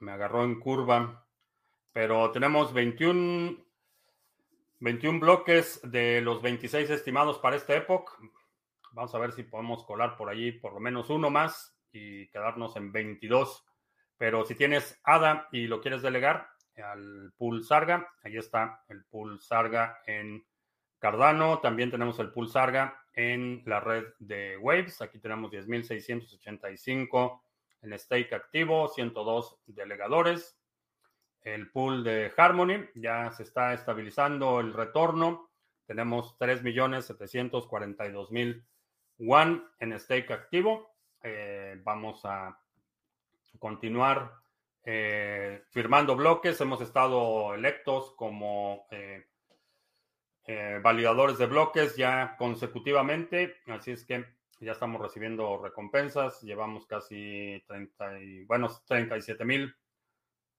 Me 0.01 0.13
agarró 0.13 0.45
en 0.45 0.61
curva. 0.61 1.27
Pero 1.93 2.31
tenemos 2.31 2.73
21, 2.73 3.57
21 4.81 5.21
bloques 5.21 5.81
de 5.85 6.21
los 6.23 6.41
26 6.41 6.89
estimados 6.91 7.39
para 7.39 7.57
esta 7.57 7.75
época. 7.75 8.13
Vamos 8.93 9.15
a 9.15 9.19
ver 9.19 9.33
si 9.33 9.43
podemos 9.43 9.85
colar 9.85 10.17
por 10.17 10.29
allí 10.29 10.53
por 10.53 10.75
lo 10.75 10.81
menos 10.81 11.11
uno 11.11 11.31
más 11.31 11.72
y 11.93 12.29
quedarnos 12.29 12.77
en 12.77 12.93
22. 12.93 13.65
Pero 14.17 14.45
si 14.45 14.55
tienes 14.55 15.01
ADA 15.05 15.49
y 15.53 15.67
lo 15.67 15.81
quieres 15.81 16.03
delegar 16.03 16.49
al 16.77 17.33
pool 17.37 17.65
Sarga, 17.65 18.09
ahí 18.23 18.37
está 18.37 18.85
el 18.89 19.05
pool 19.05 19.41
Sarga 19.41 20.01
en 20.07 20.45
Cardano. 20.99 21.61
También 21.61 21.91
tenemos 21.91 22.19
el 22.21 22.31
pool 22.31 22.49
Sarga 22.49 23.03
en 23.15 23.63
la 23.67 23.81
red 23.81 24.05
de 24.19 24.57
Waves. 24.59 25.03
Aquí 25.03 25.19
tenemos 25.19 25.51
10.685 25.51 27.43
en 27.83 27.99
stake 27.99 28.33
activo, 28.33 28.89
102 28.89 29.59
delegadores. 29.67 30.59
El 31.43 31.71
pool 31.71 32.03
de 32.05 32.33
Harmony 32.37 32.89
ya 32.95 33.33
se 33.33 33.43
está 33.43 33.75
estabilizando 33.75 34.61
el 34.61 34.73
retorno. 34.73 35.51
Tenemos 35.87 36.39
3.742.000 36.39 38.65
One 39.19 39.63
en 39.81 39.99
stake 39.99 40.33
activo. 40.33 40.92
Eh, 41.25 41.81
vamos 41.85 42.25
a 42.25 42.59
continuar 43.59 44.33
eh, 44.83 45.63
firmando 45.71 46.17
bloques. 46.17 46.61
Hemos 46.61 46.81
estado 46.81 47.55
electos 47.55 48.13
como 48.17 48.87
eh, 48.91 49.25
validadores 50.83 51.39
de 51.39 51.47
bloques 51.47 51.97
ya 51.97 52.35
consecutivamente. 52.37 53.59
Así 53.69 53.93
es 53.93 54.05
que 54.05 54.25
ya 54.59 54.73
estamos 54.73 55.01
recibiendo 55.01 55.63
recompensas. 55.63 56.43
Llevamos 56.43 56.87
casi 56.87 57.63
30 57.69 58.21
y, 58.21 58.45
bueno, 58.45 58.69
37 58.87 59.45
mil 59.45 59.75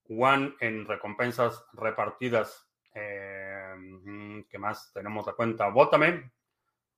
One 0.07 0.55
en 0.61 0.85
recompensas 0.85 1.65
repartidas. 1.73 2.69
¿Qué 2.93 4.57
más? 4.59 4.91
Tenemos 4.93 5.25
la 5.25 5.33
cuenta 5.33 5.69
Bótame, 5.69 6.31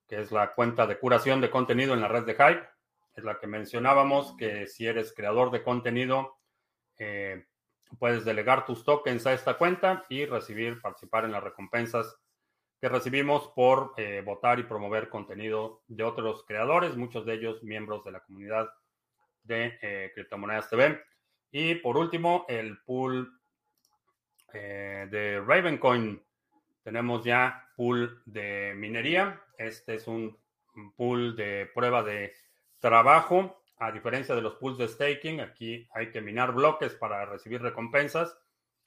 que 0.07 0.20
es 0.20 0.32
la 0.32 0.51
cuenta 0.53 0.86
de 0.86 0.99
curación 0.99 1.39
de 1.39 1.49
contenido 1.49 1.93
en 1.93 2.01
la 2.01 2.07
red 2.07 2.26
de 2.26 2.34
Hype. 2.34 2.75
Es 3.16 3.24
la 3.24 3.39
que 3.39 3.47
mencionábamos, 3.47 4.36
que 4.38 4.68
si 4.68 4.86
eres 4.86 5.13
creador 5.13 5.49
de 5.49 5.63
contenido, 5.63 6.38
eh, 6.97 7.45
puedes 7.97 8.26
delegar 8.26 8.66
tus 8.66 8.84
tokens 8.84 9.26
a 9.26 9.34
esta 9.34 9.57
cuenta 9.57 10.03
y 10.09 10.26
recibir, 10.26 10.82
participar 10.82 11.24
en 11.24 11.32
las 11.32 11.43
recompensas 11.43 12.18
que 12.82 12.89
recibimos 12.89 13.47
por 13.55 13.93
eh, 13.95 14.22
votar 14.26 14.59
y 14.59 14.63
promover 14.63 15.07
contenido 15.07 15.84
de 15.88 16.03
otros 16.03 16.43
creadores, 16.45 16.97
muchos 16.97 17.26
de 17.26 17.36
ellos 17.36 17.63
miembros 17.63 18.03
de 18.03 18.11
la 18.11 18.20
comunidad 18.20 18.70
de 19.43 19.80
eh, 19.82 20.11
Criptomonedas 20.13 20.70
TV. 20.70 21.01
Y 21.51 21.76
por 21.76 21.95
último, 21.95 22.45
el 22.49 22.80
pool 22.84 23.32
de 24.51 25.43
Ravencoin. 25.45 26.24
Tenemos 26.82 27.26
ya 27.26 27.70
pool 27.76 28.22
de 28.26 28.74
minería. 28.76 29.41
Este 29.57 29.95
es 29.95 30.07
un 30.07 30.38
pool 30.95 31.36
de 31.36 31.70
prueba 31.74 32.03
de 32.03 32.34
trabajo. 32.86 33.64
A 33.80 33.92
diferencia 33.92 34.36
de 34.36 34.44
los 34.44 34.56
pools 34.58 34.78
de 34.78 34.88
staking, 34.88 35.42
aquí 35.42 35.90
hay 35.96 36.12
que 36.12 36.22
minar 36.22 36.54
bloques 36.54 36.94
para 36.94 37.26
recibir 37.26 37.60
recompensas. 37.60 38.38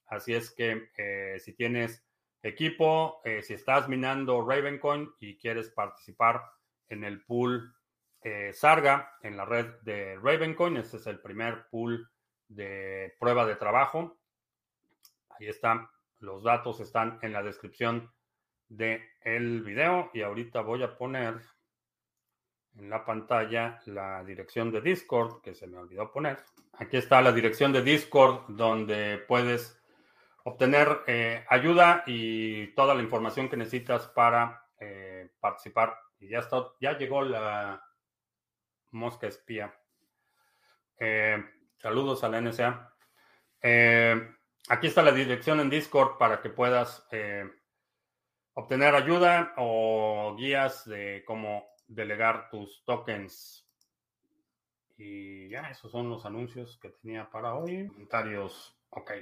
Así 0.07 0.35
es 0.35 0.53
que 0.53 0.91
eh, 0.97 1.41
si 1.41 1.53
tienes 1.55 2.07
equipo, 2.41 3.21
eh, 3.25 3.43
si 3.43 3.55
estás 3.55 3.89
minando 3.89 4.47
Ravencoin 4.47 5.11
y 5.19 5.37
quieres 5.37 5.71
participar 5.71 6.45
en 6.89 7.03
el 7.03 7.25
pool 7.25 7.75
eh, 8.23 8.53
Sarga 8.55 9.17
en 9.21 9.37
la 9.37 9.45
red 9.45 9.67
de 9.83 10.17
Ravencoin, 10.23 10.77
este 10.77 10.99
es 10.99 11.07
el 11.09 11.19
primer 11.19 11.67
pool 11.69 12.09
de 12.47 13.17
prueba 13.19 13.45
de 13.47 13.57
trabajo. 13.57 14.17
Ahí 15.31 15.49
están, 15.49 15.89
los 16.21 16.45
datos 16.45 16.79
están 16.79 17.19
en 17.23 17.33
la 17.33 17.43
descripción 17.43 18.13
del 18.69 19.03
el 19.23 19.63
video 19.65 20.11
y 20.15 20.23
ahorita 20.23 20.61
voy 20.61 20.85
a 20.85 20.97
poner 20.97 21.41
en 22.79 22.91
la 22.91 23.05
pantalla 23.05 23.81
la 23.87 24.23
dirección 24.25 24.71
de 24.71 24.81
Discord 24.81 25.41
que 25.43 25.55
se 25.55 25.67
me 25.67 25.79
olvidó 25.79 26.13
poner. 26.13 26.39
Aquí 26.75 26.97
está 26.97 27.21
la 27.21 27.33
dirección 27.33 27.73
de 27.73 27.83
Discord 27.83 28.45
donde 28.49 29.19
puedes 29.27 29.83
obtener 30.45 31.03
eh, 31.07 31.45
ayuda 31.49 32.05
y 32.07 32.69
toda 32.75 32.95
la 32.95 33.03
información 33.03 33.49
que 33.49 33.57
necesitas 33.57 34.07
para 34.09 34.65
eh, 34.79 35.29
participar. 35.41 35.97
Y 36.21 36.29
ya 36.29 36.39
está, 36.39 36.69
ya 36.81 36.97
llegó 36.97 37.23
la 37.23 37.83
mosca 38.93 39.27
espía. 39.27 39.75
Eh, 40.99 41.45
saludos 41.79 42.23
a 42.23 42.29
la 42.29 42.41
NSA. 42.41 42.95
aquí 44.69 44.87
está 44.87 45.03
la 45.03 45.13
dirección 45.13 45.61
en 45.61 45.71
Discord 45.71 46.17
para 46.17 46.41
que 46.41 46.51
puedas 46.51 47.07
obtener 48.55 48.95
ayuda 48.95 49.53
o 49.57 50.35
guías 50.37 50.89
de 50.89 51.25
cómo 51.27 51.69
delegar 51.89 52.49
tus 52.51 52.85
tokens. 52.85 53.67
Y 54.97 55.49
ya, 55.49 55.63
esos 55.71 55.91
son 55.91 56.11
los 56.11 56.25
anuncios 56.27 56.79
que 56.81 56.91
tenía 56.91 57.29
para 57.31 57.55
hoy. 57.55 57.89
Comentarios, 57.89 58.79
ok. 58.91 59.13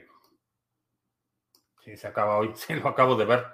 Sí, 1.85 1.97
se 1.97 2.07
acaba 2.07 2.39
hoy, 2.39 2.53
sí, 2.55 2.75
lo 2.75 2.89
acabo 2.89 3.17
de 3.17 3.25
ver. 3.25 3.47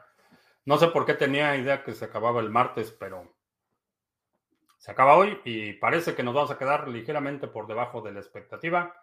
No 0.64 0.78
sé 0.78 0.88
por 0.88 1.04
qué 1.04 1.14
tenía 1.14 1.56
idea 1.56 1.84
que 1.84 1.92
se 1.92 2.04
acababa 2.04 2.40
el 2.40 2.48
martes, 2.48 2.92
pero 2.92 3.32
se 4.78 4.90
acaba 4.90 5.16
hoy 5.16 5.40
y 5.44 5.74
parece 5.74 6.14
que 6.14 6.22
nos 6.22 6.34
vamos 6.34 6.50
a 6.50 6.58
quedar 6.58 6.88
ligeramente 6.88 7.46
por 7.48 7.66
debajo 7.66 8.00
de 8.00 8.12
la 8.12 8.20
expectativa. 8.20 8.96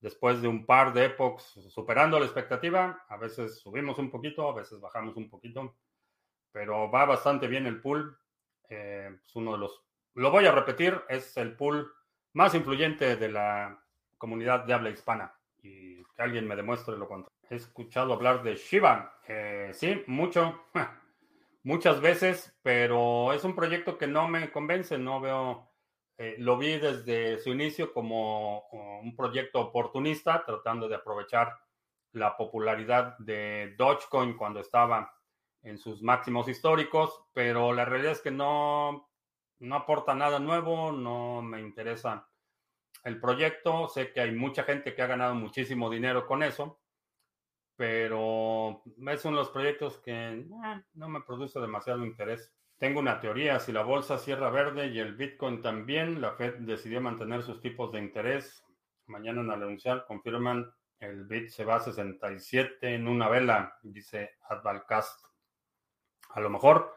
Después 0.00 0.42
de 0.42 0.48
un 0.48 0.66
par 0.66 0.92
de 0.92 1.06
epochs 1.06 1.58
superando 1.70 2.18
la 2.18 2.26
expectativa, 2.26 3.04
a 3.08 3.16
veces 3.16 3.58
subimos 3.60 3.98
un 3.98 4.10
poquito, 4.10 4.48
a 4.48 4.54
veces 4.54 4.80
bajamos 4.80 5.16
un 5.16 5.30
poquito, 5.30 5.74
pero 6.52 6.90
va 6.90 7.06
bastante 7.06 7.48
bien 7.48 7.66
el 7.66 7.80
pool. 7.80 8.18
Eh, 8.68 9.10
es 9.26 9.36
uno 9.36 9.52
de 9.52 9.58
los, 9.58 9.82
lo 10.14 10.30
voy 10.30 10.46
a 10.46 10.52
repetir, 10.52 11.00
es 11.08 11.36
el 11.36 11.56
pool 11.56 11.92
más 12.32 12.54
influyente 12.54 13.16
de 13.16 13.28
la 13.28 13.82
comunidad 14.18 14.64
de 14.64 14.74
habla 14.74 14.90
hispana 14.90 15.34
y 15.62 16.02
que 16.04 16.22
alguien 16.22 16.46
me 16.46 16.56
demuestre 16.56 16.96
lo 16.96 17.08
contrario. 17.08 17.36
He 17.48 17.56
escuchado 17.56 18.12
hablar 18.12 18.42
de 18.42 18.56
Shiba, 18.56 19.20
eh, 19.28 19.70
sí, 19.72 20.02
mucho, 20.06 20.64
muchas 21.62 22.00
veces, 22.00 22.56
pero 22.62 23.32
es 23.32 23.44
un 23.44 23.54
proyecto 23.54 23.98
que 23.98 24.06
no 24.06 24.28
me 24.28 24.50
convence, 24.50 24.98
no 24.98 25.20
veo, 25.20 25.70
eh, 26.18 26.36
lo 26.38 26.58
vi 26.58 26.78
desde 26.78 27.38
su 27.38 27.50
inicio 27.50 27.92
como 27.92 28.68
un 29.00 29.14
proyecto 29.14 29.60
oportunista, 29.60 30.44
tratando 30.44 30.88
de 30.88 30.96
aprovechar 30.96 31.56
la 32.12 32.36
popularidad 32.36 33.16
de 33.18 33.74
Dogecoin 33.76 34.36
cuando 34.36 34.60
estaba 34.60 35.15
en 35.66 35.78
sus 35.78 36.00
máximos 36.00 36.48
históricos, 36.48 37.24
pero 37.32 37.72
la 37.72 37.84
realidad 37.84 38.12
es 38.12 38.20
que 38.20 38.30
no, 38.30 39.10
no 39.58 39.74
aporta 39.74 40.14
nada 40.14 40.38
nuevo, 40.38 40.92
no 40.92 41.42
me 41.42 41.60
interesa 41.60 42.28
el 43.02 43.20
proyecto, 43.20 43.88
sé 43.88 44.12
que 44.12 44.20
hay 44.20 44.32
mucha 44.32 44.62
gente 44.62 44.94
que 44.94 45.02
ha 45.02 45.08
ganado 45.08 45.34
muchísimo 45.34 45.90
dinero 45.90 46.24
con 46.26 46.44
eso, 46.44 46.80
pero 47.74 48.82
es 49.08 49.24
uno 49.24 49.38
de 49.38 49.42
los 49.42 49.50
proyectos 49.50 49.98
que 49.98 50.12
eh, 50.12 50.46
no 50.94 51.08
me 51.08 51.20
produce 51.22 51.58
demasiado 51.60 52.06
interés. 52.06 52.52
Tengo 52.78 53.00
una 53.00 53.20
teoría, 53.20 53.58
si 53.58 53.72
la 53.72 53.82
bolsa 53.82 54.18
cierra 54.18 54.50
verde 54.50 54.86
y 54.88 55.00
el 55.00 55.16
Bitcoin 55.16 55.62
también, 55.62 56.20
la 56.20 56.32
Fed 56.32 56.58
decidió 56.60 57.00
mantener 57.00 57.42
sus 57.42 57.60
tipos 57.60 57.90
de 57.90 57.98
interés. 57.98 58.64
Mañana 59.06 59.40
en 59.40 59.50
anunciar 59.50 60.04
confirman 60.06 60.70
el 61.00 61.24
Bit 61.24 61.48
se 61.48 61.64
va 61.64 61.76
a 61.76 61.80
67 61.80 62.94
en 62.94 63.08
una 63.08 63.28
vela, 63.28 63.78
dice 63.82 64.36
Advalcast. 64.48 65.26
A 66.36 66.40
lo 66.40 66.50
mejor 66.50 66.94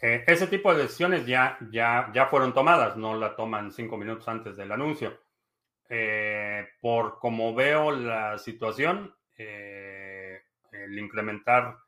eh, 0.00 0.22
ese 0.28 0.46
tipo 0.46 0.72
de 0.72 0.82
decisiones 0.82 1.26
ya, 1.26 1.58
ya, 1.72 2.08
ya 2.14 2.26
fueron 2.26 2.54
tomadas, 2.54 2.96
no 2.96 3.16
la 3.16 3.34
toman 3.34 3.72
cinco 3.72 3.96
minutos 3.96 4.28
antes 4.28 4.56
del 4.56 4.70
anuncio. 4.70 5.18
Eh, 5.88 6.68
por 6.80 7.18
como 7.18 7.52
veo 7.52 7.90
la 7.90 8.38
situación, 8.38 9.12
eh, 9.36 10.40
el 10.70 10.96
incrementar 10.98 11.78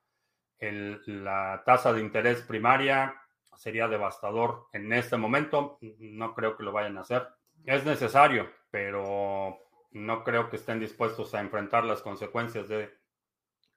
la 0.59 1.63
tasa 1.65 1.93
de 1.93 2.01
interés 2.01 2.43
primaria 2.43 3.15
sería 3.57 3.87
devastador 3.87 4.67
en 4.73 4.93
este 4.93 5.17
momento. 5.17 5.79
No 5.99 6.35
creo 6.35 6.57
que 6.57 6.65
lo 6.65 6.73
vayan 6.73 6.99
a 6.99 7.03
hacer. 7.03 7.29
Es 7.65 7.85
necesario, 7.85 8.51
pero 8.73 9.57
no 9.93 10.25
creo 10.25 10.51
que 10.51 10.57
estén 10.57 10.81
dispuestos 10.81 11.33
a 11.35 11.41
enfrentar 11.41 11.85
las 11.85 12.03
consecuencias 12.03 12.69
de 12.69 12.93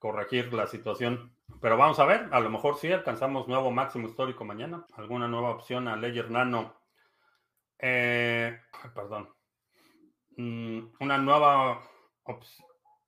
corregir 0.06 0.54
la 0.54 0.68
situación. 0.68 1.36
Pero 1.60 1.78
vamos 1.78 1.98
a 1.98 2.06
ver, 2.06 2.30
a 2.32 2.40
lo 2.40 2.52
mejor 2.52 2.78
sí 2.78 2.92
alcanzamos 2.92 3.48
nuevo 3.48 3.72
máximo 3.72 4.08
histórico 4.08 4.46
mañana. 4.46 4.86
Alguna 4.94 5.28
nueva 5.28 5.50
opción 5.50 5.88
a 5.88 5.96
Ledger 5.96 6.30
Nano. 6.30 6.76
Eh, 7.80 8.56
perdón. 8.94 9.34
Mm, 10.38 10.90
una 11.00 11.18
nueva 11.18 11.82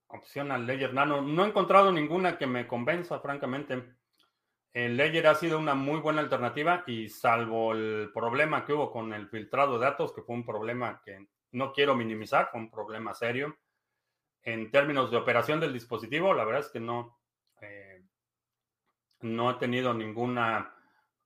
opción 0.08 0.52
al 0.52 0.66
Ledger 0.66 0.92
Nano. 0.92 1.22
No 1.22 1.46
he 1.46 1.50
encontrado 1.50 1.92
ninguna 1.92 2.40
que 2.40 2.48
me 2.48 2.66
convenza, 2.66 3.20
francamente. 3.20 3.96
El 4.74 4.98
Ledger 4.98 5.28
ha 5.28 5.36
sido 5.36 5.60
una 5.60 5.76
muy 5.76 6.00
buena 6.00 6.22
alternativa 6.22 6.84
y 6.88 7.10
salvo 7.10 7.74
el 7.74 8.10
problema 8.12 8.66
que 8.66 8.74
hubo 8.74 8.92
con 8.92 9.14
el 9.14 9.30
filtrado 9.30 9.78
de 9.78 9.86
datos, 9.86 10.14
que 10.14 10.24
fue 10.24 10.34
un 10.34 10.48
problema 10.48 11.00
que 11.06 11.28
no 11.52 11.72
quiero 11.74 11.94
minimizar, 11.94 12.50
fue 12.50 12.60
un 12.60 12.72
problema 12.72 13.14
serio. 13.14 13.56
En 14.48 14.72
términos 14.72 15.12
de 15.12 15.18
operación 15.18 15.60
del 15.60 15.74
dispositivo, 15.74 16.34
la 16.34 16.46
verdad 16.46 16.62
es 16.62 16.70
que 16.70 16.80
no, 16.80 17.20
eh, 17.60 18.02
no 19.20 19.52
he 19.52 19.54
tenido 19.56 19.94
ninguna 19.94 20.74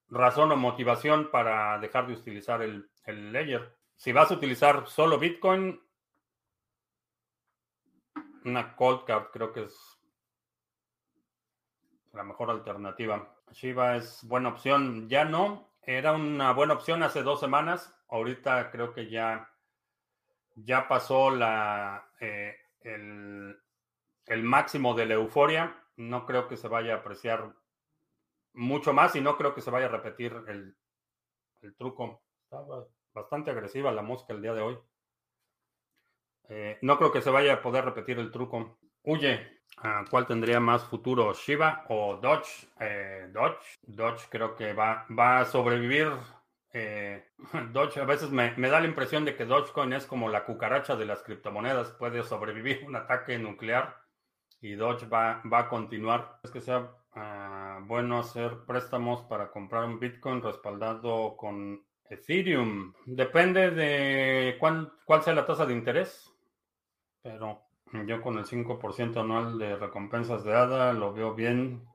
razón 0.09 0.51
o 0.51 0.55
motivación 0.55 1.29
para 1.29 1.77
dejar 1.77 2.07
de 2.07 2.13
utilizar 2.13 2.63
el, 2.63 2.89
el 3.05 3.31
Ledger. 3.31 3.77
Si 3.95 4.11
vas 4.11 4.31
a 4.31 4.33
utilizar 4.33 4.87
solo 4.87 5.19
Bitcoin, 5.19 5.79
una 8.45 8.75
cold 8.75 9.05
card 9.05 9.25
creo 9.31 9.53
que 9.53 9.65
es 9.65 9.99
la 12.13 12.23
mejor 12.23 12.49
alternativa. 12.49 13.35
Shiba 13.51 13.97
es 13.97 14.23
buena 14.23 14.49
opción. 14.49 15.07
Ya 15.07 15.25
no, 15.25 15.75
era 15.83 16.13
una 16.13 16.53
buena 16.53 16.73
opción 16.73 17.03
hace 17.03 17.21
dos 17.21 17.39
semanas. 17.39 17.95
Ahorita 18.09 18.71
creo 18.71 18.95
que 18.95 19.11
ya, 19.11 19.47
ya 20.55 20.87
pasó 20.87 21.29
la, 21.29 22.09
eh, 22.19 22.55
el, 22.83 24.43
máximo 24.43 24.93
de 24.93 25.05
la 25.05 25.15
euforia. 25.15 25.75
No 25.97 26.25
creo 26.25 26.47
que 26.47 26.57
se 26.57 26.67
vaya 26.67 26.95
a 26.95 26.97
apreciar 26.97 27.53
mucho 28.53 28.93
más 28.93 29.15
y 29.15 29.21
no 29.21 29.37
creo 29.37 29.53
que 29.53 29.61
se 29.61 29.71
vaya 29.71 29.87
a 29.87 29.89
repetir 29.89 30.35
el, 30.47 30.75
truco. 31.77 32.21
Estaba 32.43 32.87
bastante 33.13 33.51
agresiva 33.51 33.91
la 33.91 34.01
mosca 34.01 34.33
el 34.33 34.41
día 34.41 34.53
de 34.53 34.61
hoy. 34.61 34.79
Eh, 36.49 36.79
no 36.81 36.97
creo 36.97 37.11
que 37.11 37.21
se 37.21 37.29
vaya 37.29 37.53
a 37.53 37.61
poder 37.61 37.85
repetir 37.85 38.19
el 38.19 38.31
truco. 38.31 38.77
Huye. 39.03 39.61
¿Cuál 40.09 40.27
tendría 40.27 40.59
más 40.59 40.83
futuro? 40.83 41.33
¿Shiba 41.33 41.85
o 41.89 42.17
Dodge? 42.17 42.67
Eh, 42.79 43.29
Dodge. 43.31 43.79
Dodge 43.81 44.27
creo 44.29 44.55
que 44.55 44.73
va, 44.73 45.05
va 45.17 45.39
a 45.39 45.45
sobrevivir. 45.45 46.11
Eh, 46.73 47.25
Dodge 47.73 47.99
a 47.99 48.05
veces 48.05 48.29
me, 48.31 48.53
da 48.55 48.79
la 48.79 48.87
impresión 48.87 49.25
de 49.25 49.35
que 49.35 49.45
Dogecoin 49.45 49.93
es 49.93 50.05
como 50.05 50.29
la 50.29 50.45
cucaracha 50.45 50.95
de 50.95 51.05
las 51.05 51.21
criptomonedas. 51.23 51.91
Puede 51.91 52.23
sobrevivir 52.23 52.83
un 52.87 52.95
ataque 52.95 53.37
nuclear 53.37 53.97
y 54.61 54.73
Dodge 54.73 55.07
va, 55.07 55.41
va 55.51 55.59
a 55.59 55.69
continuar. 55.69 56.39
Es 56.43 56.51
que 56.51 56.61
sea 56.61 56.91
ah, 57.13 57.79
bueno 57.83 58.19
hacer 58.19 58.65
préstamos 58.65 59.23
para 59.23 59.51
comprar 59.51 59.85
un 59.85 59.99
Bitcoin 59.99 60.41
respaldado 60.41 61.35
con 61.35 61.83
Ethereum. 62.09 62.93
Depende 63.05 63.71
de 63.71 64.57
cuál 64.59 65.23
sea 65.23 65.33
la 65.33 65.45
tasa 65.45 65.65
de 65.65 65.73
interés. 65.73 66.27
Pero 67.21 67.61
yo 68.05 68.21
con 68.21 68.37
el 68.37 68.45
5% 68.45 69.17
anual 69.19 69.59
de 69.59 69.75
recompensas 69.75 70.43
de 70.43 70.53
ADA 70.53 70.93
lo 70.93 71.13
veo 71.13 71.33
bien. 71.33 71.85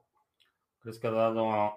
¿Crees 0.81 0.99
que 0.99 1.09
ha 1.09 1.13
dado 1.13 1.75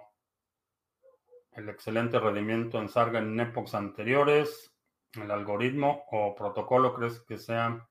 el 1.52 1.68
excelente 1.68 2.18
rendimiento 2.18 2.78
en 2.78 2.88
Sarga 2.88 3.18
en 3.18 3.38
epochas 3.38 3.74
anteriores? 3.74 4.72
¿El 5.12 5.30
algoritmo 5.30 6.04
o 6.10 6.34
protocolo 6.34 6.94
crees 6.94 7.20
que 7.20 7.36
sea 7.36 7.88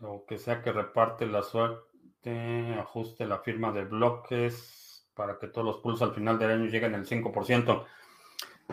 o 0.00 0.24
que 0.26 0.38
sea 0.38 0.62
que 0.62 0.72
reparte 0.72 1.26
la 1.26 1.42
suerte, 1.42 2.74
ajuste 2.78 3.26
la 3.26 3.38
firma 3.38 3.72
de 3.72 3.84
bloques 3.84 5.08
para 5.14 5.38
que 5.38 5.48
todos 5.48 5.66
los 5.66 5.78
pools 5.78 6.02
al 6.02 6.14
final 6.14 6.38
del 6.38 6.52
año 6.52 6.66
lleguen 6.66 6.94
al 6.94 7.06
5%? 7.06 7.86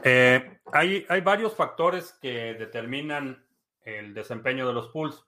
Eh, 0.03 0.59
hay, 0.71 1.05
hay 1.09 1.21
varios 1.21 1.55
factores 1.55 2.13
que 2.21 2.53
determinan 2.53 3.45
el 3.81 4.13
desempeño 4.13 4.67
de 4.67 4.73
los 4.73 4.89
pools. 4.89 5.25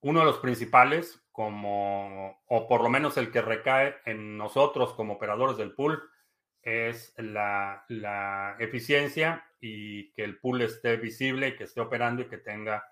Uno 0.00 0.20
de 0.20 0.26
los 0.26 0.38
principales, 0.38 1.20
como, 1.32 2.42
o 2.46 2.68
por 2.68 2.82
lo 2.82 2.88
menos 2.88 3.16
el 3.16 3.30
que 3.30 3.42
recae 3.42 3.96
en 4.04 4.36
nosotros 4.36 4.94
como 4.94 5.14
operadores 5.14 5.56
del 5.56 5.74
pool, 5.74 6.02
es 6.62 7.14
la, 7.16 8.56
eficiencia 8.58 9.44
y 9.60 10.12
que 10.12 10.24
el 10.24 10.38
pool 10.38 10.62
esté 10.62 10.96
visible, 10.96 11.56
que 11.56 11.64
esté 11.64 11.80
operando 11.80 12.22
y 12.22 12.26
que 12.26 12.38
tenga 12.38 12.84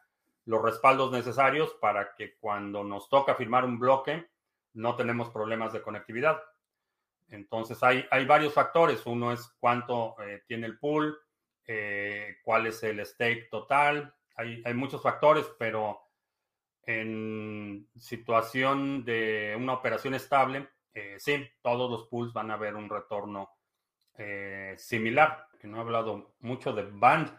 los 0.44 0.62
respaldos 0.62 1.12
necesarios 1.12 1.76
para 1.80 2.14
que 2.14 2.36
cuando 2.38 2.84
nos 2.84 3.08
toca 3.08 3.34
firmar 3.34 3.64
un 3.64 3.78
bloque 3.78 4.28
no 4.74 4.94
tenemos 4.96 5.30
problemas 5.30 5.72
de 5.72 5.82
conectividad. 5.82 6.40
Entonces 7.28 7.82
hay, 7.82 8.06
hay 8.10 8.24
varios 8.24 8.52
factores. 8.54 9.04
Uno 9.06 9.32
es 9.32 9.48
cuánto 9.58 10.14
eh, 10.22 10.42
tiene 10.46 10.66
el 10.66 10.78
pool, 10.78 11.18
eh, 11.66 12.36
cuál 12.44 12.66
es 12.66 12.82
el 12.82 13.04
stake 13.04 13.48
total. 13.50 14.14
Hay, 14.36 14.62
hay, 14.64 14.74
muchos 14.74 15.02
factores, 15.02 15.50
pero 15.58 16.05
en 16.86 17.88
situación 17.98 19.04
de 19.04 19.56
una 19.58 19.74
operación 19.74 20.14
estable, 20.14 20.68
eh, 20.94 21.16
sí, 21.18 21.46
todos 21.60 21.90
los 21.90 22.08
pools 22.08 22.32
van 22.32 22.50
a 22.50 22.56
ver 22.56 22.74
un 22.74 22.88
retorno 22.88 23.50
eh, 24.16 24.74
similar. 24.78 25.48
Que 25.60 25.66
no 25.66 25.78
he 25.78 25.80
hablado 25.80 26.36
mucho 26.40 26.72
de 26.72 26.84
Band. 26.84 27.30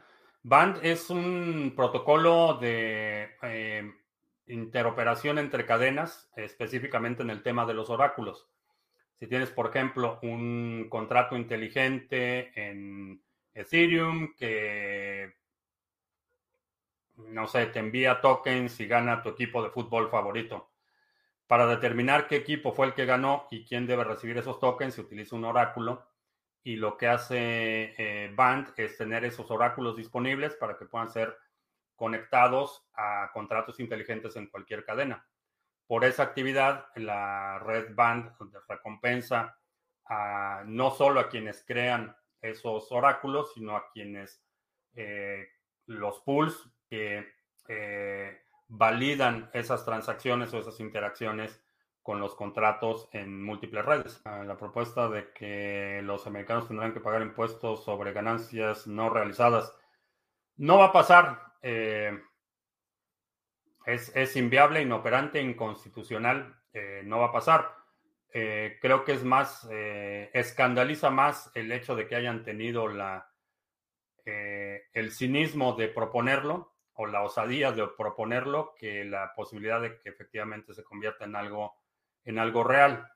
Band 0.43 0.79
es 0.83 1.09
un 1.09 1.73
protocolo 1.75 2.57
de 2.59 3.29
interoperación 4.47 5.39
entre 5.39 5.65
cadenas, 5.65 6.29
específicamente 6.35 7.23
en 7.23 7.29
el 7.29 7.43
tema 7.43 7.65
de 7.65 7.73
los 7.73 7.89
oráculos. 7.89 8.47
Si 9.19 9.27
tienes, 9.27 9.49
por 9.49 9.67
ejemplo, 9.67 10.19
un 10.21 10.87
contrato 10.89 11.35
inteligente 11.35 12.51
en 12.55 13.21
Ethereum 13.53 14.35
que, 14.35 15.33
no 17.17 17.47
sé, 17.47 17.65
te 17.67 17.79
envía 17.79 18.21
tokens 18.21 18.79
y 18.79 18.87
gana 18.87 19.21
tu 19.21 19.29
equipo 19.29 19.63
de 19.63 19.69
fútbol 19.69 20.09
favorito. 20.09 20.71
Para 21.47 21.65
determinar 21.65 22.27
qué 22.27 22.37
equipo 22.37 22.73
fue 22.73 22.87
el 22.87 22.93
que 22.93 23.05
ganó 23.05 23.47
y 23.51 23.65
quién 23.65 23.87
debe 23.87 24.03
recibir 24.03 24.37
esos 24.37 24.59
tokens, 24.59 24.95
se 24.95 25.01
utiliza 25.01 25.35
un 25.35 25.45
oráculo. 25.45 26.07
Y 26.63 26.75
lo 26.75 26.97
que 26.97 27.07
hace 27.07 27.95
eh, 27.97 28.31
Band 28.35 28.73
es 28.77 28.97
tener 28.97 29.23
esos 29.23 29.49
oráculos 29.51 29.95
disponibles 29.95 30.55
para 30.55 30.77
que 30.77 30.85
puedan 30.85 31.09
ser 31.09 31.37
conectados 31.95 32.85
a 32.93 33.31
contratos 33.33 33.79
inteligentes 33.79 34.35
en 34.35 34.47
cualquier 34.47 34.83
cadena. 34.83 35.25
Por 35.87 36.03
esa 36.03 36.23
actividad, 36.23 36.87
la 36.95 37.59
red 37.59 37.95
Band 37.95 38.33
recompensa 38.67 39.57
no 40.65 40.91
solo 40.91 41.19
a 41.19 41.29
quienes 41.29 41.63
crean 41.65 42.15
esos 42.41 42.91
oráculos, 42.91 43.53
sino 43.53 43.75
a 43.75 43.89
quienes 43.91 44.43
eh, 44.95 45.47
los 45.85 46.19
pools 46.21 46.69
que 46.89 47.25
eh, 47.67 48.41
validan 48.67 49.49
esas 49.53 49.85
transacciones 49.85 50.53
o 50.53 50.59
esas 50.59 50.79
interacciones 50.79 51.61
con 52.01 52.19
los 52.19 52.35
contratos 52.35 53.09
en 53.11 53.43
múltiples 53.43 53.83
redes. 53.83 54.21
Ah, 54.25 54.43
la 54.45 54.57
propuesta 54.57 55.09
de 55.09 55.31
que 55.33 56.01
los 56.03 56.25
americanos 56.25 56.67
tendrán 56.67 56.93
que 56.93 57.01
pagar 57.01 57.21
impuestos 57.21 57.83
sobre 57.83 58.13
ganancias 58.13 58.87
no 58.87 59.09
realizadas 59.09 59.73
no 60.55 60.77
va 60.77 60.85
a 60.85 60.93
pasar. 60.93 61.53
Eh, 61.61 62.17
es, 63.85 64.13
es, 64.15 64.35
inviable, 64.35 64.81
inoperante, 64.81 65.41
inconstitucional. 65.41 66.55
no 67.03 67.19
va 67.19 67.27
a 67.27 67.31
pasar. 67.31 67.77
Eh, 68.33 68.77
creo 68.81 69.03
que 69.03 69.13
es 69.13 69.23
más, 69.23 69.67
eh, 69.71 70.29
escandaliza 70.33 71.09
más 71.09 71.49
el 71.55 71.71
hecho 71.71 71.95
de 71.95 72.07
que 72.07 72.15
hayan 72.15 72.43
tenido 72.43 72.87
la, 72.87 73.31
eh, 74.25 74.83
el 74.93 75.11
cinismo 75.11 75.73
de 75.73 75.87
proponerlo 75.87 76.75
o 76.97 77.05
la 77.05 77.23
osadía 77.23 77.71
de 77.71 77.87
proponerlo 77.87 78.73
que 78.75 79.05
la 79.05 79.33
posibilidad 79.35 79.81
de 79.81 79.99
que 79.99 80.09
efectivamente 80.09 80.73
se 80.73 80.83
convierta 80.83 81.25
en 81.25 81.35
algo, 81.35 81.75
en 82.25 82.39
algo 82.39 82.63
real. 82.63 83.07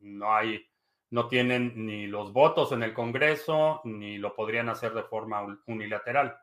no, 0.00 0.34
hay, 0.34 0.64
no 1.10 1.28
tienen 1.28 1.86
ni 1.86 2.06
los 2.06 2.32
votos 2.32 2.72
en 2.72 2.82
el 2.82 2.94
Congreso, 2.94 3.80
ni 3.84 4.16
lo 4.18 4.34
podrían 4.34 4.68
hacer 4.68 4.94
de 4.94 5.02
forma 5.02 5.60
unilateral. 5.66 6.38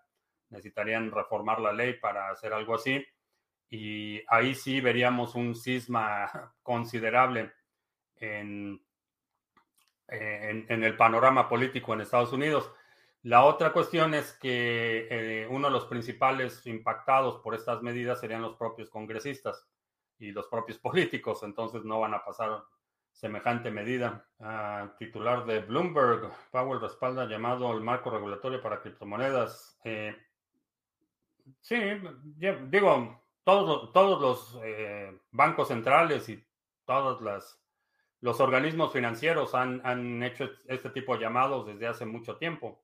Necesitarían 0.49 1.11
reformar 1.11 1.61
la 1.61 1.71
ley 1.71 1.93
para 1.93 2.29
hacer 2.29 2.53
algo 2.53 2.75
así. 2.75 3.05
Y 3.69 4.21
ahí 4.27 4.55
sí 4.55 4.81
veríamos 4.81 5.35
un 5.35 5.55
cisma 5.55 6.53
considerable 6.63 7.53
en, 8.17 8.81
en, 10.07 10.83
el 10.83 10.97
panorama 10.97 11.47
político 11.47 11.93
en 11.93 12.01
Estados 12.01 12.33
Unidos. 12.33 12.71
La 13.23 13.43
otra 13.43 13.73
cuestión 13.73 14.13
es 14.13 14.31
que 14.33 15.07
eh, 15.09 15.47
uno 15.49 15.67
de 15.67 15.73
los 15.73 15.85
principales 15.85 16.65
impactados 16.65 17.41
por 17.41 17.53
estas 17.53 17.81
medidas 17.81 18.19
serían 18.19 18.41
los 18.41 18.55
propios 18.55 18.89
congresistas 18.89 19.67
y 20.17 20.31
los 20.31 20.47
propios 20.47 20.77
políticos, 20.79 21.43
entonces 21.43 21.83
no 21.83 21.99
van 21.99 22.13
a 22.13 22.23
pasar 22.23 22.63
semejante 23.11 23.71
medida. 23.71 24.25
Ah, 24.39 24.93
titular 24.97 25.45
de 25.45 25.59
Bloomberg, 25.59 26.31
Powell 26.51 26.79
respalda 26.79 27.25
llamado 27.25 27.73
el 27.73 27.81
marco 27.81 28.09
regulatorio 28.09 28.61
para 28.61 28.81
criptomonedas. 28.81 29.77
Eh, 29.83 30.15
sí, 31.59 31.75
digo, 32.37 33.21
todos, 33.43 33.91
todos 33.91 34.21
los 34.21 34.59
eh, 34.63 35.19
bancos 35.31 35.67
centrales 35.67 36.29
y 36.29 36.41
todos 36.85 37.21
las, 37.21 37.61
los 38.21 38.39
organismos 38.39 38.93
financieros 38.93 39.53
han, 39.53 39.81
han, 39.83 40.23
hecho 40.23 40.49
este 40.67 40.89
tipo 40.91 41.15
de 41.15 41.21
llamados 41.21 41.67
desde 41.67 41.87
hace 41.87 42.05
mucho 42.05 42.37
tiempo. 42.37 42.81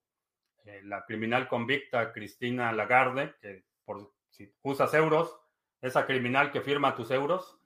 Eh, 0.66 0.82
la 0.84 1.06
criminal 1.06 1.48
convicta 1.48 2.12
Cristina 2.12 2.72
Lagarde, 2.72 3.36
que 3.40 3.64
por, 3.86 4.12
si 4.30 4.52
usas 4.64 4.94
euros, 4.96 5.40
esa 5.82 6.06
criminal 6.08 6.52
que 6.52 6.62
firma 6.62 6.96
tus 6.96 7.12
euros, 7.12 7.60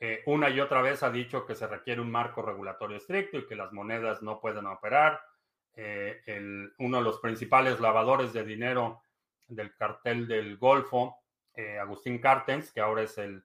eh, 0.00 0.22
una 0.26 0.50
y 0.50 0.58
otra 0.58 0.82
vez 0.82 1.02
ha 1.02 1.10
dicho 1.10 1.46
que 1.46 1.54
se 1.54 1.68
requiere 1.68 2.00
un 2.00 2.10
marco 2.10 2.42
regulatorio 2.42 2.96
estricto 2.96 3.38
y 3.38 3.46
que 3.46 3.54
las 3.54 3.72
monedas 3.72 4.22
no 4.22 4.40
pueden 4.40 4.66
operar. 4.66 5.20
Eh, 5.76 6.20
uno 6.78 6.98
de 6.98 7.04
los 7.04 7.20
principales 7.20 7.78
lavadores 7.78 8.32
de 8.32 8.44
dinero 8.44 9.02
del 9.46 9.74
cartel 9.76 10.26
del 10.26 10.56
Golfo, 10.56 11.16
Agustín 11.78 12.18
Cartens, 12.20 12.72
que 12.72 12.80
ahora 12.80 13.02
es 13.02 13.18
el, 13.18 13.44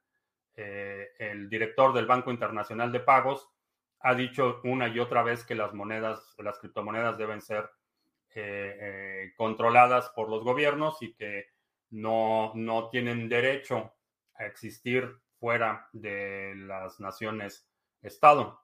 el 0.56 1.49
director 1.49 1.91
del 1.91 2.06
Banco 2.06 2.32
Internacional 2.32 2.91
de 2.91 3.01
Pagos, 3.01 3.49
ha 3.99 4.16
dicho 4.16 4.62
una 4.64 4.88
y 4.88 4.99
otra 4.99 5.22
vez 5.22 5.43
que 5.43 5.53
las 5.53 5.74
monedas, 5.74 6.34
las 6.38 6.60
criptomonedas 6.60 7.18
deben 7.18 7.41
ser 7.41 7.70
controladas 9.38 10.10
por 10.10 10.30
los 10.30 10.44
gobiernos 10.44 11.02
y 11.02 11.14
que 11.14 11.46
no, 11.92 12.52
no 12.56 12.90
tienen 12.90 13.30
derecho 13.30 13.94
a 14.36 14.46
existir 14.46 15.10
fuera 15.40 15.90
de 15.94 16.54
las 16.56 17.00
naciones 17.00 17.70
Estado. 18.02 18.62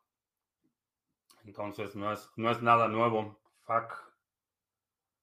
Entonces 1.46 1.96
no 1.96 2.12
es, 2.14 2.30
no 2.36 2.52
es 2.52 2.62
nada 2.62 2.88
nuevo. 2.88 3.42
FAC 3.66 4.12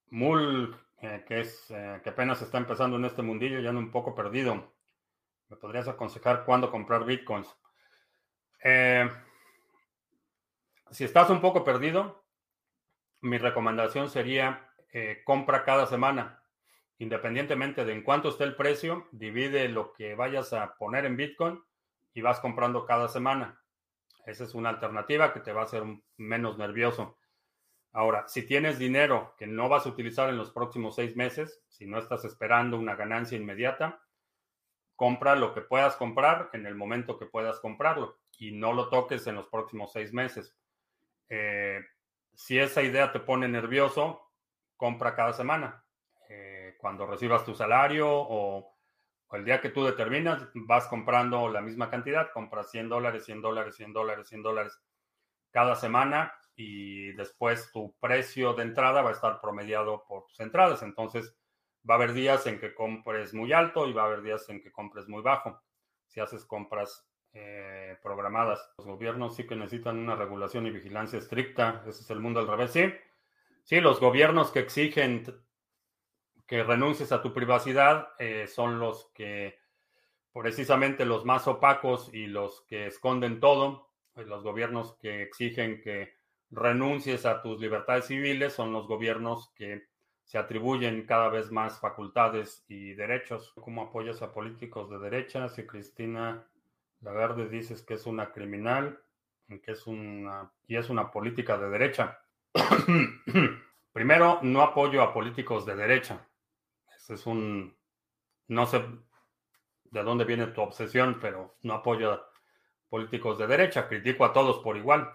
Mul, 0.09 0.75
eh, 1.01 1.23
que 1.27 1.41
es 1.41 1.71
eh, 1.71 2.01
que 2.03 2.09
apenas 2.09 2.41
está 2.41 2.57
empezando 2.57 2.97
en 2.97 3.05
este 3.05 3.21
mundillo, 3.21 3.59
ya 3.59 3.69
ando 3.69 3.79
un 3.79 3.91
poco 3.91 4.15
perdido. 4.15 4.73
¿Me 5.47 5.57
podrías 5.57 5.87
aconsejar 5.87 6.45
cuándo 6.45 6.69
comprar 6.69 7.05
bitcoins? 7.05 7.47
Eh, 8.63 9.09
si 10.91 11.03
estás 11.03 11.29
un 11.29 11.39
poco 11.39 11.63
perdido, 11.63 12.23
mi 13.21 13.37
recomendación 13.37 14.09
sería 14.09 14.65
compra 15.25 15.63
cada 15.63 15.85
semana 15.85 16.39
independientemente 16.99 17.85
de 17.85 17.93
en 17.93 18.03
cuánto 18.03 18.29
esté 18.29 18.43
el 18.43 18.55
precio, 18.55 19.07
divide 19.11 19.67
lo 19.69 19.93
que 19.93 20.15
vayas 20.15 20.53
a 20.53 20.75
poner 20.75 21.05
en 21.05 21.15
Bitcoin 21.15 21.63
y 22.13 22.21
vas 22.21 22.41
comprando 22.41 22.85
cada 22.85 23.07
semana. 23.07 23.61
Esa 24.25 24.43
es 24.43 24.53
una 24.53 24.69
alternativa 24.69 25.33
que 25.33 25.39
te 25.39 25.53
va 25.53 25.61
a 25.61 25.63
hacer 25.63 25.83
menos 26.17 26.57
nervioso. 26.57 27.17
Ahora, 27.93 28.27
si 28.27 28.45
tienes 28.45 28.77
dinero 28.77 29.33
que 29.37 29.47
no 29.47 29.69
vas 29.69 29.85
a 29.85 29.89
utilizar 29.89 30.29
en 30.29 30.37
los 30.37 30.51
próximos 30.51 30.95
seis 30.95 31.15
meses, 31.15 31.63
si 31.69 31.87
no 31.87 31.97
estás 31.97 32.25
esperando 32.25 32.77
una 32.77 32.95
ganancia 32.95 33.37
inmediata, 33.37 34.01
compra 34.95 35.35
lo 35.35 35.53
que 35.53 35.61
puedas 35.61 35.95
comprar 35.95 36.49
en 36.51 36.65
el 36.65 36.75
momento 36.75 37.17
que 37.17 37.25
puedas 37.25 37.61
comprarlo 37.61 38.19
y 38.37 38.51
no 38.51 38.73
lo 38.73 38.89
toques 38.89 39.25
en 39.25 39.35
los 39.35 39.47
próximos 39.47 39.93
seis 39.93 40.11
meses. 40.11 40.55
Eh, 41.29 41.79
si 42.39 42.57
esa 42.57 42.81
idea 42.81 43.11
te 43.11 43.19
pone 43.19 43.49
nervioso, 43.49 44.31
compra 44.77 45.13
cada 45.13 45.33
semana 45.33 45.83
cuando 46.79 47.05
recibas 47.05 47.43
tu 47.43 47.53
salario 47.53 48.07
o, 48.09 48.77
el 49.33 49.45
día 49.45 49.61
que 49.61 49.69
tú 49.69 49.85
determinas, 49.85 50.47
vas 50.55 50.87
comprando 50.87 51.49
la 51.49 51.61
misma 51.61 51.91
cantidad, 51.91 52.31
compras 52.33 52.71
100 52.71 52.89
dólares, 52.89 53.25
100 53.25 53.43
dólares, 53.43 53.75
100 53.75 53.93
dólares, 53.93 54.27
100 54.27 54.41
dólares 54.41 54.81
cada 55.51 55.75
semana 55.75 56.33
y 56.55 57.11
después 57.11 57.71
tu 57.71 57.95
precio 57.99 58.53
de 58.55 58.63
entrada 58.63 59.03
va 59.03 59.09
a 59.09 59.13
estar 59.13 59.39
promediado 59.39 60.03
por 60.07 60.25
tus 60.25 60.39
entradas. 60.39 60.81
Entonces, 60.81 61.35
va 61.87 61.93
a 61.93 61.97
haber 61.97 62.13
días 62.13 62.47
en 62.47 62.59
que 62.59 62.73
compres 62.73 63.35
muy 63.35 63.53
alto 63.53 63.85
y 63.87 63.93
va 63.93 64.01
a 64.01 64.05
haber 64.05 64.23
días 64.23 64.49
en 64.49 64.63
que 64.63 64.71
compres 64.71 65.07
muy 65.07 65.21
bajo. 65.21 65.61
Si 66.07 66.19
haces 66.19 66.43
compras 66.45 67.07
eh, 67.33 67.97
programadas, 68.01 68.73
los 68.77 68.87
gobiernos 68.87 69.35
sí 69.35 69.45
que 69.45 69.55
necesitan 69.55 69.97
una 69.97 70.15
regulación 70.15 70.65
y 70.67 70.71
vigilancia 70.71 71.19
estricta. 71.19 71.83
Ese 71.87 72.01
es 72.01 72.09
el 72.09 72.19
mundo 72.19 72.39
al 72.39 72.47
revés, 72.47 72.71
sí. 72.71 72.91
Sí, 73.63 73.81
los 73.81 73.99
gobiernos 73.99 74.51
que 74.51 74.59
exigen 74.59 75.25
que 76.47 76.63
renuncies 76.63 77.11
a 77.11 77.21
tu 77.21 77.31
privacidad 77.31 78.09
eh, 78.17 78.47
son 78.47 78.79
los 78.79 79.11
que 79.13 79.59
precisamente 80.33 81.05
los 81.05 81.23
más 81.23 81.47
opacos 81.47 82.11
y 82.11 82.25
los 82.25 82.61
que 82.61 82.87
esconden 82.87 83.39
todo. 83.39 83.91
Eh, 84.15 84.23
los 84.23 84.43
gobiernos 84.43 84.97
que 84.97 85.21
exigen 85.21 85.81
que 85.81 86.15
renuncies 86.49 87.27
a 87.27 87.43
tus 87.43 87.59
libertades 87.59 88.05
civiles 88.05 88.53
son 88.53 88.73
los 88.73 88.87
gobiernos 88.87 89.51
que 89.53 89.87
se 90.23 90.39
atribuyen 90.39 91.05
cada 91.05 91.29
vez 91.29 91.51
más 91.51 91.79
facultades 91.79 92.65
y 92.67 92.93
derechos. 92.93 93.53
¿Cómo 93.61 93.83
apoyas 93.83 94.23
a 94.23 94.31
políticos 94.31 94.89
de 94.89 94.97
derecha? 94.97 95.49
Si 95.49 95.67
Cristina 95.67 96.47
Lagarde 97.01 97.47
dices 97.47 97.81
que 97.81 97.95
es 97.95 98.05
una 98.05 98.31
criminal 98.31 99.01
que 99.63 99.71
es 99.71 99.87
una, 99.87 100.51
y 100.67 100.75
es 100.75 100.91
una 100.91 101.09
política 101.09 101.57
de 101.57 101.69
derecha. 101.69 102.19
Primero, 103.91 104.39
no 104.43 104.61
apoyo 104.61 105.01
a 105.01 105.11
políticos 105.11 105.65
de 105.65 105.75
derecha 105.75 106.29
es 107.13 107.25
un, 107.25 107.75
no 108.47 108.65
sé 108.65 108.83
de 109.85 110.03
dónde 110.03 110.25
viene 110.25 110.47
tu 110.47 110.61
obsesión, 110.61 111.19
pero 111.19 111.57
no 111.63 111.73
apoyo 111.75 112.13
a 112.13 112.29
políticos 112.89 113.37
de 113.37 113.47
derecha, 113.47 113.87
critico 113.87 114.25
a 114.25 114.33
todos 114.33 114.59
por 114.59 114.77
igual. 114.77 115.11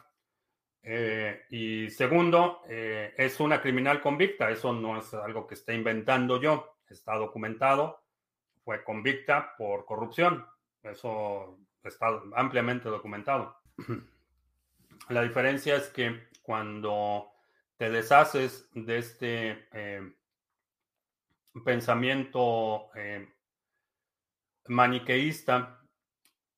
Eh, 0.83 1.45
y 1.51 1.89
segundo, 1.91 2.63
eh, 2.69 3.15
es 3.17 3.41
una 3.41 3.61
criminal 3.63 4.01
convicta, 4.01 4.51
eso 4.51 4.73
no 4.73 4.99
es 4.99 5.15
algo 5.15 5.47
que 5.47 5.55
esté 5.55 5.75
inventando 5.75 6.41
yo, 6.41 6.77
está 6.89 7.15
documentado, 7.17 8.03
fue 8.65 8.85
convicta 8.85 9.55
por 9.57 9.85
corrupción, 9.87 10.47
eso 10.83 11.59
está 11.85 12.07
ampliamente 12.35 12.89
documentado. 12.89 13.57
La 15.09 15.23
diferencia 15.23 15.77
es 15.77 15.89
que 15.89 16.29
cuando 16.43 17.31
te 17.77 17.91
deshaces 17.91 18.69
de 18.75 18.99
este 18.99 19.69
eh, 19.73 20.13
pensamiento 21.65 22.91
eh, 22.95 23.29
maniqueísta, 24.69 25.81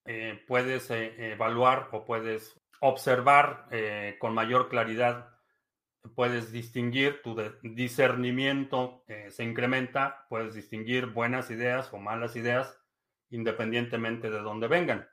eh, 0.05 0.45
puedes 0.47 0.89
evaluar 0.91 1.89
o 1.93 2.05
puedes 2.05 2.61
observar 2.81 3.69
con 4.21 4.35
mayor 4.35 4.69
claridad, 4.69 5.35
puedes 6.15 6.53
distinguir, 6.53 7.23
tu 7.23 7.35
discernimiento 7.63 9.05
se 9.31 9.43
incrementa, 9.43 10.27
puedes 10.29 10.55
distinguir 10.55 11.07
buenas 11.07 11.51
ideas 11.51 11.93
o 11.93 11.99
malas 11.99 12.37
ideas 12.37 12.79
independientemente 13.31 14.31
de 14.31 14.39
dónde 14.39 14.69
vengan. 14.69 15.09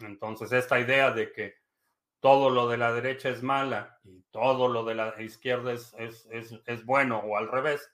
Entonces, 0.00 0.52
esta 0.52 0.78
idea 0.78 1.10
de 1.10 1.32
que 1.32 1.56
todo 2.20 2.50
lo 2.50 2.68
de 2.68 2.78
la 2.78 2.92
derecha 2.92 3.28
es 3.28 3.42
mala 3.42 3.98
y 4.04 4.22
todo 4.30 4.68
lo 4.68 4.84
de 4.84 4.94
la 4.94 5.22
izquierda 5.22 5.72
es, 5.72 5.94
es 5.98 6.84
bueno 6.84 7.18
o 7.18 7.36
al 7.36 7.48
revés, 7.48 7.92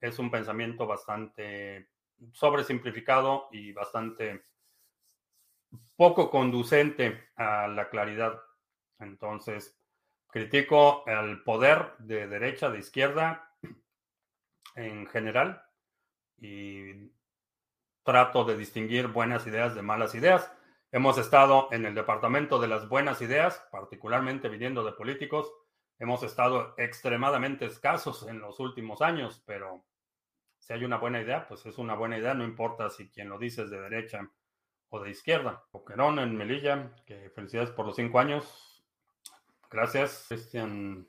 es 0.00 0.18
un 0.18 0.30
pensamiento 0.30 0.86
bastante 0.86 1.90
sobresimplificado 2.32 3.48
y 3.52 3.72
bastante 3.72 4.46
poco 5.96 6.30
conducente 6.30 7.28
a 7.36 7.68
la 7.68 7.88
claridad. 7.88 8.40
Entonces, 8.98 9.78
critico 10.28 11.04
el 11.06 11.42
poder 11.42 11.96
de 11.98 12.26
derecha, 12.26 12.70
de 12.70 12.78
izquierda 12.78 13.54
en 14.74 15.06
general 15.06 15.62
y 16.38 17.10
trato 18.02 18.44
de 18.44 18.56
distinguir 18.56 19.08
buenas 19.08 19.46
ideas 19.46 19.74
de 19.74 19.82
malas 19.82 20.14
ideas. 20.14 20.50
Hemos 20.92 21.18
estado 21.18 21.68
en 21.70 21.86
el 21.86 21.94
departamento 21.94 22.58
de 22.58 22.66
las 22.66 22.88
buenas 22.88 23.22
ideas, 23.22 23.64
particularmente 23.70 24.48
viniendo 24.48 24.82
de 24.82 24.90
políticos. 24.90 25.52
Hemos 26.00 26.24
estado 26.24 26.74
extremadamente 26.78 27.66
escasos 27.66 28.26
en 28.26 28.40
los 28.40 28.58
últimos 28.58 29.00
años, 29.00 29.40
pero 29.46 29.84
si 30.58 30.72
hay 30.72 30.84
una 30.84 30.98
buena 30.98 31.20
idea, 31.20 31.46
pues 31.46 31.64
es 31.66 31.78
una 31.78 31.94
buena 31.94 32.18
idea, 32.18 32.34
no 32.34 32.42
importa 32.42 32.90
si 32.90 33.08
quien 33.08 33.28
lo 33.28 33.38
dice 33.38 33.62
es 33.62 33.70
de 33.70 33.80
derecha 33.80 34.28
o 34.88 34.98
de 34.98 35.10
izquierda. 35.10 35.62
Boquerón 35.70 36.18
en 36.18 36.36
Melilla, 36.36 36.92
que 37.06 37.30
felicidades 37.30 37.70
por 37.70 37.86
los 37.86 37.94
cinco 37.94 38.18
años. 38.18 38.84
Gracias, 39.70 40.26
Cristian. 40.28 41.06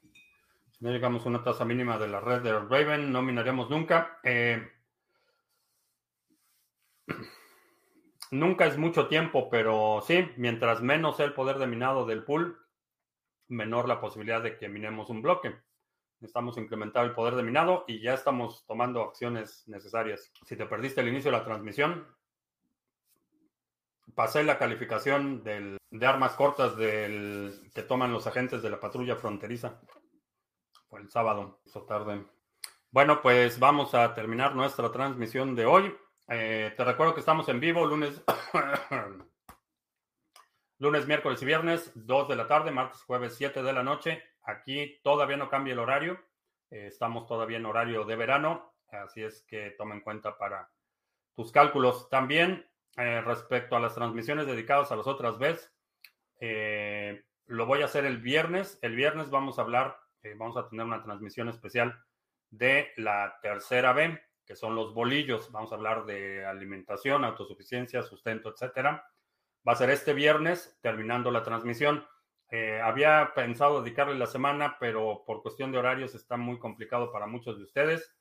Si 0.69 0.85
no 0.85 0.91
llegamos 0.91 1.25
a 1.25 1.29
una 1.29 1.43
tasa 1.43 1.65
mínima 1.65 1.97
de 1.97 2.07
la 2.07 2.19
red 2.19 2.43
de 2.43 2.53
Raven, 2.53 3.11
no 3.11 3.23
minaremos 3.23 3.67
nunca. 3.71 4.19
Eh, 4.23 4.71
nunca 8.31 8.65
es 8.65 8.77
mucho 8.77 9.07
tiempo, 9.07 9.49
pero 9.49 10.01
sí, 10.05 10.29
mientras 10.37 10.81
menos 10.81 11.17
sea 11.17 11.25
el 11.25 11.33
poder 11.33 11.57
de 11.59 11.67
minado 11.67 12.05
del 12.05 12.23
pool, 12.23 12.57
menor 13.47 13.87
la 13.87 14.01
posibilidad 14.01 14.41
de 14.41 14.57
que 14.57 14.69
minemos 14.69 15.09
un 15.09 15.21
bloque. 15.21 15.55
Necesitamos 16.19 16.57
incrementar 16.57 17.05
el 17.05 17.13
poder 17.13 17.35
de 17.35 17.43
minado 17.43 17.83
y 17.87 18.01
ya 18.01 18.13
estamos 18.13 18.65
tomando 18.65 19.01
acciones 19.01 19.63
necesarias. 19.67 20.31
Si 20.45 20.55
te 20.55 20.65
perdiste 20.65 21.01
el 21.01 21.09
inicio 21.09 21.31
de 21.31 21.37
la 21.37 21.43
transmisión, 21.43 22.07
pasé 24.15 24.43
la 24.43 24.57
calificación 24.57 25.43
del, 25.43 25.77
de 25.89 26.05
armas 26.05 26.33
cortas 26.33 26.77
del, 26.77 27.71
que 27.73 27.83
toman 27.83 28.13
los 28.13 28.27
agentes 28.27 28.61
de 28.61 28.69
la 28.69 28.79
patrulla 28.79 29.15
fronteriza. 29.15 29.81
Fue 30.89 30.99
el 30.99 31.09
sábado, 31.09 31.59
eso 31.65 31.83
tarde. 31.83 32.25
Bueno, 32.91 33.21
pues 33.21 33.57
vamos 33.57 33.95
a 33.95 34.13
terminar 34.13 34.55
nuestra 34.55 34.91
transmisión 34.91 35.55
de 35.55 35.65
hoy. 35.65 35.95
Eh, 36.33 36.73
te 36.77 36.85
recuerdo 36.85 37.13
que 37.13 37.19
estamos 37.19 37.49
en 37.49 37.59
vivo 37.59 37.85
lunes, 37.85 38.23
lunes, 40.79 41.05
miércoles 41.05 41.41
y 41.41 41.45
viernes, 41.45 41.91
2 41.93 42.29
de 42.29 42.37
la 42.37 42.47
tarde, 42.47 42.71
martes, 42.71 43.03
jueves, 43.03 43.35
7 43.35 43.61
de 43.61 43.73
la 43.73 43.83
noche. 43.83 44.23
Aquí 44.43 45.01
todavía 45.03 45.35
no 45.35 45.49
cambia 45.49 45.73
el 45.73 45.79
horario. 45.79 46.23
Eh, 46.69 46.87
estamos 46.87 47.27
todavía 47.27 47.57
en 47.57 47.65
horario 47.65 48.05
de 48.05 48.15
verano, 48.15 48.75
así 48.91 49.21
es 49.21 49.41
que 49.41 49.71
toma 49.71 49.93
en 49.93 49.99
cuenta 49.99 50.37
para 50.37 50.71
tus 51.35 51.51
cálculos. 51.51 52.07
También 52.07 52.65
eh, 52.95 53.19
respecto 53.19 53.75
a 53.75 53.81
las 53.81 53.93
transmisiones 53.93 54.47
dedicadas 54.47 54.89
a 54.93 54.95
las 54.95 55.07
otras 55.07 55.37
veces, 55.37 55.69
lo 57.45 57.65
voy 57.65 57.81
a 57.81 57.85
hacer 57.85 58.05
el 58.05 58.19
viernes. 58.19 58.79
El 58.81 58.95
viernes 58.95 59.29
vamos 59.29 59.59
a 59.59 59.63
hablar, 59.63 59.99
vamos 60.37 60.55
a 60.55 60.69
tener 60.69 60.85
una 60.85 61.03
transmisión 61.03 61.49
especial 61.49 62.01
de 62.51 62.93
la 62.95 63.37
tercera 63.41 63.91
B, 63.91 64.17
que 64.45 64.55
son 64.55 64.75
los 64.75 64.93
bolillos. 64.93 65.51
Vamos 65.51 65.71
a 65.71 65.75
hablar 65.75 66.05
de 66.05 66.45
alimentación, 66.45 67.23
autosuficiencia, 67.23 68.03
sustento, 68.03 68.49
etcétera. 68.49 69.05
Va 69.67 69.73
a 69.73 69.75
ser 69.75 69.89
este 69.89 70.13
viernes, 70.13 70.77
terminando 70.81 71.31
la 71.31 71.43
transmisión. 71.43 72.05
había 72.83 73.31
pensado 73.33 73.81
dedicarle 73.81 74.15
la 74.15 74.25
semana, 74.25 74.77
pero 74.79 75.23
por 75.25 75.41
cuestión 75.41 75.71
de 75.71 75.77
horarios 75.77 76.15
está 76.15 76.35
muy 76.35 76.59
complicado 76.59 77.11
para 77.11 77.27
muchos 77.27 77.57
de 77.57 77.63
ustedes 77.63 78.13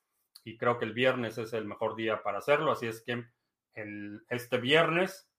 y 0.44 0.56
creo 0.56 0.78
que 0.78 0.84
el 0.84 0.92
viernes 0.92 1.36
es 1.38 1.52
el 1.52 1.64
mejor 1.64 1.96
día 1.96 2.22
para 2.22 2.38
hacerlo. 2.38 2.72
Así 2.72 2.86
es 2.86 3.02
que 3.02 3.24
este 4.28 4.58
viernes, 4.58 5.30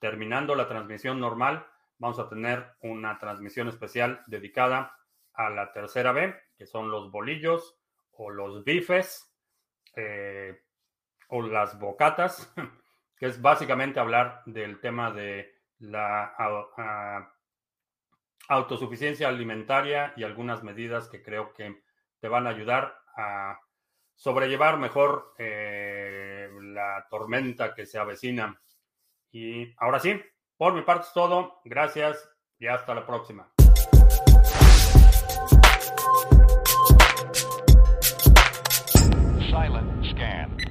terminando 0.00 0.54
la 0.54 0.68
transmisión 0.68 1.20
normal, 1.20 1.66
vamos 1.98 2.18
a 2.18 2.28
tener 2.28 2.74
una 2.80 3.18
transmisión 3.18 3.68
especial 3.68 4.22
dedicada 4.26 4.96
a 5.32 5.50
la 5.50 5.72
tercera 5.72 6.12
B, 6.12 6.34
que 6.56 6.66
son 6.66 6.90
los 6.90 7.10
bolillos 7.10 7.78
o 8.12 8.30
los 8.30 8.64
bifes 8.64 9.33
eh, 9.96 10.62
o 11.28 11.42
las 11.42 11.78
bocatas, 11.78 12.52
que 13.16 13.26
es 13.26 13.40
básicamente 13.40 14.00
hablar 14.00 14.42
del 14.46 14.80
tema 14.80 15.10
de 15.10 15.54
la 15.78 16.34
autosuficiencia 18.48 19.28
alimentaria 19.28 20.12
y 20.16 20.24
algunas 20.24 20.62
medidas 20.62 21.08
que 21.08 21.22
creo 21.22 21.52
que 21.52 21.82
te 22.20 22.28
van 22.28 22.46
a 22.46 22.50
ayudar 22.50 22.98
a 23.16 23.58
sobrellevar 24.14 24.78
mejor 24.78 25.34
eh, 25.38 26.48
la 26.60 27.06
tormenta 27.10 27.74
que 27.74 27.86
se 27.86 27.98
avecina. 27.98 28.60
Y 29.30 29.74
ahora 29.78 29.98
sí, 29.98 30.20
por 30.56 30.74
mi 30.74 30.82
parte 30.82 31.06
es 31.06 31.12
todo. 31.12 31.60
Gracias 31.64 32.30
y 32.58 32.66
hasta 32.66 32.94
la 32.94 33.06
próxima. 33.06 33.53
Silent 39.54 39.86
scan. 40.10 40.63